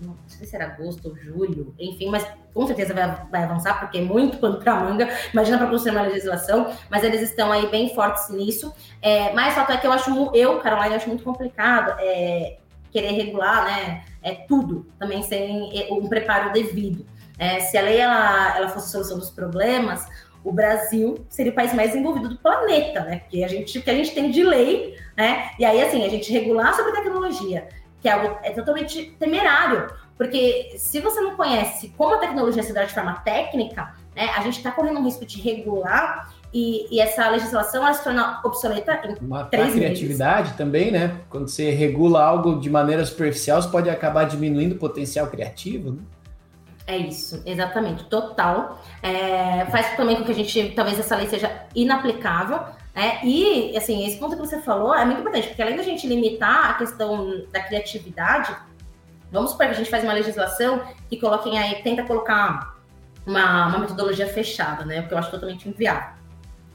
não 0.00 0.14
sei 0.26 0.46
se 0.46 0.54
era 0.54 0.66
agosto 0.66 1.08
ou 1.08 1.16
julho, 1.16 1.74
enfim, 1.78 2.10
mas 2.10 2.26
com 2.52 2.66
certeza 2.66 2.92
vai, 2.92 3.06
vai 3.30 3.44
avançar, 3.44 3.80
porque 3.80 3.98
é 3.98 4.02
muito 4.02 4.36
pano 4.38 4.58
para 4.58 4.74
manga, 4.74 5.08
imagina 5.32 5.56
para 5.56 5.68
construir 5.68 5.92
uma 5.92 6.02
legislação, 6.02 6.70
mas 6.90 7.02
eles 7.02 7.22
estão 7.22 7.50
aí 7.50 7.66
bem 7.68 7.94
fortes 7.94 8.28
nisso. 8.28 8.74
É, 9.00 9.32
mas 9.32 9.54
fato 9.54 9.72
é 9.72 9.76
que 9.78 9.86
eu 9.86 9.92
acho, 9.92 10.30
eu, 10.34 10.58
Caroline, 10.58 10.96
acho 10.96 11.08
muito 11.08 11.24
complicado 11.24 11.96
é, 11.98 12.58
querer 12.90 13.12
regular, 13.12 13.64
né, 13.64 14.04
é, 14.22 14.34
tudo, 14.34 14.86
também 14.98 15.22
sem 15.22 15.70
é, 15.78 15.92
um 15.92 16.08
preparo 16.08 16.52
devido. 16.52 17.06
É, 17.38 17.60
se 17.60 17.76
a 17.76 17.82
lei 17.82 17.98
ela, 17.98 18.56
ela 18.56 18.68
fosse 18.68 18.86
a 18.86 18.90
solução 18.90 19.18
dos 19.18 19.30
problemas, 19.30 20.06
o 20.42 20.52
Brasil 20.52 21.26
seria 21.28 21.52
o 21.52 21.54
país 21.54 21.74
mais 21.74 21.94
envolvido 21.94 22.28
do 22.28 22.38
planeta, 22.38 23.00
né? 23.00 23.18
Porque 23.18 23.42
a 23.42 23.48
gente, 23.48 23.80
que 23.80 23.90
a 23.90 23.94
gente 23.94 24.14
tem 24.14 24.30
de 24.30 24.44
lei, 24.44 24.96
né? 25.16 25.50
E 25.58 25.64
aí, 25.64 25.82
assim, 25.82 26.04
a 26.04 26.08
gente 26.08 26.32
regular 26.32 26.72
sobre 26.74 26.92
tecnologia, 26.92 27.68
que 28.00 28.08
é 28.08 28.12
algo 28.12 28.38
é 28.42 28.50
totalmente 28.50 29.16
temerário, 29.18 29.88
porque 30.16 30.74
se 30.78 31.00
você 31.00 31.20
não 31.20 31.36
conhece 31.36 31.92
como 31.96 32.14
a 32.14 32.18
tecnologia 32.18 32.62
se 32.62 32.72
dá 32.72 32.84
de 32.84 32.94
forma 32.94 33.14
técnica, 33.24 33.92
né, 34.14 34.30
a 34.36 34.40
gente 34.40 34.56
está 34.56 34.70
correndo 34.70 35.00
um 35.00 35.04
risco 35.04 35.26
de 35.26 35.40
regular 35.40 36.32
e, 36.54 36.86
e, 36.94 37.00
essa 37.00 37.28
legislação 37.28 37.82
ela 37.82 37.92
se 37.92 38.02
torna 38.02 38.40
obsoleta 38.42 38.98
em 39.04 39.26
Matar 39.26 39.50
três 39.50 39.68
a 39.68 39.72
criatividade 39.72 40.42
meses. 40.42 40.56
também, 40.56 40.90
né? 40.90 41.20
Quando 41.28 41.48
você 41.48 41.70
regula 41.70 42.22
algo 42.22 42.58
de 42.58 42.70
maneira 42.70 43.04
superficial, 43.04 43.60
você 43.60 43.68
pode 43.68 43.90
acabar 43.90 44.24
diminuindo 44.24 44.72
o 44.72 44.78
potencial 44.78 45.26
criativo, 45.26 45.90
né? 45.90 45.98
É 46.86 46.96
isso, 46.96 47.42
exatamente, 47.44 48.04
total. 48.04 48.80
É, 49.02 49.66
faz 49.66 49.96
também 49.96 50.16
com 50.16 50.24
que 50.24 50.30
a 50.30 50.34
gente, 50.34 50.70
talvez 50.70 50.98
essa 50.98 51.16
lei 51.16 51.26
seja 51.26 51.66
inaplicável, 51.74 52.60
né? 52.94 53.20
E, 53.24 53.76
assim, 53.76 54.06
esse 54.06 54.18
ponto 54.18 54.36
que 54.36 54.40
você 54.40 54.60
falou 54.60 54.94
é 54.94 55.04
muito 55.04 55.20
importante, 55.20 55.48
porque 55.48 55.60
além 55.60 55.76
da 55.76 55.82
gente 55.82 56.06
limitar 56.06 56.70
a 56.70 56.74
questão 56.74 57.44
da 57.52 57.60
criatividade, 57.60 58.56
vamos 59.32 59.50
supor 59.50 59.66
que 59.66 59.72
a 59.72 59.76
gente 59.76 59.90
faz 59.90 60.04
uma 60.04 60.12
legislação 60.12 60.80
que 61.10 61.20
coloquem 61.20 61.58
aí, 61.58 61.82
tenta 61.82 62.04
colocar 62.04 62.76
uma, 63.26 63.66
uma 63.66 63.78
metodologia 63.80 64.28
fechada, 64.28 64.84
né? 64.84 65.00
O 65.00 65.08
que 65.08 65.12
eu 65.12 65.18
acho 65.18 65.30
totalmente 65.30 65.68
inviável. 65.68 66.14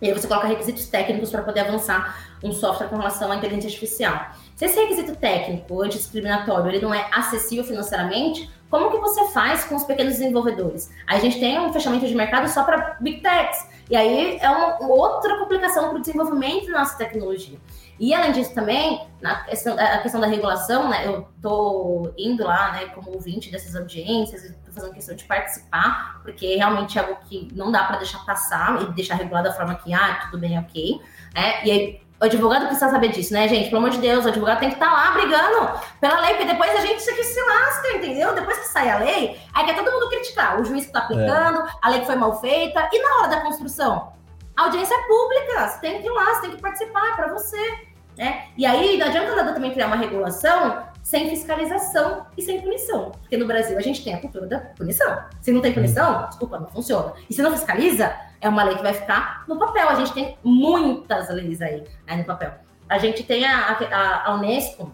E 0.02 0.08
aí 0.08 0.14
você 0.14 0.28
coloca 0.28 0.48
requisitos 0.48 0.88
técnicos 0.88 1.30
para 1.30 1.44
poder 1.44 1.62
avançar 1.62 2.18
um 2.44 2.52
software 2.52 2.88
com 2.88 2.98
relação 2.98 3.32
à 3.32 3.36
inteligência 3.36 3.68
artificial. 3.68 4.32
Se 4.56 4.66
esse 4.66 4.80
requisito 4.80 5.16
técnico 5.16 5.82
antidiscriminatório 5.82 6.72
ele 6.72 6.82
não 6.82 6.94
é 6.94 7.08
acessível 7.12 7.64
financeiramente, 7.64 8.50
como 8.72 8.90
que 8.90 8.98
você 9.00 9.28
faz 9.28 9.66
com 9.66 9.76
os 9.76 9.84
pequenos 9.84 10.14
desenvolvedores? 10.14 10.90
A 11.06 11.20
gente 11.20 11.40
tem 11.42 11.60
um 11.60 11.74
fechamento 11.74 12.08
de 12.08 12.16
mercado 12.16 12.48
só 12.48 12.64
para 12.64 12.98
Big 13.02 13.20
Techs. 13.20 13.68
E 13.90 13.96
aí 13.98 14.38
é 14.40 14.50
uma 14.50 14.88
outra 14.88 15.38
complicação 15.38 15.90
para 15.90 15.98
o 15.98 16.02
desenvolvimento 16.02 16.72
da 16.72 16.80
nossa 16.80 16.98
tecnologia. 16.98 17.60
E 18.00 18.14
além 18.14 18.32
disso 18.32 18.56
também, 18.56 19.06
na 19.22 19.44
questão, 19.44 19.78
a 19.78 19.98
questão 19.98 20.22
da 20.22 20.28
regulação, 20.28 20.90
né? 20.90 21.06
Eu 21.06 21.28
estou 21.36 22.14
indo 22.18 22.46
lá, 22.46 22.72
né, 22.72 22.86
como 22.96 23.12
ouvinte 23.12 23.52
dessas 23.52 23.76
audiências, 23.76 24.46
estou 24.46 24.74
fazendo 24.74 24.94
questão 24.94 25.16
de 25.16 25.26
participar, 25.26 26.22
porque 26.24 26.56
realmente 26.56 26.98
é 26.98 27.02
algo 27.02 27.18
que 27.28 27.50
não 27.54 27.72
dá 27.72 27.84
para 27.84 27.98
deixar 27.98 28.26
passar 28.26 28.82
e 28.82 28.94
deixar 28.94 29.16
regulado 29.16 29.50
da 29.50 29.54
forma 29.54 29.76
que, 29.76 29.94
ah, 29.94 30.22
tudo 30.22 30.40
bem, 30.40 30.58
ok. 30.58 31.02
É, 31.36 31.68
e 31.68 31.72
aí 31.72 32.02
o 32.22 32.26
advogado 32.26 32.68
precisa 32.68 32.92
saber 32.92 33.08
disso, 33.08 33.34
né, 33.34 33.48
gente? 33.48 33.70
Pelo 33.70 33.80
amor 33.80 33.90
de 33.90 33.98
Deus, 33.98 34.24
o 34.26 34.28
advogado 34.28 34.60
tem 34.60 34.70
que 34.70 34.76
estar 34.76 34.90
tá 34.90 34.94
lá 34.94 35.12
brigando 35.12 35.72
pela 36.00 36.20
lei, 36.20 36.36
porque 36.36 36.46
depois 36.46 36.70
a 36.76 36.82
gente 36.82 37.00
isso 37.00 37.10
aqui 37.10 37.24
se 37.24 37.42
lasca, 37.42 37.88
entendeu? 37.98 38.36
Depois 38.36 38.60
que 38.60 38.68
sai 38.68 38.92
a 38.92 39.00
lei, 39.00 39.40
aí 39.52 39.66
quer 39.66 39.76
todo 39.76 39.92
mundo 39.92 40.08
criticar 40.08 40.62
o 40.62 40.64
juiz 40.64 40.84
que 40.84 40.90
está 40.90 41.00
aplicando, 41.00 41.62
é. 41.62 41.72
a 41.82 41.90
lei 41.90 42.02
que 42.02 42.06
foi 42.06 42.16
mal 42.16 42.40
feita, 42.40 42.88
e 42.94 43.02
na 43.02 43.16
hora 43.18 43.28
da 43.28 43.42
construção? 43.42 44.14
A 44.56 44.66
audiência 44.66 44.94
é 44.94 45.08
pública, 45.08 45.68
você 45.68 45.80
tem 45.80 46.00
que 46.00 46.08
ir 46.08 46.12
lá, 46.12 46.36
você 46.36 46.42
tem 46.42 46.52
que 46.52 46.62
participar, 46.62 47.08
é 47.08 47.16
para 47.16 47.34
você. 47.34 47.90
Né? 48.16 48.44
E 48.56 48.68
aí 48.68 49.00
não 49.00 49.08
adianta 49.08 49.36
nada 49.36 49.54
também 49.54 49.72
criar 49.72 49.88
uma 49.88 49.96
regulação 49.96 50.86
sem 51.02 51.28
fiscalização 51.28 52.28
e 52.38 52.44
sem 52.44 52.62
punição. 52.62 53.12
Porque 53.22 53.36
no 53.36 53.48
Brasil 53.48 53.76
a 53.80 53.82
gente 53.82 54.04
tem 54.04 54.14
a 54.14 54.22
cultura 54.22 54.46
da 54.46 54.60
punição. 54.60 55.24
Se 55.42 55.52
não 55.52 55.60
tem 55.62 55.74
punição, 55.74 56.28
desculpa, 56.28 56.60
não 56.60 56.68
funciona. 56.68 57.14
E 57.28 57.34
se 57.34 57.42
não 57.42 57.52
fiscaliza, 57.52 58.16
é 58.42 58.50
uma 58.50 58.64
lei 58.64 58.76
que 58.76 58.82
vai 58.82 58.94
ficar 58.94 59.46
no 59.48 59.58
papel. 59.58 59.88
A 59.88 59.96
gente 59.96 60.14
tem 60.14 60.38
muitas 60.44 61.30
leis 61.30 61.62
aí, 61.62 61.84
aí 62.08 62.18
no 62.18 62.26
papel. 62.26 62.54
A 62.90 62.98
gente 62.98 63.24
tem 63.24 63.46
a, 63.46 63.70
a, 63.70 64.30
a 64.30 64.36
Unesco 64.36 64.92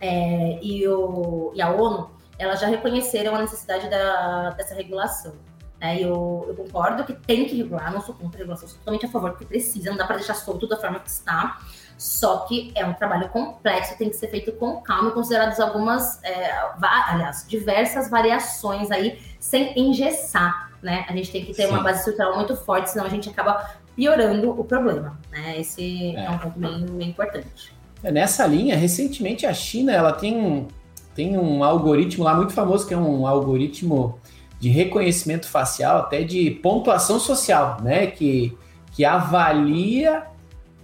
é, 0.00 0.58
e, 0.62 0.88
o, 0.88 1.52
e 1.54 1.60
a 1.60 1.70
ONU, 1.70 2.10
elas 2.38 2.60
já 2.60 2.66
reconheceram 2.66 3.34
a 3.34 3.40
necessidade 3.40 3.88
da, 3.88 4.50
dessa 4.50 4.74
regulação. 4.74 5.34
É, 5.80 5.96
eu, 5.96 6.44
eu, 6.48 6.54
concordo 6.56 7.04
que 7.04 7.12
tem 7.12 7.44
que 7.44 7.56
regular, 7.56 7.92
não 7.92 8.00
sou 8.00 8.12
contra 8.12 8.38
a 8.38 8.40
regulação, 8.40 8.66
sou 8.66 8.78
totalmente 8.78 9.06
a 9.06 9.08
favor, 9.08 9.30
porque 9.30 9.44
precisa, 9.44 9.90
não 9.90 9.96
dá 9.96 10.04
para 10.06 10.16
deixar 10.16 10.34
solto 10.34 10.66
da 10.66 10.76
forma 10.76 10.98
que 10.98 11.08
está. 11.08 11.58
Só 11.96 12.46
que 12.46 12.72
é 12.74 12.84
um 12.84 12.94
trabalho 12.94 13.28
complexo, 13.28 13.96
tem 13.96 14.08
que 14.08 14.16
ser 14.16 14.28
feito 14.28 14.52
com 14.52 14.80
calma, 14.80 15.10
consideradas 15.10 15.60
algumas, 15.60 16.22
é, 16.24 16.52
aliás, 16.82 17.46
diversas 17.48 18.08
variações 18.08 18.90
aí, 18.90 19.20
sem 19.38 19.78
engessar 19.78 20.67
né? 20.82 21.04
A 21.08 21.12
gente 21.12 21.30
tem 21.30 21.44
que 21.44 21.52
ter 21.52 21.66
Sim. 21.66 21.70
uma 21.70 21.82
base 21.82 21.98
estrutural 21.98 22.36
muito 22.36 22.56
forte, 22.56 22.90
senão 22.90 23.04
a 23.04 23.08
gente 23.08 23.28
acaba 23.28 23.70
piorando 23.96 24.50
o 24.50 24.64
problema, 24.64 25.18
né? 25.30 25.58
Esse 25.58 26.14
é, 26.14 26.24
é 26.24 26.30
um 26.30 26.38
ponto 26.38 26.58
bem, 26.58 26.86
bem 26.86 27.08
importante. 27.08 27.72
É, 28.02 28.12
nessa 28.12 28.46
linha, 28.46 28.76
recentemente 28.76 29.44
a 29.44 29.52
China 29.52 29.92
ela 29.92 30.12
tem, 30.12 30.68
tem 31.14 31.36
um 31.36 31.64
algoritmo 31.64 32.22
lá 32.24 32.34
muito 32.34 32.52
famoso, 32.52 32.86
que 32.86 32.94
é 32.94 32.98
um 32.98 33.26
algoritmo 33.26 34.18
de 34.60 34.68
reconhecimento 34.68 35.48
facial, 35.48 35.98
até 35.98 36.22
de 36.22 36.50
pontuação 36.50 37.18
social, 37.18 37.78
né? 37.82 38.06
Que, 38.06 38.56
que 38.92 39.04
avalia 39.04 40.24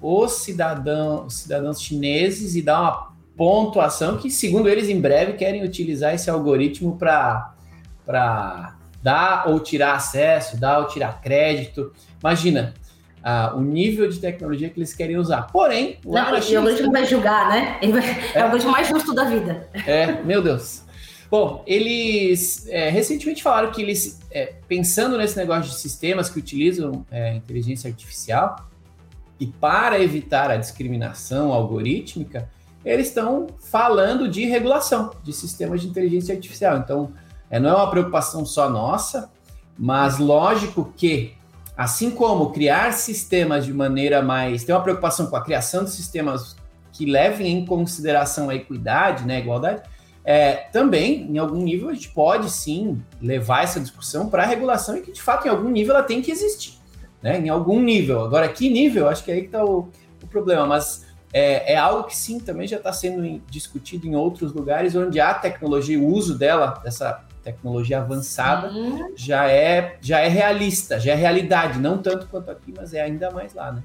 os 0.00 0.32
cidadãos, 0.32 1.26
os 1.26 1.34
cidadãos 1.40 1.80
chineses 1.80 2.56
e 2.56 2.62
dá 2.62 2.80
uma 2.80 3.14
pontuação 3.36 4.16
que, 4.16 4.30
segundo 4.30 4.68
eles, 4.68 4.88
em 4.88 5.00
breve 5.00 5.32
querem 5.34 5.64
utilizar 5.64 6.14
esse 6.14 6.28
algoritmo 6.28 6.96
para 6.96 7.54
dar 9.04 9.50
ou 9.50 9.60
tirar 9.60 9.96
acesso, 9.96 10.56
dar 10.56 10.78
ou 10.78 10.86
tirar 10.86 11.20
crédito. 11.20 11.92
Imagina, 12.18 12.72
uh, 13.20 13.54
o 13.58 13.60
nível 13.60 14.08
de 14.08 14.18
tecnologia 14.18 14.70
que 14.70 14.80
eles 14.80 14.94
querem 14.94 15.18
usar. 15.18 15.42
Porém, 15.42 15.98
o, 16.06 16.14
não, 16.14 16.22
o 16.22 16.56
algoritmo 16.56 16.90
vai 16.90 17.04
julgar, 17.04 17.50
né? 17.50 17.78
Ele 17.82 17.92
vai, 17.92 18.02
é. 18.02 18.38
é 18.38 18.40
o 18.40 18.44
algoritmo 18.44 18.72
mais 18.72 18.88
justo 18.88 19.12
da 19.14 19.24
vida. 19.24 19.68
É, 19.86 20.22
meu 20.22 20.40
Deus. 20.40 20.84
Bom, 21.30 21.62
eles 21.66 22.66
é, 22.68 22.88
recentemente 22.88 23.42
falaram 23.42 23.70
que 23.70 23.82
eles, 23.82 24.20
é, 24.30 24.54
pensando 24.66 25.18
nesse 25.18 25.36
negócio 25.36 25.70
de 25.70 25.76
sistemas 25.76 26.30
que 26.30 26.38
utilizam 26.38 27.04
é, 27.10 27.34
inteligência 27.34 27.90
artificial, 27.90 28.70
e 29.38 29.46
para 29.46 30.00
evitar 30.00 30.50
a 30.50 30.56
discriminação 30.56 31.52
algorítmica, 31.52 32.48
eles 32.84 33.08
estão 33.08 33.48
falando 33.58 34.28
de 34.28 34.46
regulação 34.46 35.10
de 35.22 35.32
sistemas 35.32 35.82
de 35.82 35.88
inteligência 35.88 36.34
artificial. 36.34 36.78
Então, 36.78 37.12
é, 37.54 37.60
não 37.60 37.70
é 37.70 37.74
uma 37.76 37.88
preocupação 37.88 38.44
só 38.44 38.68
nossa, 38.68 39.30
mas 39.78 40.18
lógico 40.18 40.92
que, 40.96 41.34
assim 41.76 42.10
como 42.10 42.50
criar 42.50 42.92
sistemas 42.92 43.64
de 43.64 43.72
maneira 43.72 44.20
mais. 44.22 44.64
tem 44.64 44.74
uma 44.74 44.82
preocupação 44.82 45.26
com 45.26 45.36
a 45.36 45.40
criação 45.40 45.84
de 45.84 45.90
sistemas 45.90 46.56
que 46.92 47.06
levem 47.06 47.46
em 47.52 47.64
consideração 47.64 48.50
a 48.50 48.56
equidade, 48.56 49.24
né, 49.24 49.36
a 49.36 49.38
igualdade, 49.38 49.82
é, 50.24 50.66
também, 50.72 51.30
em 51.30 51.38
algum 51.38 51.62
nível, 51.62 51.90
a 51.90 51.94
gente 51.94 52.08
pode 52.08 52.50
sim 52.50 53.00
levar 53.22 53.62
essa 53.62 53.78
discussão 53.78 54.28
para 54.28 54.42
a 54.42 54.46
regulação 54.46 54.96
e 54.96 55.02
que, 55.02 55.12
de 55.12 55.22
fato, 55.22 55.46
em 55.46 55.50
algum 55.50 55.68
nível 55.68 55.94
ela 55.94 56.02
tem 56.02 56.20
que 56.20 56.32
existir. 56.32 56.74
Né? 57.22 57.38
Em 57.38 57.50
algum 57.50 57.80
nível. 57.80 58.24
Agora, 58.24 58.48
que 58.48 58.68
nível? 58.68 59.08
Acho 59.08 59.22
que 59.22 59.30
é 59.30 59.34
aí 59.34 59.40
que 59.42 59.46
está 59.46 59.64
o, 59.64 59.90
o, 60.20 60.26
problema. 60.26 60.66
Mas 60.66 61.06
é, 61.32 61.74
é, 61.74 61.76
algo 61.76 62.08
que 62.08 62.16
sim 62.16 62.40
também 62.40 62.66
já 62.66 62.78
está 62.78 62.92
sendo 62.92 63.40
discutido 63.48 64.08
em 64.08 64.16
outros 64.16 64.52
lugares 64.52 64.96
onde 64.96 65.20
a 65.20 65.32
tecnologia, 65.34 66.00
o 66.00 66.06
uso 66.06 66.36
dela, 66.36 66.80
dessa 66.82 67.24
tecnologia 67.44 67.98
avançada, 67.98 68.72
sim. 68.72 69.12
já 69.14 69.48
é, 69.50 69.98
já 70.00 70.20
é 70.20 70.28
realista, 70.28 70.98
já 70.98 71.12
é 71.12 71.14
realidade. 71.14 71.78
Não 71.78 71.98
tanto 71.98 72.26
quanto 72.26 72.50
aqui, 72.50 72.72
mas 72.74 72.94
é 72.94 73.02
ainda 73.02 73.30
mais 73.30 73.52
lá, 73.54 73.70
né? 73.70 73.82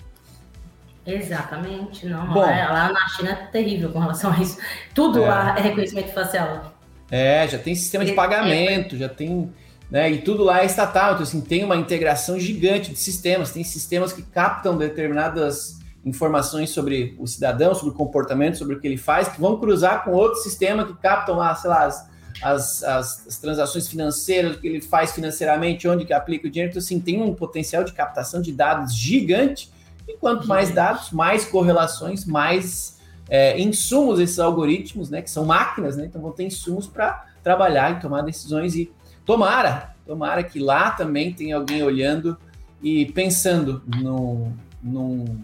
Exatamente, 1.05 2.05
não. 2.05 2.27
Bom, 2.27 2.39
lá, 2.39 2.71
lá 2.71 2.93
na 2.93 3.07
China 3.09 3.31
é 3.31 3.35
terrível 3.51 3.91
com 3.91 3.99
relação 3.99 4.31
a 4.31 4.39
isso. 4.39 4.57
Tudo 4.93 5.23
é. 5.23 5.27
lá 5.27 5.57
é 5.57 5.61
reconhecimento 5.61 6.13
facial. 6.13 6.73
É, 7.11 7.47
já 7.47 7.57
tem 7.57 7.75
sistema 7.75 8.05
de 8.05 8.13
pagamento, 8.13 8.95
já 8.95 9.09
tem. 9.09 9.51
Né, 9.89 10.11
e 10.11 10.21
tudo 10.21 10.43
lá 10.43 10.61
é 10.61 10.65
estatal, 10.65 11.13
então 11.13 11.23
assim, 11.23 11.41
tem 11.41 11.63
uma 11.63 11.75
integração 11.75 12.39
gigante 12.39 12.91
de 12.91 12.99
sistemas, 12.99 13.51
tem 13.51 13.63
sistemas 13.63 14.13
que 14.13 14.21
captam 14.21 14.77
determinadas 14.77 15.79
informações 16.05 16.69
sobre 16.69 17.15
o 17.17 17.25
cidadão, 17.25 17.73
sobre 17.73 17.95
o 17.95 17.97
comportamento, 17.97 18.55
sobre 18.55 18.75
o 18.75 18.79
que 18.79 18.85
ele 18.85 18.97
faz, 18.97 19.29
que 19.29 19.41
vão 19.41 19.59
cruzar 19.59 20.03
com 20.03 20.11
outro 20.11 20.39
sistema 20.43 20.85
que 20.85 20.93
captam 20.93 21.37
lá, 21.37 21.55
sei 21.55 21.71
lá, 21.71 21.85
as, 21.85 22.07
as, 22.41 22.83
as, 22.83 23.27
as 23.27 23.37
transações 23.37 23.87
financeiras, 23.87 24.55
o 24.55 24.59
que 24.59 24.67
ele 24.67 24.81
faz 24.81 25.11
financeiramente, 25.11 25.87
onde 25.87 26.05
que 26.05 26.13
aplica 26.13 26.47
o 26.47 26.49
dinheiro, 26.49 26.71
então 26.71 26.81
assim, 26.81 26.99
tem 26.99 27.21
um 27.21 27.33
potencial 27.33 27.83
de 27.83 27.93
captação 27.93 28.41
de 28.41 28.51
dados 28.51 28.95
gigante, 28.95 29.71
e 30.07 30.17
quanto 30.17 30.47
mais 30.47 30.73
dados, 30.73 31.11
mais 31.11 31.45
correlações, 31.45 32.25
mais 32.25 32.97
é, 33.29 33.59
insumos 33.59 34.19
esses 34.19 34.39
algoritmos, 34.39 35.09
né, 35.09 35.21
que 35.21 35.29
são 35.29 35.45
máquinas, 35.45 35.95
né, 35.95 36.05
então 36.05 36.21
vão 36.21 36.31
ter 36.31 36.45
insumos 36.45 36.87
para 36.87 37.25
trabalhar 37.43 37.91
e 37.91 37.99
tomar 37.99 38.21
decisões. 38.23 38.75
E 38.75 38.91
tomara, 39.25 39.95
tomara 40.05 40.43
que 40.43 40.59
lá 40.59 40.91
também 40.91 41.31
tenha 41.31 41.55
alguém 41.55 41.83
olhando 41.83 42.37
e 42.81 43.05
pensando 43.07 43.83
no, 44.01 44.51
num 44.81 45.43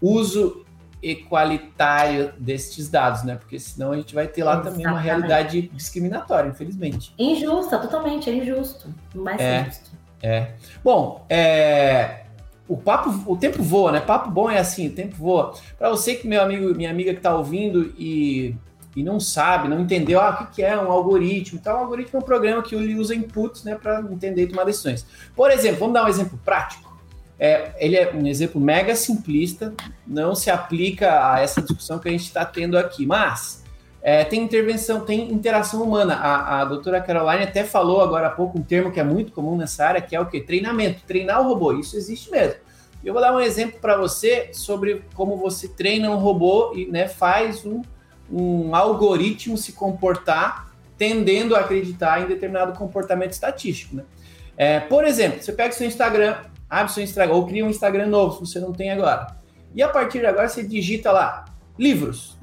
uso 0.00 0.64
equalitário 1.02 2.32
destes 2.38 2.88
dados, 2.88 3.24
né? 3.24 3.34
Porque 3.34 3.58
senão 3.58 3.92
a 3.92 3.96
gente 3.96 4.14
vai 4.14 4.28
ter 4.28 4.44
lá 4.44 4.52
Exatamente. 4.52 4.82
também 4.82 4.92
uma 4.92 5.00
realidade 5.00 5.62
discriminatória, 5.74 6.48
infelizmente. 6.48 7.12
Injusta, 7.18 7.78
totalmente, 7.78 8.30
é 8.30 8.34
injusto. 8.34 8.88
Mais 9.14 9.40
é, 9.40 9.62
injusto. 9.62 9.90
É. 10.22 10.52
Bom, 10.84 11.26
é, 11.28 12.22
o 12.68 12.76
papo, 12.76 13.10
o 13.26 13.36
tempo 13.36 13.62
voa, 13.62 13.90
né? 13.90 14.00
Papo 14.00 14.30
bom 14.30 14.48
é 14.48 14.58
assim, 14.58 14.86
o 14.86 14.92
tempo 14.92 15.16
voa. 15.16 15.54
Para 15.76 15.90
você 15.90 16.14
que 16.14 16.28
meu 16.28 16.40
amigo, 16.40 16.72
minha 16.74 16.90
amiga 16.90 17.12
que 17.12 17.18
está 17.18 17.34
ouvindo 17.34 17.92
e, 17.98 18.54
e 18.94 19.02
não 19.02 19.18
sabe, 19.18 19.68
não 19.68 19.80
entendeu, 19.80 20.20
ah, 20.20 20.46
o 20.48 20.54
que 20.54 20.62
é 20.62 20.78
um 20.78 20.90
algoritmo? 20.92 21.58
Então, 21.60 21.74
um 21.74 21.80
algoritmo 21.80 22.20
é 22.20 22.22
um 22.22 22.24
programa 22.24 22.62
que 22.62 22.76
ele 22.76 22.94
usa 22.94 23.14
inputs, 23.14 23.64
né, 23.64 23.74
para 23.74 24.00
entender 24.02 24.44
e 24.44 24.46
tomar 24.46 24.64
decisões. 24.64 25.04
Por 25.34 25.50
exemplo, 25.50 25.80
vamos 25.80 25.94
dar 25.94 26.04
um 26.04 26.08
exemplo 26.08 26.38
prático. 26.44 26.91
É, 27.44 27.72
ele 27.76 27.96
é 27.96 28.08
um 28.14 28.24
exemplo 28.24 28.60
mega 28.60 28.94
simplista, 28.94 29.74
não 30.06 30.32
se 30.32 30.48
aplica 30.48 31.32
a 31.32 31.40
essa 31.40 31.60
discussão 31.60 31.98
que 31.98 32.08
a 32.08 32.12
gente 32.12 32.22
está 32.22 32.44
tendo 32.44 32.78
aqui, 32.78 33.04
mas 33.04 33.64
é, 34.00 34.22
tem 34.22 34.40
intervenção, 34.40 35.00
tem 35.00 35.32
interação 35.32 35.82
humana. 35.82 36.14
A, 36.14 36.60
a 36.60 36.64
doutora 36.64 37.00
Caroline 37.00 37.42
até 37.42 37.64
falou 37.64 38.00
agora 38.00 38.28
há 38.28 38.30
pouco 38.30 38.60
um 38.60 38.62
termo 38.62 38.92
que 38.92 39.00
é 39.00 39.02
muito 39.02 39.32
comum 39.32 39.56
nessa 39.56 39.84
área, 39.84 40.00
que 40.00 40.14
é 40.14 40.20
o 40.20 40.26
que? 40.26 40.40
Treinamento, 40.40 41.02
treinar 41.04 41.40
o 41.40 41.48
robô. 41.48 41.72
Isso 41.72 41.96
existe 41.96 42.30
mesmo. 42.30 42.60
Eu 43.04 43.12
vou 43.12 43.20
dar 43.20 43.34
um 43.34 43.40
exemplo 43.40 43.80
para 43.80 43.96
você 43.96 44.50
sobre 44.52 45.04
como 45.12 45.36
você 45.36 45.66
treina 45.66 46.12
um 46.12 46.18
robô 46.18 46.72
e 46.76 46.86
né, 46.86 47.08
faz 47.08 47.66
um, 47.66 47.82
um 48.30 48.72
algoritmo 48.76 49.58
se 49.58 49.72
comportar 49.72 50.70
tendendo 50.96 51.56
a 51.56 51.58
acreditar 51.58 52.22
em 52.22 52.28
determinado 52.28 52.78
comportamento 52.78 53.32
estatístico. 53.32 53.96
Né? 53.96 54.04
É, 54.56 54.78
por 54.78 55.04
exemplo, 55.04 55.42
você 55.42 55.52
pega 55.52 55.74
o 55.74 55.76
seu 55.76 55.88
Instagram, 55.88 56.36
abre 56.72 56.90
seu 56.90 57.02
Instagram, 57.02 57.34
ou 57.34 57.46
cria 57.46 57.66
um 57.66 57.68
Instagram 57.68 58.06
novo, 58.06 58.46
se 58.46 58.50
você 58.50 58.58
não 58.58 58.72
tem 58.72 58.90
agora. 58.90 59.36
E 59.74 59.82
a 59.82 59.88
partir 59.88 60.20
de 60.20 60.26
agora 60.26 60.48
você 60.48 60.62
digita 60.66 61.12
lá, 61.12 61.44
livros. 61.78 62.38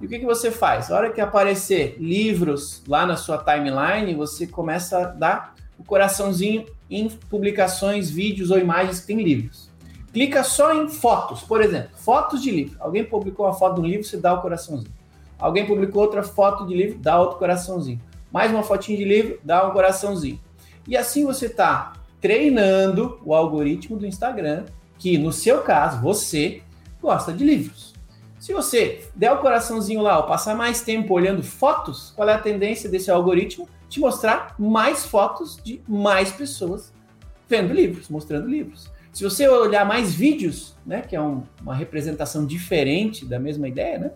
E 0.00 0.06
o 0.06 0.08
que, 0.08 0.20
que 0.20 0.24
você 0.24 0.48
faz? 0.48 0.92
A 0.92 0.96
hora 0.96 1.10
que 1.10 1.20
aparecer 1.20 1.96
livros 1.98 2.84
lá 2.86 3.04
na 3.04 3.16
sua 3.16 3.36
timeline, 3.36 4.14
você 4.14 4.46
começa 4.46 4.98
a 4.98 5.04
dar 5.06 5.54
o 5.76 5.82
coraçãozinho 5.82 6.66
em 6.88 7.08
publicações, 7.08 8.08
vídeos 8.08 8.52
ou 8.52 8.60
imagens 8.60 9.00
que 9.00 9.08
tem 9.08 9.20
livros. 9.20 9.68
Clica 10.12 10.44
só 10.44 10.72
em 10.72 10.88
fotos, 10.88 11.42
por 11.42 11.60
exemplo, 11.60 11.90
fotos 11.96 12.40
de 12.40 12.52
livro. 12.52 12.76
Alguém 12.78 13.04
publicou 13.04 13.44
uma 13.44 13.54
foto 13.54 13.80
de 13.80 13.80
um 13.80 13.90
livro, 13.90 14.04
você 14.04 14.16
dá 14.16 14.34
o 14.34 14.40
coraçãozinho. 14.40 14.92
Alguém 15.36 15.66
publicou 15.66 16.00
outra 16.00 16.22
foto 16.22 16.64
de 16.64 16.76
livro, 16.76 17.00
dá 17.00 17.18
outro 17.18 17.38
coraçãozinho. 17.38 18.00
Mais 18.30 18.52
uma 18.52 18.62
fotinha 18.62 18.96
de 18.96 19.04
livro, 19.04 19.40
dá 19.42 19.66
um 19.66 19.72
coraçãozinho. 19.72 20.38
E 20.86 20.96
assim 20.96 21.24
você 21.24 21.46
está 21.46 21.94
treinando 22.24 23.20
o 23.22 23.34
algoritmo 23.34 23.98
do 23.98 24.06
Instagram, 24.06 24.64
que 24.98 25.18
no 25.18 25.30
seu 25.30 25.60
caso, 25.60 26.00
você 26.00 26.62
gosta 26.98 27.30
de 27.30 27.44
livros. 27.44 27.92
Se 28.40 28.50
você 28.54 29.04
der 29.14 29.30
o 29.30 29.40
coraçãozinho 29.40 30.00
lá, 30.00 30.16
ou 30.16 30.24
passar 30.24 30.56
mais 30.56 30.80
tempo 30.80 31.12
olhando 31.12 31.42
fotos, 31.42 32.14
qual 32.16 32.26
é 32.26 32.32
a 32.32 32.38
tendência 32.38 32.88
desse 32.88 33.10
algoritmo? 33.10 33.68
Te 33.90 34.00
mostrar 34.00 34.54
mais 34.58 35.04
fotos 35.04 35.60
de 35.62 35.82
mais 35.86 36.32
pessoas 36.32 36.94
vendo 37.46 37.74
livros, 37.74 38.08
mostrando 38.08 38.48
livros. 38.48 38.90
Se 39.12 39.22
você 39.22 39.46
olhar 39.46 39.84
mais 39.84 40.14
vídeos, 40.14 40.74
né, 40.86 41.02
que 41.02 41.14
é 41.14 41.20
um, 41.20 41.42
uma 41.60 41.74
representação 41.74 42.46
diferente 42.46 43.26
da 43.26 43.38
mesma 43.38 43.68
ideia, 43.68 43.98
né, 43.98 44.12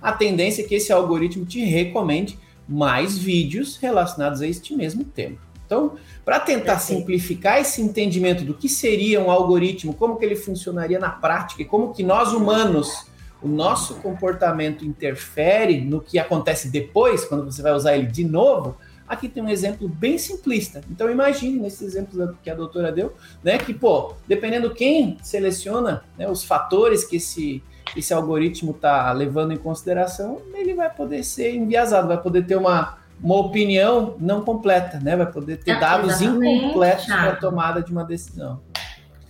a 0.00 0.12
tendência 0.12 0.62
é 0.62 0.64
que 0.64 0.76
esse 0.76 0.92
algoritmo 0.92 1.44
te 1.44 1.58
recomende 1.64 2.38
mais 2.68 3.18
vídeos 3.18 3.78
relacionados 3.78 4.40
a 4.40 4.46
este 4.46 4.76
mesmo 4.76 5.02
tema. 5.02 5.43
Então, 5.66 5.94
para 6.24 6.38
tentar 6.40 6.78
simplificar 6.78 7.60
esse 7.60 7.80
entendimento 7.80 8.44
do 8.44 8.54
que 8.54 8.68
seria 8.68 9.20
um 9.20 9.30
algoritmo, 9.30 9.94
como 9.94 10.16
que 10.16 10.24
ele 10.24 10.36
funcionaria 10.36 10.98
na 10.98 11.10
prática 11.10 11.62
e 11.62 11.64
como 11.64 11.92
que 11.92 12.02
nós 12.02 12.32
humanos, 12.32 13.06
o 13.42 13.48
nosso 13.48 13.96
comportamento 13.96 14.84
interfere 14.84 15.80
no 15.80 16.00
que 16.00 16.18
acontece 16.18 16.68
depois, 16.68 17.24
quando 17.24 17.44
você 17.44 17.62
vai 17.62 17.72
usar 17.72 17.96
ele 17.96 18.06
de 18.06 18.24
novo, 18.24 18.76
aqui 19.06 19.28
tem 19.28 19.42
um 19.42 19.48
exemplo 19.48 19.88
bem 19.88 20.16
simplista. 20.18 20.82
Então 20.90 21.10
imagine 21.10 21.58
nesses 21.58 21.82
exemplos 21.82 22.34
que 22.42 22.50
a 22.50 22.54
doutora 22.54 22.90
deu, 22.90 23.12
né, 23.42 23.58
que 23.58 23.74
pô, 23.74 24.14
dependendo 24.26 24.72
quem 24.72 25.18
seleciona 25.22 26.04
né, 26.16 26.28
os 26.28 26.42
fatores 26.44 27.04
que 27.04 27.16
esse 27.16 27.62
esse 27.94 28.12
algoritmo 28.12 28.72
está 28.72 29.12
levando 29.12 29.52
em 29.52 29.56
consideração, 29.56 30.40
ele 30.54 30.74
vai 30.74 30.92
poder 30.92 31.22
ser 31.22 31.54
enviesado, 31.54 32.08
vai 32.08 32.20
poder 32.20 32.44
ter 32.44 32.56
uma 32.56 32.98
uma 33.24 33.36
opinião 33.36 34.16
não 34.20 34.42
completa, 34.42 35.00
né? 35.00 35.16
Vai 35.16 35.26
poder 35.26 35.56
ter 35.56 35.80
dados 35.80 36.20
incompletos 36.20 37.06
para 37.06 37.30
a 37.30 37.36
tomada 37.36 37.82
de 37.82 37.90
uma 37.90 38.04
decisão. 38.04 38.60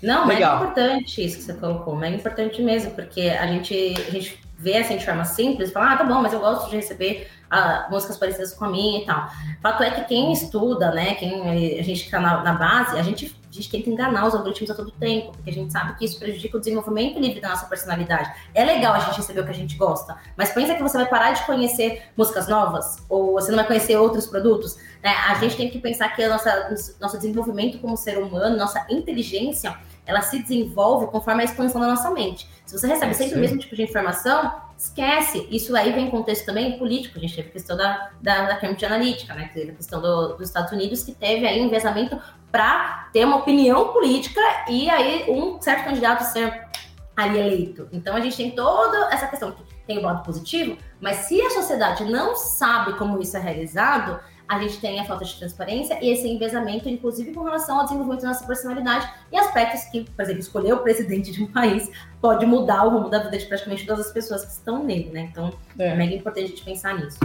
Não, 0.02 0.26
Legal. 0.26 0.58
é 0.58 0.62
importante 0.64 1.24
isso 1.24 1.38
que 1.38 1.44
você 1.44 1.54
colocou, 1.54 2.02
é 2.02 2.10
importante 2.10 2.60
mesmo, 2.60 2.90
porque 2.90 3.22
a 3.22 3.46
gente, 3.46 3.94
a 4.06 4.10
gente 4.10 4.38
vê 4.58 4.76
assim 4.78 4.96
de 4.96 5.04
forma 5.04 5.24
simples, 5.24 5.72
fala, 5.72 5.92
ah, 5.92 5.96
tá 5.96 6.04
bom, 6.04 6.20
mas 6.20 6.32
eu 6.32 6.40
gosto 6.40 6.68
de 6.68 6.76
receber 6.76 7.28
ah, 7.50 7.86
músicas 7.90 8.18
parecidas 8.18 8.52
com 8.52 8.64
a 8.64 8.70
minha 8.70 9.00
e 9.02 9.06
tal. 9.06 9.28
Fato 9.62 9.82
é 9.82 9.90
que 9.90 10.04
quem 10.04 10.32
estuda, 10.32 10.90
né, 10.90 11.14
quem 11.14 11.48
a 11.78 11.82
gente 11.82 12.04
está 12.04 12.18
na, 12.20 12.42
na, 12.42 12.52
base, 12.52 12.98
a 12.98 13.02
gente, 13.02 13.34
gente 13.54 13.70
tenta 13.70 13.88
enganar 13.88 14.26
os 14.26 14.34
algoritmos 14.34 14.70
a 14.70 14.74
todo 14.74 14.90
tempo, 14.92 15.32
porque 15.32 15.50
a 15.50 15.52
gente 15.52 15.72
sabe 15.72 15.96
que 15.96 16.04
isso 16.04 16.18
prejudica 16.18 16.56
o 16.56 16.60
desenvolvimento 16.60 17.18
livre 17.18 17.40
da 17.40 17.50
nossa 17.50 17.66
personalidade. 17.66 18.30
É 18.54 18.64
legal 18.64 18.94
a 18.94 18.98
gente 18.98 19.16
receber 19.16 19.40
o 19.40 19.44
que 19.44 19.50
a 19.50 19.54
gente 19.54 19.76
gosta, 19.76 20.16
mas 20.36 20.52
pensa 20.52 20.74
que 20.74 20.82
você 20.82 20.96
vai 20.96 21.08
parar 21.08 21.32
de 21.32 21.44
conhecer 21.46 22.02
músicas 22.16 22.48
novas, 22.48 22.98
ou 23.08 23.34
você 23.34 23.50
não 23.50 23.58
vai 23.58 23.66
conhecer 23.66 23.96
outros 23.96 24.26
produtos. 24.26 24.76
Né? 25.02 25.10
A 25.28 25.34
gente 25.34 25.56
tem 25.56 25.70
que 25.70 25.78
pensar 25.78 26.08
que 26.14 26.24
o 26.24 26.28
nosso 26.28 27.16
desenvolvimento 27.16 27.78
como 27.78 27.96
ser 27.96 28.18
humano, 28.18 28.56
nossa 28.56 28.84
inteligência, 28.90 29.76
ela 30.06 30.20
se 30.20 30.40
desenvolve 30.40 31.06
conforme 31.06 31.42
a 31.42 31.44
expansão 31.44 31.80
da 31.80 31.88
nossa 31.88 32.10
mente. 32.10 32.48
Se 32.66 32.78
você 32.78 32.86
recebe 32.86 33.14
sempre 33.14 33.32
Sim. 33.32 33.38
o 33.38 33.40
mesmo 33.40 33.58
tipo 33.58 33.74
de 33.74 33.82
informação, 33.82 34.52
esquece. 34.76 35.46
Isso 35.50 35.74
aí 35.76 35.92
vem 35.92 36.06
em 36.06 36.10
contexto 36.10 36.44
também 36.44 36.78
político. 36.78 37.18
A 37.18 37.20
gente 37.20 37.34
teve 37.34 37.48
a 37.48 37.52
questão 37.52 37.76
da, 37.76 38.10
da, 38.20 38.46
da 38.46 38.56
Cambridge 38.56 38.84
Analytica, 38.84 39.34
né? 39.34 39.50
Teve 39.52 39.72
a 39.72 39.74
questão 39.74 40.00
do, 40.00 40.34
dos 40.36 40.48
Estados 40.48 40.72
Unidos, 40.72 41.02
que 41.02 41.12
teve 41.12 41.46
aí 41.46 41.60
um 41.60 41.66
envezamento 41.66 42.20
para 42.50 43.08
ter 43.12 43.24
uma 43.24 43.36
opinião 43.36 43.88
política 43.92 44.40
e 44.68 44.88
aí 44.88 45.24
um 45.28 45.60
certo 45.60 45.84
candidato 45.84 46.22
ser 46.24 46.64
ali 47.16 47.38
eleito. 47.38 47.88
Então 47.92 48.16
a 48.16 48.20
gente 48.20 48.36
tem 48.36 48.50
toda 48.50 49.12
essa 49.12 49.26
questão 49.26 49.52
que 49.52 49.62
tem 49.86 49.98
o 49.98 50.02
lado 50.02 50.24
positivo, 50.24 50.76
mas 51.00 51.16
se 51.16 51.40
a 51.40 51.50
sociedade 51.50 52.04
não 52.04 52.34
sabe 52.34 52.94
como 52.94 53.20
isso 53.20 53.36
é 53.36 53.40
realizado, 53.40 54.18
a 54.48 54.60
gente 54.60 54.78
tem 54.78 55.00
a 55.00 55.04
falta 55.04 55.24
de 55.24 55.34
transparência 55.36 55.98
e 56.02 56.10
esse 56.10 56.28
embesamento, 56.28 56.88
inclusive 56.88 57.32
com 57.32 57.42
relação 57.42 57.78
ao 57.78 57.84
desenvolvimento 57.84 58.22
da 58.22 58.28
nossa 58.28 58.46
personalidade 58.46 59.10
e 59.32 59.36
aspectos 59.36 59.84
que, 59.84 60.04
por 60.04 60.22
exemplo, 60.22 60.40
escolher 60.40 60.72
o 60.74 60.78
presidente 60.78 61.32
de 61.32 61.42
um 61.42 61.46
país 61.46 61.90
pode 62.20 62.44
mudar 62.44 62.84
o 62.84 62.90
rumo 62.90 63.08
da 63.08 63.20
vida 63.20 63.38
de 63.38 63.46
praticamente 63.46 63.86
todas 63.86 64.06
as 64.06 64.12
pessoas 64.12 64.44
que 64.44 64.52
estão 64.52 64.84
nele, 64.84 65.10
né? 65.10 65.28
Então 65.30 65.52
é, 65.78 65.88
é 65.88 65.94
mega 65.94 66.14
importante 66.14 66.44
a 66.44 66.48
gente 66.48 66.62
pensar 66.62 66.98
nisso. 66.98 67.18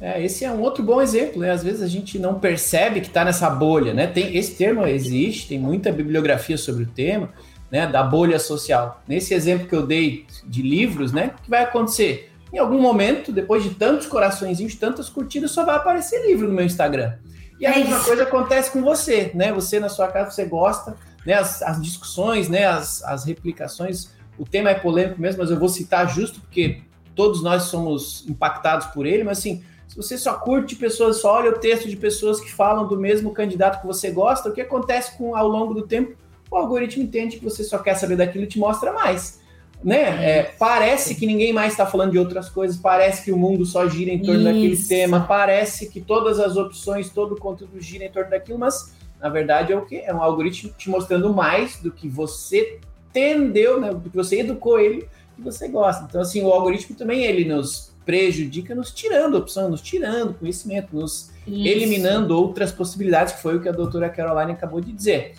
É, 0.00 0.22
esse 0.22 0.44
é 0.44 0.50
um 0.50 0.60
outro 0.60 0.82
bom 0.82 1.00
exemplo, 1.00 1.40
né? 1.40 1.50
Às 1.50 1.62
vezes 1.62 1.82
a 1.82 1.86
gente 1.86 2.18
não 2.18 2.38
percebe 2.38 3.00
que 3.00 3.06
está 3.06 3.24
nessa 3.24 3.48
bolha, 3.48 3.94
né? 3.94 4.06
Tem, 4.06 4.36
esse 4.36 4.56
termo 4.56 4.86
existe, 4.86 5.48
tem 5.48 5.58
muita 5.58 5.90
bibliografia 5.90 6.58
sobre 6.58 6.82
o 6.82 6.86
tema, 6.86 7.30
né? 7.70 7.86
Da 7.86 8.02
bolha 8.02 8.38
social. 8.38 9.02
Nesse 9.08 9.32
exemplo 9.32 9.66
que 9.66 9.74
eu 9.74 9.86
dei 9.86 10.26
de 10.44 10.62
livros, 10.62 11.12
né? 11.12 11.32
O 11.38 11.42
que 11.42 11.48
vai 11.48 11.62
acontecer? 11.62 12.32
Em 12.56 12.58
algum 12.58 12.80
momento, 12.80 13.30
depois 13.30 13.62
de 13.62 13.74
tantos 13.74 14.06
coraçõezinhos, 14.06 14.74
tantas 14.76 15.10
curtidas, 15.10 15.50
só 15.50 15.62
vai 15.62 15.76
aparecer 15.76 16.26
livro 16.26 16.48
no 16.48 16.54
meu 16.54 16.64
Instagram. 16.64 17.12
E 17.60 17.66
a 17.66 17.72
é 17.72 17.80
mesma 17.80 18.02
coisa 18.02 18.22
acontece 18.22 18.70
com 18.70 18.80
você, 18.80 19.30
né? 19.34 19.52
Você 19.52 19.78
na 19.78 19.90
sua 19.90 20.08
casa, 20.08 20.30
você 20.30 20.46
gosta, 20.46 20.96
né? 21.26 21.34
As, 21.34 21.60
as 21.60 21.82
discussões, 21.82 22.48
né? 22.48 22.64
As, 22.64 23.04
as 23.04 23.24
replicações. 23.26 24.08
O 24.38 24.46
tema 24.46 24.70
é 24.70 24.74
polêmico 24.74 25.20
mesmo, 25.20 25.42
mas 25.42 25.50
eu 25.50 25.58
vou 25.58 25.68
citar 25.68 26.08
justo 26.08 26.40
porque 26.40 26.80
todos 27.14 27.42
nós 27.42 27.64
somos 27.64 28.24
impactados 28.26 28.86
por 28.86 29.04
ele, 29.04 29.22
mas 29.22 29.36
assim, 29.36 29.62
se 29.86 29.94
você 29.94 30.16
só 30.16 30.32
curte 30.38 30.76
pessoas, 30.76 31.20
só 31.20 31.34
olha 31.34 31.50
o 31.50 31.58
texto 31.58 31.90
de 31.90 31.96
pessoas 31.96 32.40
que 32.40 32.50
falam 32.50 32.88
do 32.88 32.96
mesmo 32.96 33.34
candidato 33.34 33.82
que 33.82 33.86
você 33.86 34.10
gosta, 34.10 34.48
o 34.48 34.52
que 34.52 34.62
acontece 34.62 35.14
com 35.18 35.36
ao 35.36 35.46
longo 35.46 35.74
do 35.74 35.86
tempo? 35.86 36.16
O 36.50 36.56
algoritmo 36.56 37.02
entende 37.02 37.36
que 37.36 37.44
você 37.44 37.62
só 37.62 37.76
quer 37.76 37.96
saber 37.96 38.16
daquilo 38.16 38.44
e 38.44 38.48
te 38.48 38.58
mostra 38.58 38.94
mais. 38.94 39.44
Né? 39.84 40.38
É, 40.38 40.42
parece 40.58 41.14
que 41.14 41.26
ninguém 41.26 41.52
mais 41.52 41.72
está 41.72 41.86
falando 41.86 42.12
de 42.12 42.18
outras 42.18 42.48
coisas, 42.48 42.76
parece 42.76 43.22
que 43.22 43.30
o 43.30 43.36
mundo 43.36 43.64
só 43.64 43.88
gira 43.88 44.10
em 44.10 44.18
torno 44.18 44.40
Isso. 44.40 44.44
daquele 44.44 44.76
tema, 44.84 45.20
parece 45.20 45.88
que 45.88 46.00
todas 46.00 46.40
as 46.40 46.56
opções, 46.56 47.10
todo 47.10 47.34
o 47.34 47.38
conteúdo 47.38 47.80
gira 47.80 48.04
em 48.04 48.10
torno 48.10 48.30
daquilo, 48.30 48.58
mas 48.58 48.94
na 49.20 49.28
verdade 49.28 49.72
é 49.72 49.76
o 49.76 49.84
que? 49.84 49.96
É 49.96 50.12
um 50.12 50.22
algoritmo 50.22 50.72
te 50.76 50.90
mostrando 50.90 51.32
mais 51.32 51.76
do 51.80 51.92
que 51.92 52.08
você 52.08 52.80
tendeu, 53.12 53.80
né? 53.80 53.92
do 53.92 54.10
que 54.10 54.16
você 54.16 54.40
educou 54.40 54.80
ele, 54.80 55.08
que 55.36 55.42
você 55.42 55.68
gosta. 55.68 56.04
Então, 56.08 56.20
assim, 56.20 56.42
o 56.42 56.50
algoritmo 56.50 56.96
também 56.96 57.24
ele 57.24 57.44
nos 57.44 57.94
prejudica 58.04 58.74
nos 58.74 58.92
tirando 58.92 59.36
opção, 59.36 59.68
nos 59.68 59.82
tirando 59.82 60.34
conhecimento, 60.34 60.94
nos 60.94 61.32
Isso. 61.46 61.66
eliminando 61.66 62.36
outras 62.36 62.70
possibilidades, 62.70 63.34
que 63.34 63.42
foi 63.42 63.56
o 63.56 63.60
que 63.60 63.68
a 63.68 63.72
doutora 63.72 64.08
Caroline 64.08 64.52
acabou 64.52 64.80
de 64.80 64.92
dizer. 64.92 65.34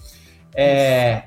É, 0.53 1.23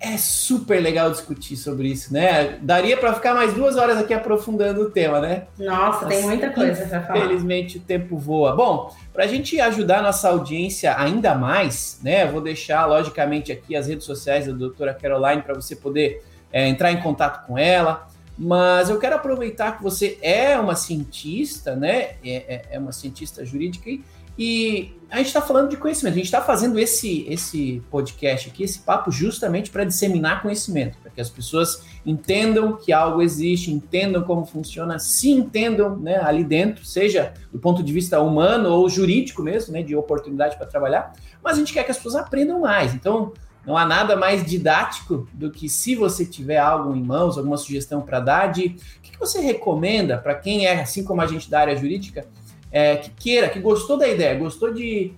é 0.00 0.16
super 0.16 0.80
legal 0.80 1.10
discutir 1.10 1.56
sobre 1.56 1.88
isso, 1.88 2.12
né? 2.12 2.58
Daria 2.62 2.96
para 2.96 3.12
ficar 3.14 3.34
mais 3.34 3.52
duas 3.52 3.76
horas 3.76 3.98
aqui 3.98 4.14
aprofundando 4.14 4.82
o 4.82 4.90
tema, 4.90 5.20
né? 5.20 5.46
Nossa, 5.58 6.06
Mas, 6.06 6.14
tem 6.14 6.22
muita 6.22 6.50
coisa 6.50 6.86
para 6.86 7.02
falar. 7.02 7.18
Infelizmente 7.18 7.78
o 7.78 7.80
tempo 7.80 8.16
voa. 8.16 8.54
Bom, 8.54 8.94
para 9.12 9.24
a 9.24 9.26
gente 9.26 9.60
ajudar 9.60 9.98
a 9.98 10.02
nossa 10.02 10.28
audiência 10.28 10.96
ainda 10.96 11.34
mais, 11.34 11.98
né? 12.02 12.24
Vou 12.26 12.40
deixar, 12.40 12.86
logicamente, 12.86 13.50
aqui 13.50 13.74
as 13.74 13.88
redes 13.88 14.04
sociais 14.04 14.46
da 14.46 14.52
doutora 14.52 14.94
Caroline 14.94 15.42
para 15.42 15.54
você 15.54 15.74
poder 15.74 16.22
é, 16.52 16.68
entrar 16.68 16.92
em 16.92 17.00
contato 17.00 17.44
com 17.46 17.58
ela. 17.58 18.06
Mas 18.38 18.88
eu 18.88 19.00
quero 19.00 19.16
aproveitar 19.16 19.76
que 19.76 19.82
você 19.82 20.16
é 20.22 20.56
uma 20.56 20.76
cientista, 20.76 21.74
né? 21.74 22.12
É, 22.24 22.36
é, 22.46 22.64
é 22.70 22.78
uma 22.78 22.92
cientista 22.92 23.44
jurídica 23.44 23.90
e, 23.90 24.04
e 24.38 24.96
a 25.10 25.16
gente 25.16 25.26
está 25.28 25.42
falando 25.42 25.70
de 25.70 25.76
conhecimento. 25.76 26.12
A 26.12 26.16
gente 26.16 26.26
está 26.26 26.40
fazendo 26.40 26.78
esse, 26.78 27.26
esse 27.28 27.82
podcast 27.90 28.48
aqui, 28.48 28.62
esse 28.62 28.78
papo, 28.78 29.10
justamente 29.10 29.70
para 29.70 29.82
disseminar 29.84 30.42
conhecimento, 30.42 30.96
para 30.98 31.10
que 31.10 31.20
as 31.20 31.28
pessoas 31.28 31.82
entendam 32.06 32.76
que 32.76 32.92
algo 32.92 33.20
existe, 33.20 33.72
entendam 33.72 34.22
como 34.22 34.46
funciona, 34.46 34.98
se 34.98 35.30
entendam 35.30 35.96
né, 35.96 36.20
ali 36.22 36.44
dentro, 36.44 36.84
seja 36.84 37.32
do 37.50 37.58
ponto 37.58 37.82
de 37.82 37.92
vista 37.92 38.20
humano 38.20 38.70
ou 38.70 38.88
jurídico 38.88 39.42
mesmo, 39.42 39.72
né, 39.72 39.82
de 39.82 39.96
oportunidade 39.96 40.56
para 40.56 40.66
trabalhar. 40.66 41.12
Mas 41.42 41.54
a 41.54 41.58
gente 41.58 41.72
quer 41.72 41.82
que 41.84 41.90
as 41.90 41.96
pessoas 41.96 42.14
aprendam 42.14 42.60
mais. 42.60 42.94
Então, 42.94 43.32
não 43.66 43.76
há 43.76 43.84
nada 43.84 44.14
mais 44.14 44.44
didático 44.44 45.26
do 45.32 45.50
que 45.50 45.68
se 45.68 45.94
você 45.94 46.24
tiver 46.24 46.58
algo 46.58 46.94
em 46.94 47.02
mãos, 47.02 47.36
alguma 47.36 47.56
sugestão 47.56 48.02
para 48.02 48.20
dar, 48.20 48.46
de 48.52 48.76
o 48.98 49.00
que, 49.02 49.10
que 49.12 49.18
você 49.18 49.40
recomenda 49.40 50.16
para 50.16 50.34
quem 50.34 50.66
é, 50.66 50.80
assim 50.80 51.02
como 51.02 51.20
a 51.20 51.26
gente 51.26 51.50
da 51.50 51.60
área 51.60 51.76
jurídica, 51.76 52.26
é, 52.70 52.96
que 52.96 53.10
queira, 53.10 53.48
que 53.48 53.60
gostou 53.60 53.96
da 53.96 54.08
ideia, 54.08 54.38
gostou 54.38 54.72
de 54.72 55.14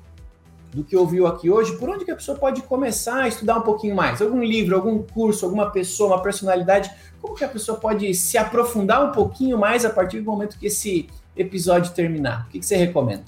do 0.73 0.85
que 0.85 0.97
ouviu 0.97 1.27
aqui 1.27 1.51
hoje, 1.51 1.77
por 1.77 1.89
onde 1.89 2.05
que 2.05 2.11
a 2.11 2.15
pessoa 2.15 2.39
pode 2.39 2.63
começar 2.63 3.23
a 3.23 3.29
estudar 3.29 3.59
um 3.59 3.63
pouquinho 3.63 3.95
mais? 3.95 4.23
Algum 4.23 4.43
livro, 4.43 4.77
algum 4.77 5.03
curso, 5.03 5.45
alguma 5.45 5.71
pessoa, 5.71 6.15
uma 6.15 6.23
personalidade? 6.23 6.91
Como 7.21 7.35
que 7.35 7.45
a 7.45 7.49
pessoa 7.49 7.79
pode 7.79 8.15
se 8.15 8.39
aprofundar 8.39 9.05
um 9.05 9.11
pouquinho 9.11 9.59
mais 9.59 9.85
a 9.85 9.91
partir 9.91 10.21
do 10.21 10.31
momento 10.31 10.59
que 10.59 10.67
esse 10.67 11.09
episódio 11.37 11.93
terminar? 11.93 12.47
O 12.47 12.51
que, 12.51 12.61
que 12.61 12.67
você 12.67 12.77
recomenda? 12.77 13.25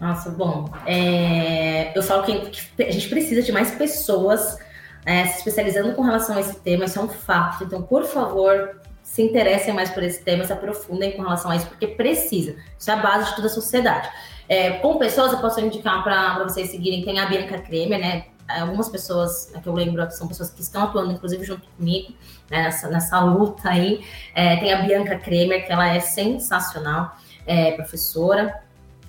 Nossa, 0.00 0.30
bom, 0.30 0.70
é, 0.86 1.96
eu 1.98 2.02
falo 2.02 2.22
que, 2.22 2.50
que, 2.50 2.82
a 2.82 2.90
gente 2.90 3.08
precisa 3.08 3.42
de 3.42 3.50
mais 3.50 3.72
pessoas 3.72 4.58
é, 5.04 5.24
se 5.26 5.38
especializando 5.38 5.94
com 5.94 6.02
relação 6.02 6.36
a 6.36 6.40
esse 6.40 6.56
tema, 6.60 6.84
isso 6.84 6.98
é 6.98 7.02
um 7.02 7.08
fato. 7.08 7.64
Então, 7.64 7.82
por 7.82 8.04
favor, 8.04 8.80
se 9.06 9.22
interessem 9.22 9.72
mais 9.72 9.88
por 9.90 10.02
esse 10.02 10.20
tema, 10.22 10.44
se 10.44 10.52
aprofundem 10.52 11.12
com 11.12 11.22
relação 11.22 11.48
a 11.48 11.56
isso, 11.56 11.68
porque 11.68 11.86
precisa. 11.86 12.56
Isso 12.76 12.90
é 12.90 12.94
a 12.94 12.96
base 12.96 13.30
de 13.30 13.36
toda 13.36 13.46
a 13.46 13.50
sociedade. 13.50 14.10
É, 14.48 14.72
com 14.72 14.98
pessoas, 14.98 15.32
eu 15.32 15.38
posso 15.38 15.60
indicar 15.60 16.02
para 16.02 16.42
vocês 16.42 16.70
seguirem, 16.70 17.04
tem 17.04 17.20
a 17.20 17.26
Bianca 17.26 17.56
Kremer, 17.58 18.00
né? 18.00 18.26
Algumas 18.48 18.88
pessoas 18.88 19.52
que 19.62 19.66
eu 19.66 19.72
lembro 19.72 20.04
são 20.10 20.26
pessoas 20.26 20.50
que 20.50 20.60
estão 20.60 20.82
atuando, 20.82 21.12
inclusive, 21.12 21.44
junto 21.44 21.66
comigo, 21.76 22.12
né, 22.50 22.64
nessa, 22.64 22.88
nessa 22.88 23.20
luta 23.20 23.70
aí. 23.70 24.04
É, 24.34 24.56
tem 24.56 24.72
a 24.72 24.82
Bianca 24.82 25.16
Kremer, 25.18 25.64
que 25.64 25.72
ela 25.72 25.88
é 25.88 26.00
sensacional, 26.00 27.16
é, 27.46 27.72
professora, 27.72 28.60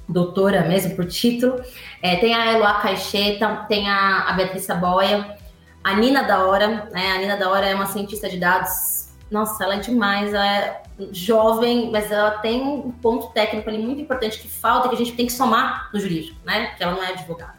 doutora 0.07 0.61
mesmo 0.61 0.95
por 0.95 1.07
título. 1.07 1.59
É, 2.03 2.17
tem 2.17 2.35
a 2.35 2.53
Eloá 2.53 2.75
Caixeta, 2.75 3.65
tem 3.67 3.89
a, 3.89 4.29
a 4.29 4.33
Beatriz 4.33 4.63
Saboia, 4.63 5.37
a 5.83 5.95
Nina 5.95 6.21
da 6.21 6.45
Hora, 6.45 6.87
né? 6.91 7.13
A 7.13 7.17
Nina 7.17 7.35
da 7.35 7.49
Hora 7.49 7.65
é 7.65 7.73
uma 7.73 7.87
cientista 7.87 8.29
de 8.29 8.37
dados. 8.37 9.06
Nossa, 9.29 9.63
ela 9.63 9.75
é 9.75 9.79
demais, 9.79 10.33
ela 10.33 10.47
é 10.47 10.81
jovem, 11.11 11.91
mas 11.91 12.11
ela 12.11 12.31
tem 12.31 12.61
um 12.61 12.91
ponto 12.91 13.27
técnico 13.33 13.69
ali 13.69 13.77
muito 13.77 14.01
importante 14.01 14.39
que 14.39 14.47
falta, 14.47 14.89
que 14.89 14.95
a 14.95 14.97
gente 14.97 15.13
tem 15.13 15.25
que 15.25 15.33
somar 15.33 15.89
no 15.93 15.99
jurídico, 15.99 16.39
né? 16.45 16.67
Que 16.77 16.83
ela 16.83 16.93
não 16.93 17.03
é 17.03 17.09
advogada. 17.09 17.57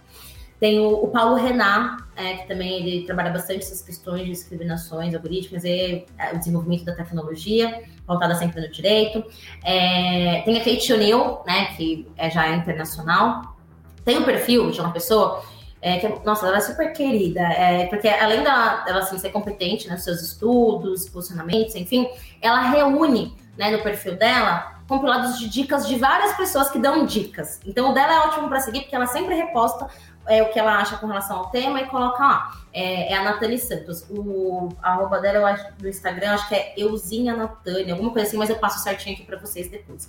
Tem 0.59 0.81
o, 0.81 1.05
o 1.05 1.09
Paulo 1.09 1.37
Renan, 1.37 1.99
é, 2.17 2.35
que 2.39 2.49
também 2.49 2.83
ele 2.83 3.07
trabalha 3.07 3.31
bastante 3.31 3.61
essas 3.61 3.81
questões 3.81 4.25
de 4.25 4.31
discriminações 4.31 5.15
algorítmicas 5.15 5.65
e 5.65 6.05
é, 6.19 6.35
o 6.35 6.39
desenvolvimento 6.39 6.85
da 6.85 6.95
tecnologia, 6.95 7.85
voltada 8.07 8.35
sempre 8.35 8.61
no 8.61 8.69
direito. 8.69 9.25
É, 9.65 10.43
tem 10.45 10.57
a 10.57 10.65
Kate 10.65 10.93
O'Neill, 10.93 11.43
né, 11.47 11.67
que 11.77 12.09
é, 12.17 12.29
já 12.29 12.49
é 12.49 12.57
internacional. 12.57 13.57
Tem 14.05 14.19
um 14.19 14.25
perfil 14.25 14.71
de 14.71 14.81
uma 14.81 14.91
pessoa 14.91 15.45
é, 15.81 15.99
que, 15.99 16.27
nossa, 16.27 16.47
ela 16.47 16.57
é 16.57 16.61
super 16.61 16.93
querida, 16.93 17.41
é, 17.41 17.87
porque 17.87 18.09
além 18.09 18.43
dela, 18.43 18.83
dela 18.85 18.99
assim, 19.01 19.19
ser 19.19 19.31
competente 19.31 19.89
nos 19.89 20.03
seus 20.03 20.21
estudos, 20.21 21.09
posicionamentos, 21.09 21.75
enfim, 21.75 22.09
ela 22.41 22.63
reúne 22.63 23.37
né, 23.57 23.71
no 23.71 23.83
perfil 23.83 24.17
dela 24.17 24.79
compilados 24.89 25.39
de 25.39 25.49
dicas 25.49 25.87
de 25.87 25.97
várias 25.97 26.35
pessoas 26.35 26.71
que 26.71 26.79
dão 26.79 27.05
dicas. 27.05 27.61
Então, 27.67 27.91
o 27.91 27.95
dela 27.95 28.15
é 28.15 28.19
ótimo 28.21 28.49
para 28.49 28.59
seguir, 28.61 28.81
porque 28.81 28.97
ela 28.97 29.07
sempre 29.07 29.35
reposta 29.35 29.87
é, 30.27 30.43
o 30.43 30.51
que 30.51 30.59
ela 30.59 30.77
acha 30.77 30.97
com 30.97 31.07
relação 31.07 31.37
ao 31.37 31.51
tema 31.51 31.81
e 31.81 31.87
coloca 31.87 32.23
lá. 32.23 32.51
É, 32.73 33.13
é 33.13 33.17
a 33.17 33.23
Nathalie 33.23 33.59
Santos. 33.59 34.07
O 34.09 34.71
a 34.83 34.93
arroba 34.93 35.21
dela, 35.21 35.39
eu 35.39 35.47
acho, 35.47 35.73
do 35.75 35.89
Instagram, 35.89 36.33
acho 36.33 36.49
que 36.49 36.55
é 36.55 36.75
Euzinha 36.77 37.37
Natânia, 37.37 37.93
alguma 37.93 38.11
coisa 38.11 38.29
assim, 38.29 38.39
mas 38.39 38.49
eu 38.49 38.57
passo 38.57 38.83
certinho 38.83 39.15
aqui 39.15 39.25
para 39.25 39.39
vocês 39.39 39.71
depois. 39.71 40.09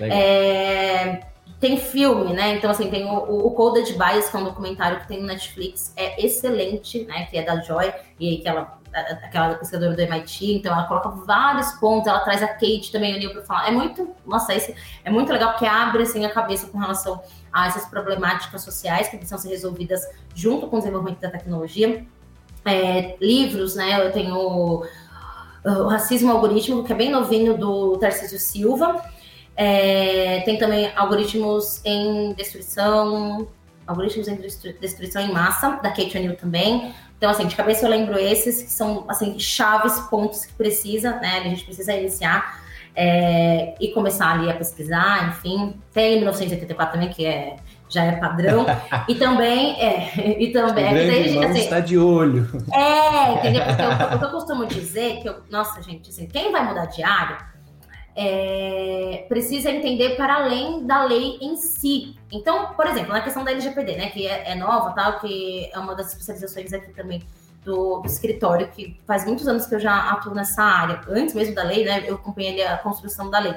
É, 0.00 1.22
tem 1.58 1.76
filme, 1.76 2.32
né? 2.32 2.54
Então, 2.56 2.70
assim, 2.70 2.90
tem 2.90 3.04
o, 3.04 3.46
o 3.46 3.50
Coded 3.52 3.92
Bias, 3.92 4.28
que 4.30 4.36
é 4.36 4.40
um 4.40 4.44
documentário 4.44 5.00
que 5.00 5.08
tem 5.08 5.20
no 5.20 5.26
Netflix, 5.26 5.92
é 5.96 6.24
excelente, 6.24 7.04
né? 7.04 7.26
Que 7.26 7.38
é 7.38 7.42
da 7.42 7.60
Joy, 7.60 7.92
e 8.18 8.38
que 8.38 8.48
ela 8.48 8.80
aquela 8.92 9.54
pesquisadora 9.54 9.94
do 9.94 10.00
MIT, 10.00 10.54
então 10.54 10.72
ela 10.72 10.84
coloca 10.84 11.10
vários 11.10 11.70
pontos, 11.72 12.08
ela 12.08 12.20
traz 12.20 12.42
a 12.42 12.48
Kate 12.48 12.90
também 12.90 13.14
ali 13.14 13.28
para 13.32 13.42
falar. 13.42 13.68
É 13.68 13.70
muito, 13.70 14.14
nossa, 14.26 14.54
esse 14.54 14.74
é 15.04 15.10
muito 15.10 15.32
legal 15.32 15.50
porque 15.50 15.66
abre 15.66 16.02
assim 16.02 16.24
a 16.24 16.30
cabeça 16.30 16.66
com 16.66 16.78
relação 16.78 17.22
a 17.52 17.68
essas 17.68 17.86
problemáticas 17.86 18.62
sociais 18.62 19.08
que 19.08 19.16
precisam 19.16 19.38
ser 19.38 19.48
resolvidas 19.50 20.02
junto 20.34 20.66
com 20.66 20.76
o 20.76 20.78
desenvolvimento 20.80 21.20
da 21.20 21.30
tecnologia. 21.30 22.04
É, 22.64 23.16
livros, 23.20 23.74
né? 23.74 24.06
Eu 24.06 24.12
tenho 24.12 24.34
o, 24.36 24.84
o 25.64 25.88
Racismo 25.88 26.30
Algorítmico, 26.30 26.84
que 26.84 26.92
é 26.92 26.96
bem 26.96 27.10
novinho, 27.10 27.56
do 27.56 27.96
Tarcísio 27.96 28.38
Silva. 28.38 29.02
É, 29.62 30.40
tem 30.46 30.56
também 30.56 30.90
Algoritmos 30.96 31.84
em 31.84 32.32
Destruição, 32.32 33.46
Algoritmos 33.86 34.26
em 34.26 34.36
Destruição 34.80 35.20
em 35.20 35.30
Massa, 35.30 35.78
da 35.82 35.90
Kate 35.90 36.16
O'Neill 36.16 36.34
também. 36.34 36.94
Então, 37.18 37.28
assim, 37.28 37.46
de 37.46 37.54
cabeça 37.54 37.84
eu 37.84 37.90
lembro 37.90 38.18
esses 38.18 38.62
que 38.62 38.70
são, 38.70 39.04
assim, 39.06 39.38
chaves, 39.38 40.00
pontos 40.08 40.46
que 40.46 40.54
precisa, 40.54 41.10
né? 41.16 41.40
A 41.40 41.48
gente 41.50 41.64
precisa 41.66 41.92
iniciar. 41.92 42.58
é, 42.96 43.74
e 43.78 43.88
começar 43.88 44.32
ali 44.32 44.50
a 44.50 44.54
pesquisar, 44.54 45.28
enfim. 45.28 45.78
Tem 45.92 46.16
1984 46.16 46.94
também, 46.94 47.10
que 47.10 47.26
é 47.26 47.56
já 47.86 48.04
é 48.04 48.12
padrão. 48.12 48.64
e 49.08 49.14
também, 49.14 49.78
é, 49.78 50.40
e 50.40 50.52
também. 50.52 50.86
O 50.86 50.90
grande 50.90 51.38
é, 51.38 51.44
assim, 51.44 51.58
está 51.58 51.80
de 51.80 51.98
olho. 51.98 52.48
É, 52.72 53.34
entendeu? 53.34 53.62
Porque 53.66 53.82
eu, 53.82 54.16
o 54.16 54.18
que 54.18 54.24
eu 54.24 54.30
costumo 54.30 54.64
dizer 54.64 55.20
que 55.20 55.28
eu, 55.28 55.36
nossa, 55.50 55.82
gente, 55.82 56.08
assim, 56.08 56.26
quem 56.26 56.50
vai 56.50 56.64
mudar 56.66 56.86
de 56.86 57.02
área 57.02 57.50
é, 58.14 59.24
precisa 59.28 59.70
entender 59.70 60.16
para 60.16 60.36
além 60.36 60.86
da 60.86 61.04
lei 61.04 61.38
em 61.40 61.56
si. 61.56 62.16
Então, 62.30 62.74
por 62.74 62.86
exemplo, 62.86 63.12
na 63.12 63.20
questão 63.20 63.44
da 63.44 63.50
LGPD, 63.50 63.96
né, 63.96 64.10
que 64.10 64.26
é, 64.26 64.50
é 64.50 64.54
nova, 64.54 64.92
tal, 64.92 65.20
que 65.20 65.70
é 65.72 65.78
uma 65.78 65.94
das 65.94 66.08
especializações 66.08 66.72
aqui 66.72 66.92
também 66.92 67.22
do, 67.64 68.00
do, 68.00 68.06
escritório, 68.06 68.68
que 68.68 68.98
faz 69.06 69.24
muitos 69.24 69.46
anos 69.46 69.66
que 69.66 69.74
eu 69.74 69.80
já 69.80 70.10
atuo 70.10 70.34
nessa 70.34 70.62
área. 70.62 71.00
Antes 71.08 71.34
mesmo 71.34 71.54
da 71.54 71.62
lei, 71.62 71.84
né, 71.84 72.04
eu 72.06 72.16
acompanhei 72.16 72.62
a 72.64 72.78
construção 72.78 73.30
da 73.30 73.38
lei. 73.38 73.54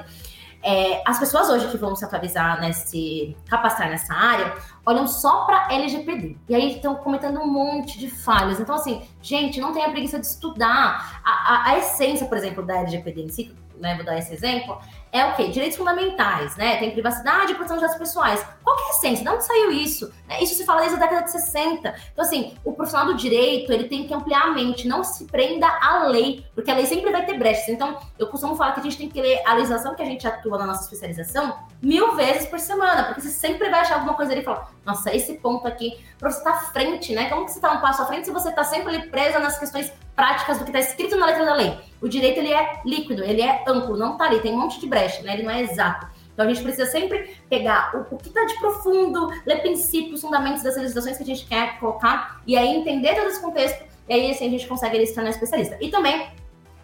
É, 0.66 1.02
as 1.04 1.18
pessoas 1.18 1.50
hoje 1.50 1.68
que 1.68 1.76
vão 1.76 1.94
se 1.94 2.06
atualizar, 2.06 2.58
nesse, 2.58 3.36
capacitar 3.50 3.90
nessa 3.90 4.14
área, 4.14 4.54
olham 4.86 5.06
só 5.06 5.44
para 5.44 5.70
LGPD. 5.74 6.38
E 6.48 6.54
aí 6.54 6.76
estão 6.76 6.94
cometendo 6.94 7.38
um 7.38 7.46
monte 7.46 7.98
de 7.98 8.08
falhas. 8.08 8.58
Então, 8.58 8.74
assim, 8.74 9.02
gente, 9.20 9.60
não 9.60 9.74
tenha 9.74 9.90
preguiça 9.90 10.18
de 10.18 10.24
estudar. 10.24 11.20
A, 11.22 11.30
a, 11.30 11.70
a 11.72 11.78
essência, 11.78 12.26
por 12.26 12.38
exemplo, 12.38 12.64
da 12.64 12.78
LGPD 12.78 13.20
em 13.20 13.28
si, 13.28 13.54
né, 13.78 13.94
vou 13.94 14.04
dar 14.04 14.18
esse 14.18 14.32
exemplo, 14.32 14.80
é 15.14 15.24
o 15.26 15.36
quê? 15.36 15.46
Direitos 15.46 15.78
fundamentais, 15.78 16.56
né? 16.56 16.76
Tem 16.78 16.90
privacidade 16.90 17.52
e 17.52 17.54
proteção 17.54 17.76
de 17.76 17.82
dados 17.82 17.96
pessoais. 17.96 18.44
Qual 18.64 18.76
que 18.76 18.82
é 18.82 18.86
a 18.86 18.90
essência? 18.90 19.24
De 19.24 19.30
onde 19.30 19.44
saiu 19.44 19.70
isso? 19.70 20.12
Né? 20.26 20.42
Isso 20.42 20.56
se 20.56 20.64
fala 20.64 20.80
desde 20.80 20.96
a 20.96 21.00
década 21.00 21.22
de 21.22 21.30
60. 21.30 21.94
Então, 22.12 22.24
assim, 22.24 22.56
o 22.64 22.72
profissional 22.72 23.06
do 23.06 23.14
direito, 23.14 23.72
ele 23.72 23.84
tem 23.84 24.08
que 24.08 24.12
ampliar 24.12 24.42
a 24.42 24.50
mente, 24.50 24.88
não 24.88 25.04
se 25.04 25.24
prenda 25.26 25.68
à 25.68 26.08
lei, 26.08 26.44
porque 26.52 26.68
a 26.68 26.74
lei 26.74 26.84
sempre 26.84 27.12
vai 27.12 27.24
ter 27.24 27.38
brechas. 27.38 27.68
Então, 27.68 27.96
eu 28.18 28.26
costumo 28.26 28.56
falar 28.56 28.72
que 28.72 28.80
a 28.80 28.82
gente 28.82 28.98
tem 28.98 29.08
que 29.08 29.22
ler 29.22 29.40
a 29.46 29.54
legislação 29.54 29.94
que 29.94 30.02
a 30.02 30.06
gente 30.06 30.26
atua 30.26 30.58
na 30.58 30.66
nossa 30.66 30.82
especialização 30.82 31.60
mil 31.80 32.16
vezes 32.16 32.48
por 32.48 32.58
semana, 32.58 33.04
porque 33.04 33.20
você 33.20 33.30
sempre 33.30 33.70
vai 33.70 33.80
achar 33.80 33.94
alguma 33.94 34.14
coisa 34.14 34.32
ali 34.32 34.40
e 34.40 34.44
falar, 34.44 34.72
nossa, 34.84 35.14
esse 35.14 35.34
ponto 35.34 35.68
aqui, 35.68 35.96
para 36.18 36.30
você 36.30 36.38
estar 36.38 36.52
tá 36.52 36.58
à 36.58 36.60
frente, 36.72 37.14
né? 37.14 37.28
Como 37.28 37.44
que 37.44 37.52
você 37.52 37.58
está 37.58 37.70
um 37.72 37.80
passo 37.80 38.02
à 38.02 38.06
frente 38.06 38.24
se 38.24 38.32
você 38.32 38.48
está 38.48 38.64
sempre 38.64 38.96
ali 38.96 39.08
presa 39.10 39.38
nas 39.38 39.58
questões 39.58 39.92
práticas 40.16 40.58
do 40.58 40.64
que 40.64 40.70
está 40.70 40.80
escrito 40.80 41.16
na 41.16 41.26
letra 41.26 41.44
da 41.44 41.54
lei? 41.54 41.78
O 42.00 42.08
direito, 42.08 42.38
ele 42.38 42.52
é 42.52 42.80
líquido, 42.84 43.22
ele 43.22 43.42
é 43.42 43.64
amplo, 43.66 43.96
não 43.96 44.12
está 44.12 44.24
ali, 44.24 44.40
tem 44.40 44.52
um 44.52 44.60
monte 44.60 44.80
de 44.80 44.86
brecha, 44.86 45.03
né? 45.22 45.34
Ele 45.34 45.42
não 45.42 45.50
é 45.50 45.62
exato. 45.62 46.06
Então 46.32 46.44
a 46.44 46.48
gente 46.48 46.62
precisa 46.62 46.90
sempre 46.90 47.36
pegar 47.48 47.92
o, 47.94 48.14
o 48.14 48.18
que 48.18 48.28
está 48.28 48.44
de 48.44 48.58
profundo, 48.58 49.30
ler 49.46 49.60
princípios, 49.60 50.20
fundamentos 50.20 50.62
das 50.62 50.76
legislações 50.76 51.16
que 51.16 51.22
a 51.22 51.26
gente 51.26 51.46
quer 51.46 51.78
colocar, 51.78 52.40
e 52.46 52.56
aí 52.56 52.76
entender 52.76 53.14
todo 53.14 53.28
esse 53.28 53.40
contexto, 53.40 53.84
e 54.08 54.12
aí 54.12 54.30
assim 54.30 54.46
a 54.46 54.50
gente 54.50 54.66
consegue 54.66 54.96
ele 54.96 55.06
se 55.06 55.14
tornar 55.14 55.30
especialista. 55.30 55.78
E 55.80 55.90
também, 55.90 56.28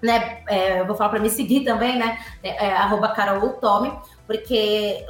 né, 0.00 0.42
é, 0.48 0.80
eu 0.80 0.86
vou 0.86 0.96
falar 0.96 1.10
para 1.10 1.18
me 1.18 1.28
seguir 1.28 1.64
também, 1.64 1.98
né, 1.98 2.18
é, 2.42 2.66
é, 2.66 2.72
arroba 2.72 3.08
Carol 3.08 3.54
Tome, 3.54 3.92
porque 4.30 5.04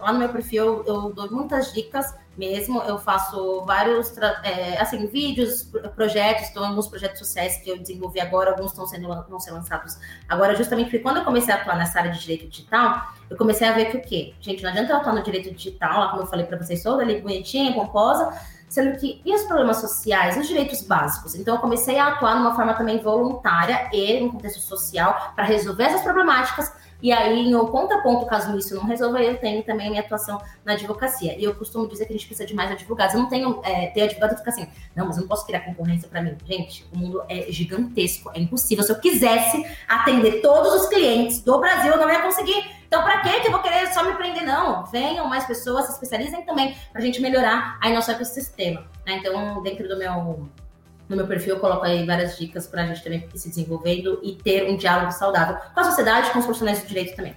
lá 0.00 0.12
no 0.12 0.20
meu 0.20 0.28
perfil 0.28 0.84
eu 0.86 1.12
dou 1.12 1.28
muitas 1.32 1.72
dicas 1.72 2.14
mesmo. 2.38 2.80
Eu 2.82 2.96
faço 2.96 3.64
vários, 3.64 4.16
é, 4.44 4.80
assim, 4.80 5.04
vídeos, 5.08 5.68
projetos, 5.96 6.44
estão 6.44 6.64
alguns 6.64 6.86
projetos 6.86 7.18
sociais 7.18 7.56
que 7.56 7.68
eu 7.68 7.76
desenvolvi 7.76 8.20
agora, 8.20 8.52
alguns 8.52 8.70
estão 8.70 8.86
sendo 8.86 9.08
vão 9.28 9.40
ser 9.40 9.50
lançados 9.50 9.98
agora, 10.28 10.54
justamente 10.54 10.90
porque 10.90 11.00
quando 11.00 11.16
eu 11.16 11.24
comecei 11.24 11.52
a 11.52 11.56
atuar 11.56 11.76
nessa 11.76 11.98
área 11.98 12.12
de 12.12 12.20
direito 12.20 12.46
digital, 12.46 13.02
eu 13.28 13.36
comecei 13.36 13.66
a 13.66 13.72
ver 13.72 13.86
que 13.86 13.96
o 13.96 14.00
quê? 14.00 14.32
Gente, 14.40 14.62
não 14.62 14.70
adianta 14.70 14.92
eu 14.92 14.96
atuar 14.98 15.16
no 15.16 15.24
direito 15.24 15.50
digital, 15.50 15.98
lá 15.98 16.08
como 16.10 16.22
eu 16.22 16.26
falei 16.28 16.46
para 16.46 16.56
vocês, 16.56 16.84
toda 16.84 17.02
ali 17.02 17.20
bonitinha, 17.20 17.72
pomposa, 17.72 18.32
sendo 18.68 18.96
que 18.96 19.20
e 19.24 19.34
os 19.34 19.42
problemas 19.42 19.78
sociais, 19.78 20.36
os 20.36 20.46
direitos 20.46 20.82
básicos? 20.82 21.34
Então 21.34 21.56
eu 21.56 21.60
comecei 21.60 21.98
a 21.98 22.06
atuar 22.06 22.34
de 22.36 22.42
uma 22.42 22.54
forma 22.54 22.74
também 22.74 22.98
voluntária 22.98 23.90
e 23.92 24.20
no 24.20 24.30
contexto 24.30 24.60
social 24.60 25.32
para 25.34 25.44
resolver 25.44 25.82
essas 25.82 26.02
problemáticas 26.02 26.72
e 27.02 27.10
aí, 27.10 27.48
em 27.48 27.66
ponto 27.66 27.92
a 27.92 27.98
ponto, 27.98 28.26
caso 28.26 28.56
isso 28.56 28.76
não 28.76 28.84
resolva, 28.84 29.20
eu 29.20 29.36
tenho 29.36 29.62
também 29.64 29.88
a 29.88 29.90
minha 29.90 30.02
atuação 30.02 30.40
na 30.64 30.74
advocacia. 30.74 31.36
E 31.36 31.42
eu 31.42 31.52
costumo 31.52 31.88
dizer 31.88 32.06
que 32.06 32.12
a 32.12 32.16
gente 32.16 32.26
precisa 32.26 32.46
de 32.46 32.54
mais 32.54 32.70
advogados. 32.70 33.14
Eu 33.14 33.22
não 33.22 33.28
tenho 33.28 33.60
é, 33.64 33.88
ter 33.88 34.02
advogado 34.02 34.30
que 34.30 34.36
fica 34.36 34.50
assim, 34.50 34.68
não, 34.94 35.06
mas 35.06 35.16
eu 35.16 35.22
não 35.22 35.28
posso 35.28 35.44
criar 35.44 35.60
concorrência 35.62 36.08
para 36.08 36.22
mim. 36.22 36.36
Gente, 36.46 36.86
o 36.94 36.98
mundo 36.98 37.24
é 37.28 37.50
gigantesco, 37.50 38.30
é 38.32 38.38
impossível. 38.38 38.84
Se 38.84 38.92
eu 38.92 39.00
quisesse 39.00 39.66
atender 39.88 40.40
todos 40.40 40.72
os 40.74 40.88
clientes 40.88 41.40
do 41.40 41.58
Brasil, 41.58 41.90
eu 41.90 41.98
não 41.98 42.08
ia 42.08 42.22
conseguir. 42.22 42.70
Então, 42.86 43.02
para 43.02 43.18
que 43.18 43.48
eu 43.48 43.50
vou 43.50 43.60
querer 43.60 43.92
só 43.92 44.04
me 44.04 44.14
prender? 44.14 44.44
Não, 44.44 44.84
venham 44.86 45.26
mais 45.26 45.44
pessoas, 45.44 45.86
se 45.86 45.92
especializem 45.92 46.42
também, 46.42 46.76
para 46.92 47.00
a 47.00 47.04
gente 47.04 47.20
melhorar 47.20 47.78
aí 47.80 47.92
nosso 47.92 48.12
ecossistema. 48.12 48.82
Né? 49.04 49.16
Então, 49.16 49.60
dentro 49.62 49.88
do 49.88 49.98
meu 49.98 50.48
no 51.12 51.18
meu 51.18 51.26
perfil 51.26 51.54
eu 51.54 51.60
coloco 51.60 51.84
aí 51.84 52.04
várias 52.04 52.38
dicas 52.38 52.66
para 52.66 52.82
a 52.82 52.86
gente 52.86 53.04
também 53.04 53.28
se 53.34 53.48
desenvolvendo 53.48 54.18
e 54.22 54.34
ter 54.34 54.68
um 54.68 54.76
diálogo 54.76 55.12
saudável 55.12 55.56
com 55.72 55.80
a 55.80 55.84
sociedade, 55.84 56.30
com 56.30 56.38
os 56.38 56.44
profissionais 56.44 56.80
do 56.80 56.88
direito 56.88 57.14
também. 57.14 57.36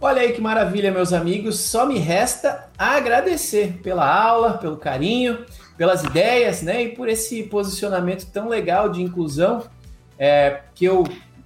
Olha 0.00 0.22
aí 0.22 0.32
que 0.32 0.40
maravilha, 0.40 0.92
meus 0.92 1.12
amigos. 1.12 1.58
Só 1.58 1.84
me 1.84 1.98
resta 1.98 2.68
agradecer 2.78 3.80
pela 3.82 4.08
aula, 4.08 4.56
pelo 4.56 4.76
carinho, 4.76 5.44
pelas 5.76 6.04
ideias, 6.04 6.62
né? 6.62 6.84
E 6.84 6.88
por 6.90 7.08
esse 7.08 7.42
posicionamento 7.42 8.30
tão 8.30 8.48
legal 8.48 8.88
de 8.88 9.02
inclusão, 9.02 9.64
é, 10.16 10.60
que 10.72 10.84
eu 10.84 11.02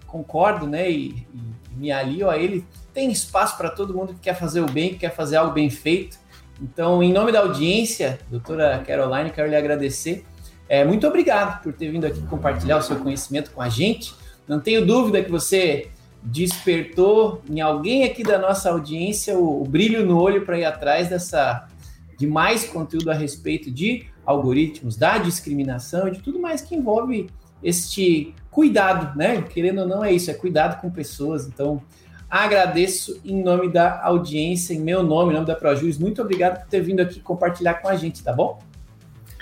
concordo, 0.07 0.67
né? 0.67 0.91
E, 0.91 1.27
e 1.33 1.75
me 1.75 1.91
alio 1.91 2.29
a 2.29 2.37
ele. 2.37 2.67
Tem 2.93 3.11
espaço 3.11 3.57
para 3.57 3.71
todo 3.71 3.95
mundo 3.95 4.13
que 4.13 4.21
quer 4.21 4.35
fazer 4.35 4.61
o 4.61 4.71
bem, 4.71 4.91
que 4.91 4.99
quer 4.99 5.15
fazer 5.15 5.37
algo 5.37 5.53
bem 5.53 5.71
feito. 5.71 6.19
Então, 6.61 7.03
em 7.03 7.11
nome 7.11 7.33
da 7.33 7.41
audiência, 7.41 8.19
doutora 8.31 8.85
Caroline, 8.87 9.31
quero 9.31 9.49
lhe 9.49 9.57
agradecer 9.57 10.27
é, 10.69 10.85
muito 10.85 11.07
obrigado 11.07 11.63
por 11.63 11.73
ter 11.73 11.91
vindo 11.91 12.07
aqui 12.07 12.21
compartilhar 12.23 12.79
o 12.79 12.83
seu 12.83 12.97
conhecimento 12.97 13.51
com 13.51 13.61
a 13.61 13.69
gente. 13.69 14.15
Não 14.47 14.61
tenho 14.61 14.85
dúvida 14.85 15.23
que 15.23 15.31
você 15.31 15.91
despertou 16.23 17.43
em 17.51 17.61
alguém 17.61 18.05
aqui 18.05 18.23
da 18.23 18.39
nossa 18.39 18.71
audiência 18.71 19.37
o, 19.37 19.63
o 19.63 19.65
brilho 19.65 20.07
no 20.07 20.21
olho 20.21 20.45
para 20.45 20.59
ir 20.59 20.65
atrás 20.65 21.09
dessa 21.09 21.69
de 22.17 22.27
mais 22.27 22.65
conteúdo 22.65 23.11
a 23.11 23.15
respeito 23.15 23.71
de 23.71 24.07
algoritmos, 24.25 24.97
da 24.97 25.19
discriminação 25.19 26.07
e 26.07 26.13
de 26.13 26.21
tudo 26.21 26.39
mais 26.39 26.61
que 26.61 26.77
envolve 26.77 27.29
este 27.63 28.35
cuidado, 28.51 29.17
né? 29.17 29.43
Querendo 29.43 29.81
ou 29.81 29.89
não, 29.89 30.05
é 30.05 30.13
isso, 30.13 30.31
é 30.31 30.35
cuidado 30.35 30.81
com 30.81 30.91
pessoas. 30.91 31.47
Então, 31.47 31.83
agradeço 32.31 33.21
em 33.25 33.43
nome 33.43 33.69
da 33.69 34.03
audiência, 34.05 34.75
em 34.75 34.81
meu 34.81 35.03
nome, 35.03 35.33
em 35.33 35.35
nome 35.35 35.47
da 35.47 35.57
ProJus. 35.57 35.99
Muito 35.99 36.23
obrigado 36.23 36.61
por 36.61 36.69
ter 36.69 36.81
vindo 36.81 37.01
aqui 37.01 37.21
compartilhar 37.21 37.75
com 37.75 37.89
a 37.89 37.97
gente, 37.97 38.23
tá 38.23 38.33
bom? 38.33 38.61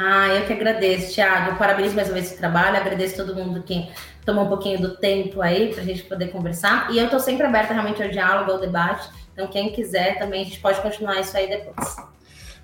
Ah, 0.02 0.28
eu 0.28 0.46
que 0.46 0.54
agradeço, 0.54 1.12
Thiago. 1.12 1.58
Parabéns 1.58 1.92
mais 1.92 2.08
uma 2.08 2.14
vez 2.14 2.28
esse 2.28 2.38
trabalho. 2.38 2.74
Agradeço 2.74 3.16
todo 3.16 3.34
mundo 3.34 3.62
que 3.62 3.86
tomou 4.24 4.46
um 4.46 4.48
pouquinho 4.48 4.80
do 4.80 4.96
tempo 4.96 5.42
aí 5.42 5.74
para 5.74 5.82
a 5.82 5.84
gente 5.84 6.04
poder 6.04 6.28
conversar. 6.28 6.90
E 6.90 6.96
eu 6.96 7.04
estou 7.04 7.20
sempre 7.20 7.44
aberta 7.44 7.74
realmente 7.74 8.02
ao 8.02 8.08
diálogo, 8.08 8.50
ao 8.50 8.58
debate. 8.58 9.06
Então, 9.34 9.46
quem 9.48 9.70
quiser 9.72 10.18
também, 10.18 10.40
a 10.40 10.44
gente 10.44 10.58
pode 10.58 10.80
continuar 10.80 11.20
isso 11.20 11.36
aí 11.36 11.50
depois. 11.50 11.96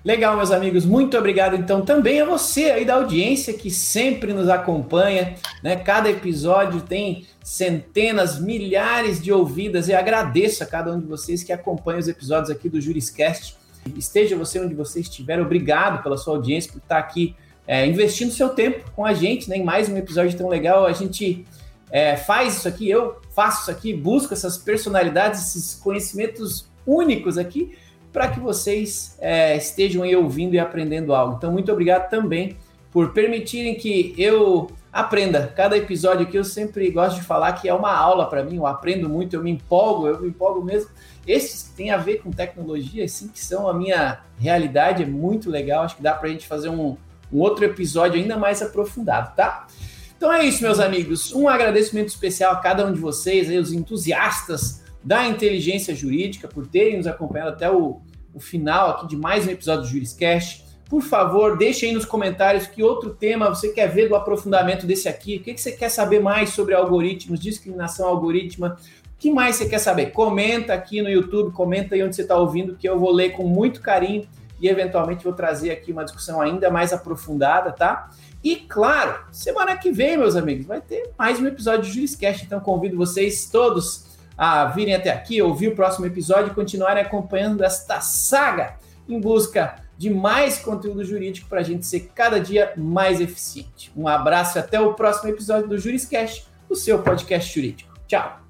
Legal, 0.03 0.35
meus 0.35 0.49
amigos. 0.49 0.83
Muito 0.83 1.15
obrigado, 1.15 1.55
então, 1.55 1.81
também 1.83 2.19
a 2.21 2.25
você 2.25 2.71
aí 2.71 2.83
da 2.83 2.95
audiência 2.95 3.53
que 3.53 3.69
sempre 3.69 4.33
nos 4.33 4.49
acompanha. 4.49 5.35
Né? 5.61 5.75
Cada 5.75 6.09
episódio 6.09 6.81
tem 6.81 7.27
centenas, 7.43 8.39
milhares 8.39 9.21
de 9.21 9.31
ouvidas 9.31 9.87
e 9.87 9.93
agradeço 9.93 10.63
a 10.63 10.65
cada 10.65 10.91
um 10.91 10.99
de 10.99 11.05
vocês 11.05 11.43
que 11.43 11.53
acompanha 11.53 11.99
os 11.99 12.07
episódios 12.07 12.49
aqui 12.49 12.67
do 12.67 12.81
Juriscast 12.81 13.55
esteja 13.95 14.35
você 14.35 14.59
onde 14.59 14.75
você 14.75 14.99
estiver, 14.99 15.39
obrigado 15.39 16.03
pela 16.03 16.17
sua 16.17 16.35
audiência, 16.35 16.71
por 16.71 16.79
estar 16.79 16.97
aqui 16.97 17.35
é, 17.67 17.85
investindo 17.85 18.31
seu 18.31 18.49
tempo 18.49 18.89
com 18.95 19.05
a 19.05 19.13
gente, 19.13 19.49
né, 19.49 19.57
em 19.57 19.63
mais 19.63 19.89
um 19.89 19.97
episódio 19.97 20.37
tão 20.37 20.47
legal. 20.47 20.85
A 20.85 20.93
gente 20.93 21.45
é, 21.91 22.15
faz 22.15 22.57
isso 22.57 22.67
aqui, 22.67 22.89
eu 22.89 23.17
faço 23.35 23.63
isso 23.63 23.71
aqui, 23.71 23.93
busco 23.93 24.33
essas 24.33 24.57
personalidades, 24.57 25.49
esses 25.49 25.75
conhecimentos 25.75 26.69
únicos 26.85 27.37
aqui, 27.37 27.77
para 28.11 28.29
que 28.29 28.39
vocês 28.39 29.17
é, 29.19 29.57
estejam 29.57 30.03
aí 30.03 30.15
ouvindo 30.15 30.53
e 30.55 30.59
aprendendo 30.59 31.13
algo. 31.13 31.35
Então, 31.37 31.51
muito 31.51 31.71
obrigado 31.71 32.09
também 32.09 32.57
por 32.91 33.11
permitirem 33.11 33.75
que 33.75 34.15
eu 34.17 34.69
aprenda. 34.99 35.51
Cada 35.55 35.77
episódio 35.77 36.25
aqui 36.25 36.37
eu 36.37 36.43
sempre 36.43 36.89
gosto 36.91 37.17
de 37.17 37.23
falar 37.23 37.53
que 37.53 37.67
é 37.67 37.73
uma 37.73 37.93
aula 37.93 38.29
para 38.29 38.43
mim, 38.43 38.57
eu 38.57 38.65
aprendo 38.65 39.07
muito, 39.07 39.35
eu 39.35 39.43
me 39.43 39.51
empolgo, 39.51 40.07
eu 40.07 40.21
me 40.21 40.29
empolgo 40.29 40.63
mesmo 40.63 40.89
esses 41.27 41.63
que 41.63 41.75
têm 41.75 41.91
a 41.91 41.97
ver 41.97 42.21
com 42.21 42.31
tecnologia, 42.31 43.03
assim, 43.03 43.27
que 43.27 43.43
são 43.43 43.67
a 43.67 43.73
minha 43.73 44.21
realidade, 44.39 45.03
é 45.03 45.05
muito 45.05 45.49
legal. 45.49 45.83
Acho 45.83 45.97
que 45.97 46.01
dá 46.01 46.13
para 46.13 46.29
a 46.29 46.31
gente 46.31 46.47
fazer 46.47 46.69
um, 46.69 46.95
um 47.31 47.39
outro 47.39 47.65
episódio 47.65 48.19
ainda 48.19 48.37
mais 48.37 48.61
aprofundado, 48.61 49.35
tá? 49.35 49.67
Então 50.15 50.31
é 50.31 50.45
isso, 50.45 50.63
meus 50.63 50.79
amigos. 50.79 51.33
Um 51.33 51.49
agradecimento 51.49 52.07
especial 52.07 52.53
a 52.53 52.57
cada 52.57 52.85
um 52.85 52.93
de 52.93 52.99
vocês, 52.99 53.49
aí, 53.49 53.57
os 53.57 53.73
entusiastas 53.73 54.83
da 55.03 55.27
inteligência 55.27 55.93
jurídica, 55.93 56.47
por 56.47 56.65
terem 56.65 56.97
nos 56.97 57.07
acompanhado 57.07 57.51
até 57.51 57.69
o, 57.69 58.01
o 58.33 58.39
final 58.39 58.91
aqui 58.91 59.07
de 59.07 59.17
mais 59.17 59.45
um 59.45 59.51
episódio 59.51 59.81
do 59.83 59.89
Juriscast. 59.89 60.65
Por 60.89 61.01
favor, 61.01 61.57
deixe 61.57 61.85
aí 61.85 61.91
nos 61.91 62.05
comentários 62.05 62.65
que 62.65 62.81
outro 62.81 63.13
tema 63.13 63.49
você 63.49 63.69
quer 63.69 63.87
ver 63.87 64.07
do 64.07 64.15
aprofundamento 64.15 64.85
desse 64.85 65.09
aqui. 65.09 65.37
O 65.37 65.43
que, 65.43 65.53
que 65.53 65.61
você 65.61 65.73
quer 65.73 65.89
saber 65.89 66.21
mais 66.21 66.51
sobre 66.51 66.73
algoritmos, 66.73 67.39
discriminação 67.39 68.07
algorítmica, 68.07 68.77
que 69.19 69.31
mais 69.31 69.55
você 69.55 69.67
quer 69.67 69.79
saber? 69.79 70.11
Comenta 70.11 70.73
aqui 70.73 71.01
no 71.01 71.09
YouTube, 71.09 71.51
comenta 71.51 71.95
aí 71.95 72.03
onde 72.03 72.15
você 72.15 72.21
está 72.21 72.37
ouvindo, 72.37 72.75
que 72.75 72.87
eu 72.87 72.97
vou 72.97 73.11
ler 73.11 73.31
com 73.31 73.43
muito 73.43 73.81
carinho 73.81 74.27
e 74.61 74.67
eventualmente 74.67 75.23
vou 75.23 75.33
trazer 75.33 75.71
aqui 75.71 75.91
uma 75.91 76.05
discussão 76.05 76.39
ainda 76.39 76.69
mais 76.69 76.93
aprofundada, 76.93 77.71
tá? 77.71 78.09
E 78.43 78.55
claro, 78.55 79.25
semana 79.31 79.75
que 79.75 79.91
vem, 79.91 80.17
meus 80.17 80.35
amigos, 80.35 80.65
vai 80.65 80.79
ter 80.79 81.11
mais 81.17 81.39
um 81.39 81.47
episódio 81.47 81.83
de 81.83 81.91
Juriscast, 81.91 82.45
então 82.45 82.59
convido 82.59 82.95
vocês 82.95 83.49
todos 83.49 84.05
a 84.37 84.65
virem 84.65 84.95
até 84.95 85.09
aqui, 85.09 85.41
ouvir 85.41 85.69
o 85.69 85.75
próximo 85.75 86.05
episódio 86.05 86.51
e 86.51 86.55
continuarem 86.55 87.03
acompanhando 87.03 87.63
esta 87.63 87.99
saga 87.99 88.77
em 89.09 89.19
busca 89.19 89.86
de 89.97 90.09
mais 90.09 90.59
conteúdo 90.59 91.03
jurídico 91.03 91.49
para 91.49 91.61
a 91.61 91.63
gente 91.63 91.85
ser 91.85 92.11
cada 92.13 92.39
dia 92.39 92.73
mais 92.77 93.19
eficiente. 93.19 93.91
Um 93.95 94.07
abraço 94.07 94.57
e 94.57 94.59
até 94.59 94.79
o 94.79 94.93
próximo 94.93 95.29
episódio 95.29 95.67
do 95.67 95.77
Juriscast, 95.77 96.45
o 96.69 96.75
seu 96.75 97.01
podcast 97.01 97.53
jurídico. 97.53 97.93
Tchau! 98.07 98.41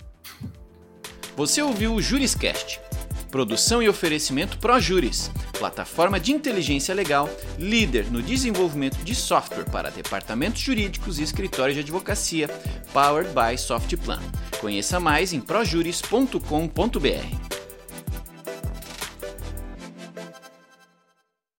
Você 1.35 1.61
ouviu 1.61 1.93
o 1.93 2.01
Juriscast 2.01 2.79
Produção 3.31 3.83
e 3.83 3.89
oferecimento 3.89 4.57
ProJuris, 4.57 5.29
plataforma 5.57 6.19
de 6.19 6.31
inteligência 6.31 6.95
legal, 6.95 7.29
líder 7.57 8.09
no 8.09 8.21
desenvolvimento 8.21 8.97
de 9.03 9.13
software 9.13 9.65
para 9.65 9.89
departamentos 9.89 10.61
jurídicos 10.61 11.19
e 11.19 11.23
escritórios 11.23 11.75
de 11.75 11.81
advocacia, 11.81 12.47
powered 12.93 13.31
by 13.33 13.57
Softplan. 13.57 14.21
Conheça 14.59 14.99
mais 14.99 15.33
em 15.33 15.41
projuris.com.br. 15.41 17.56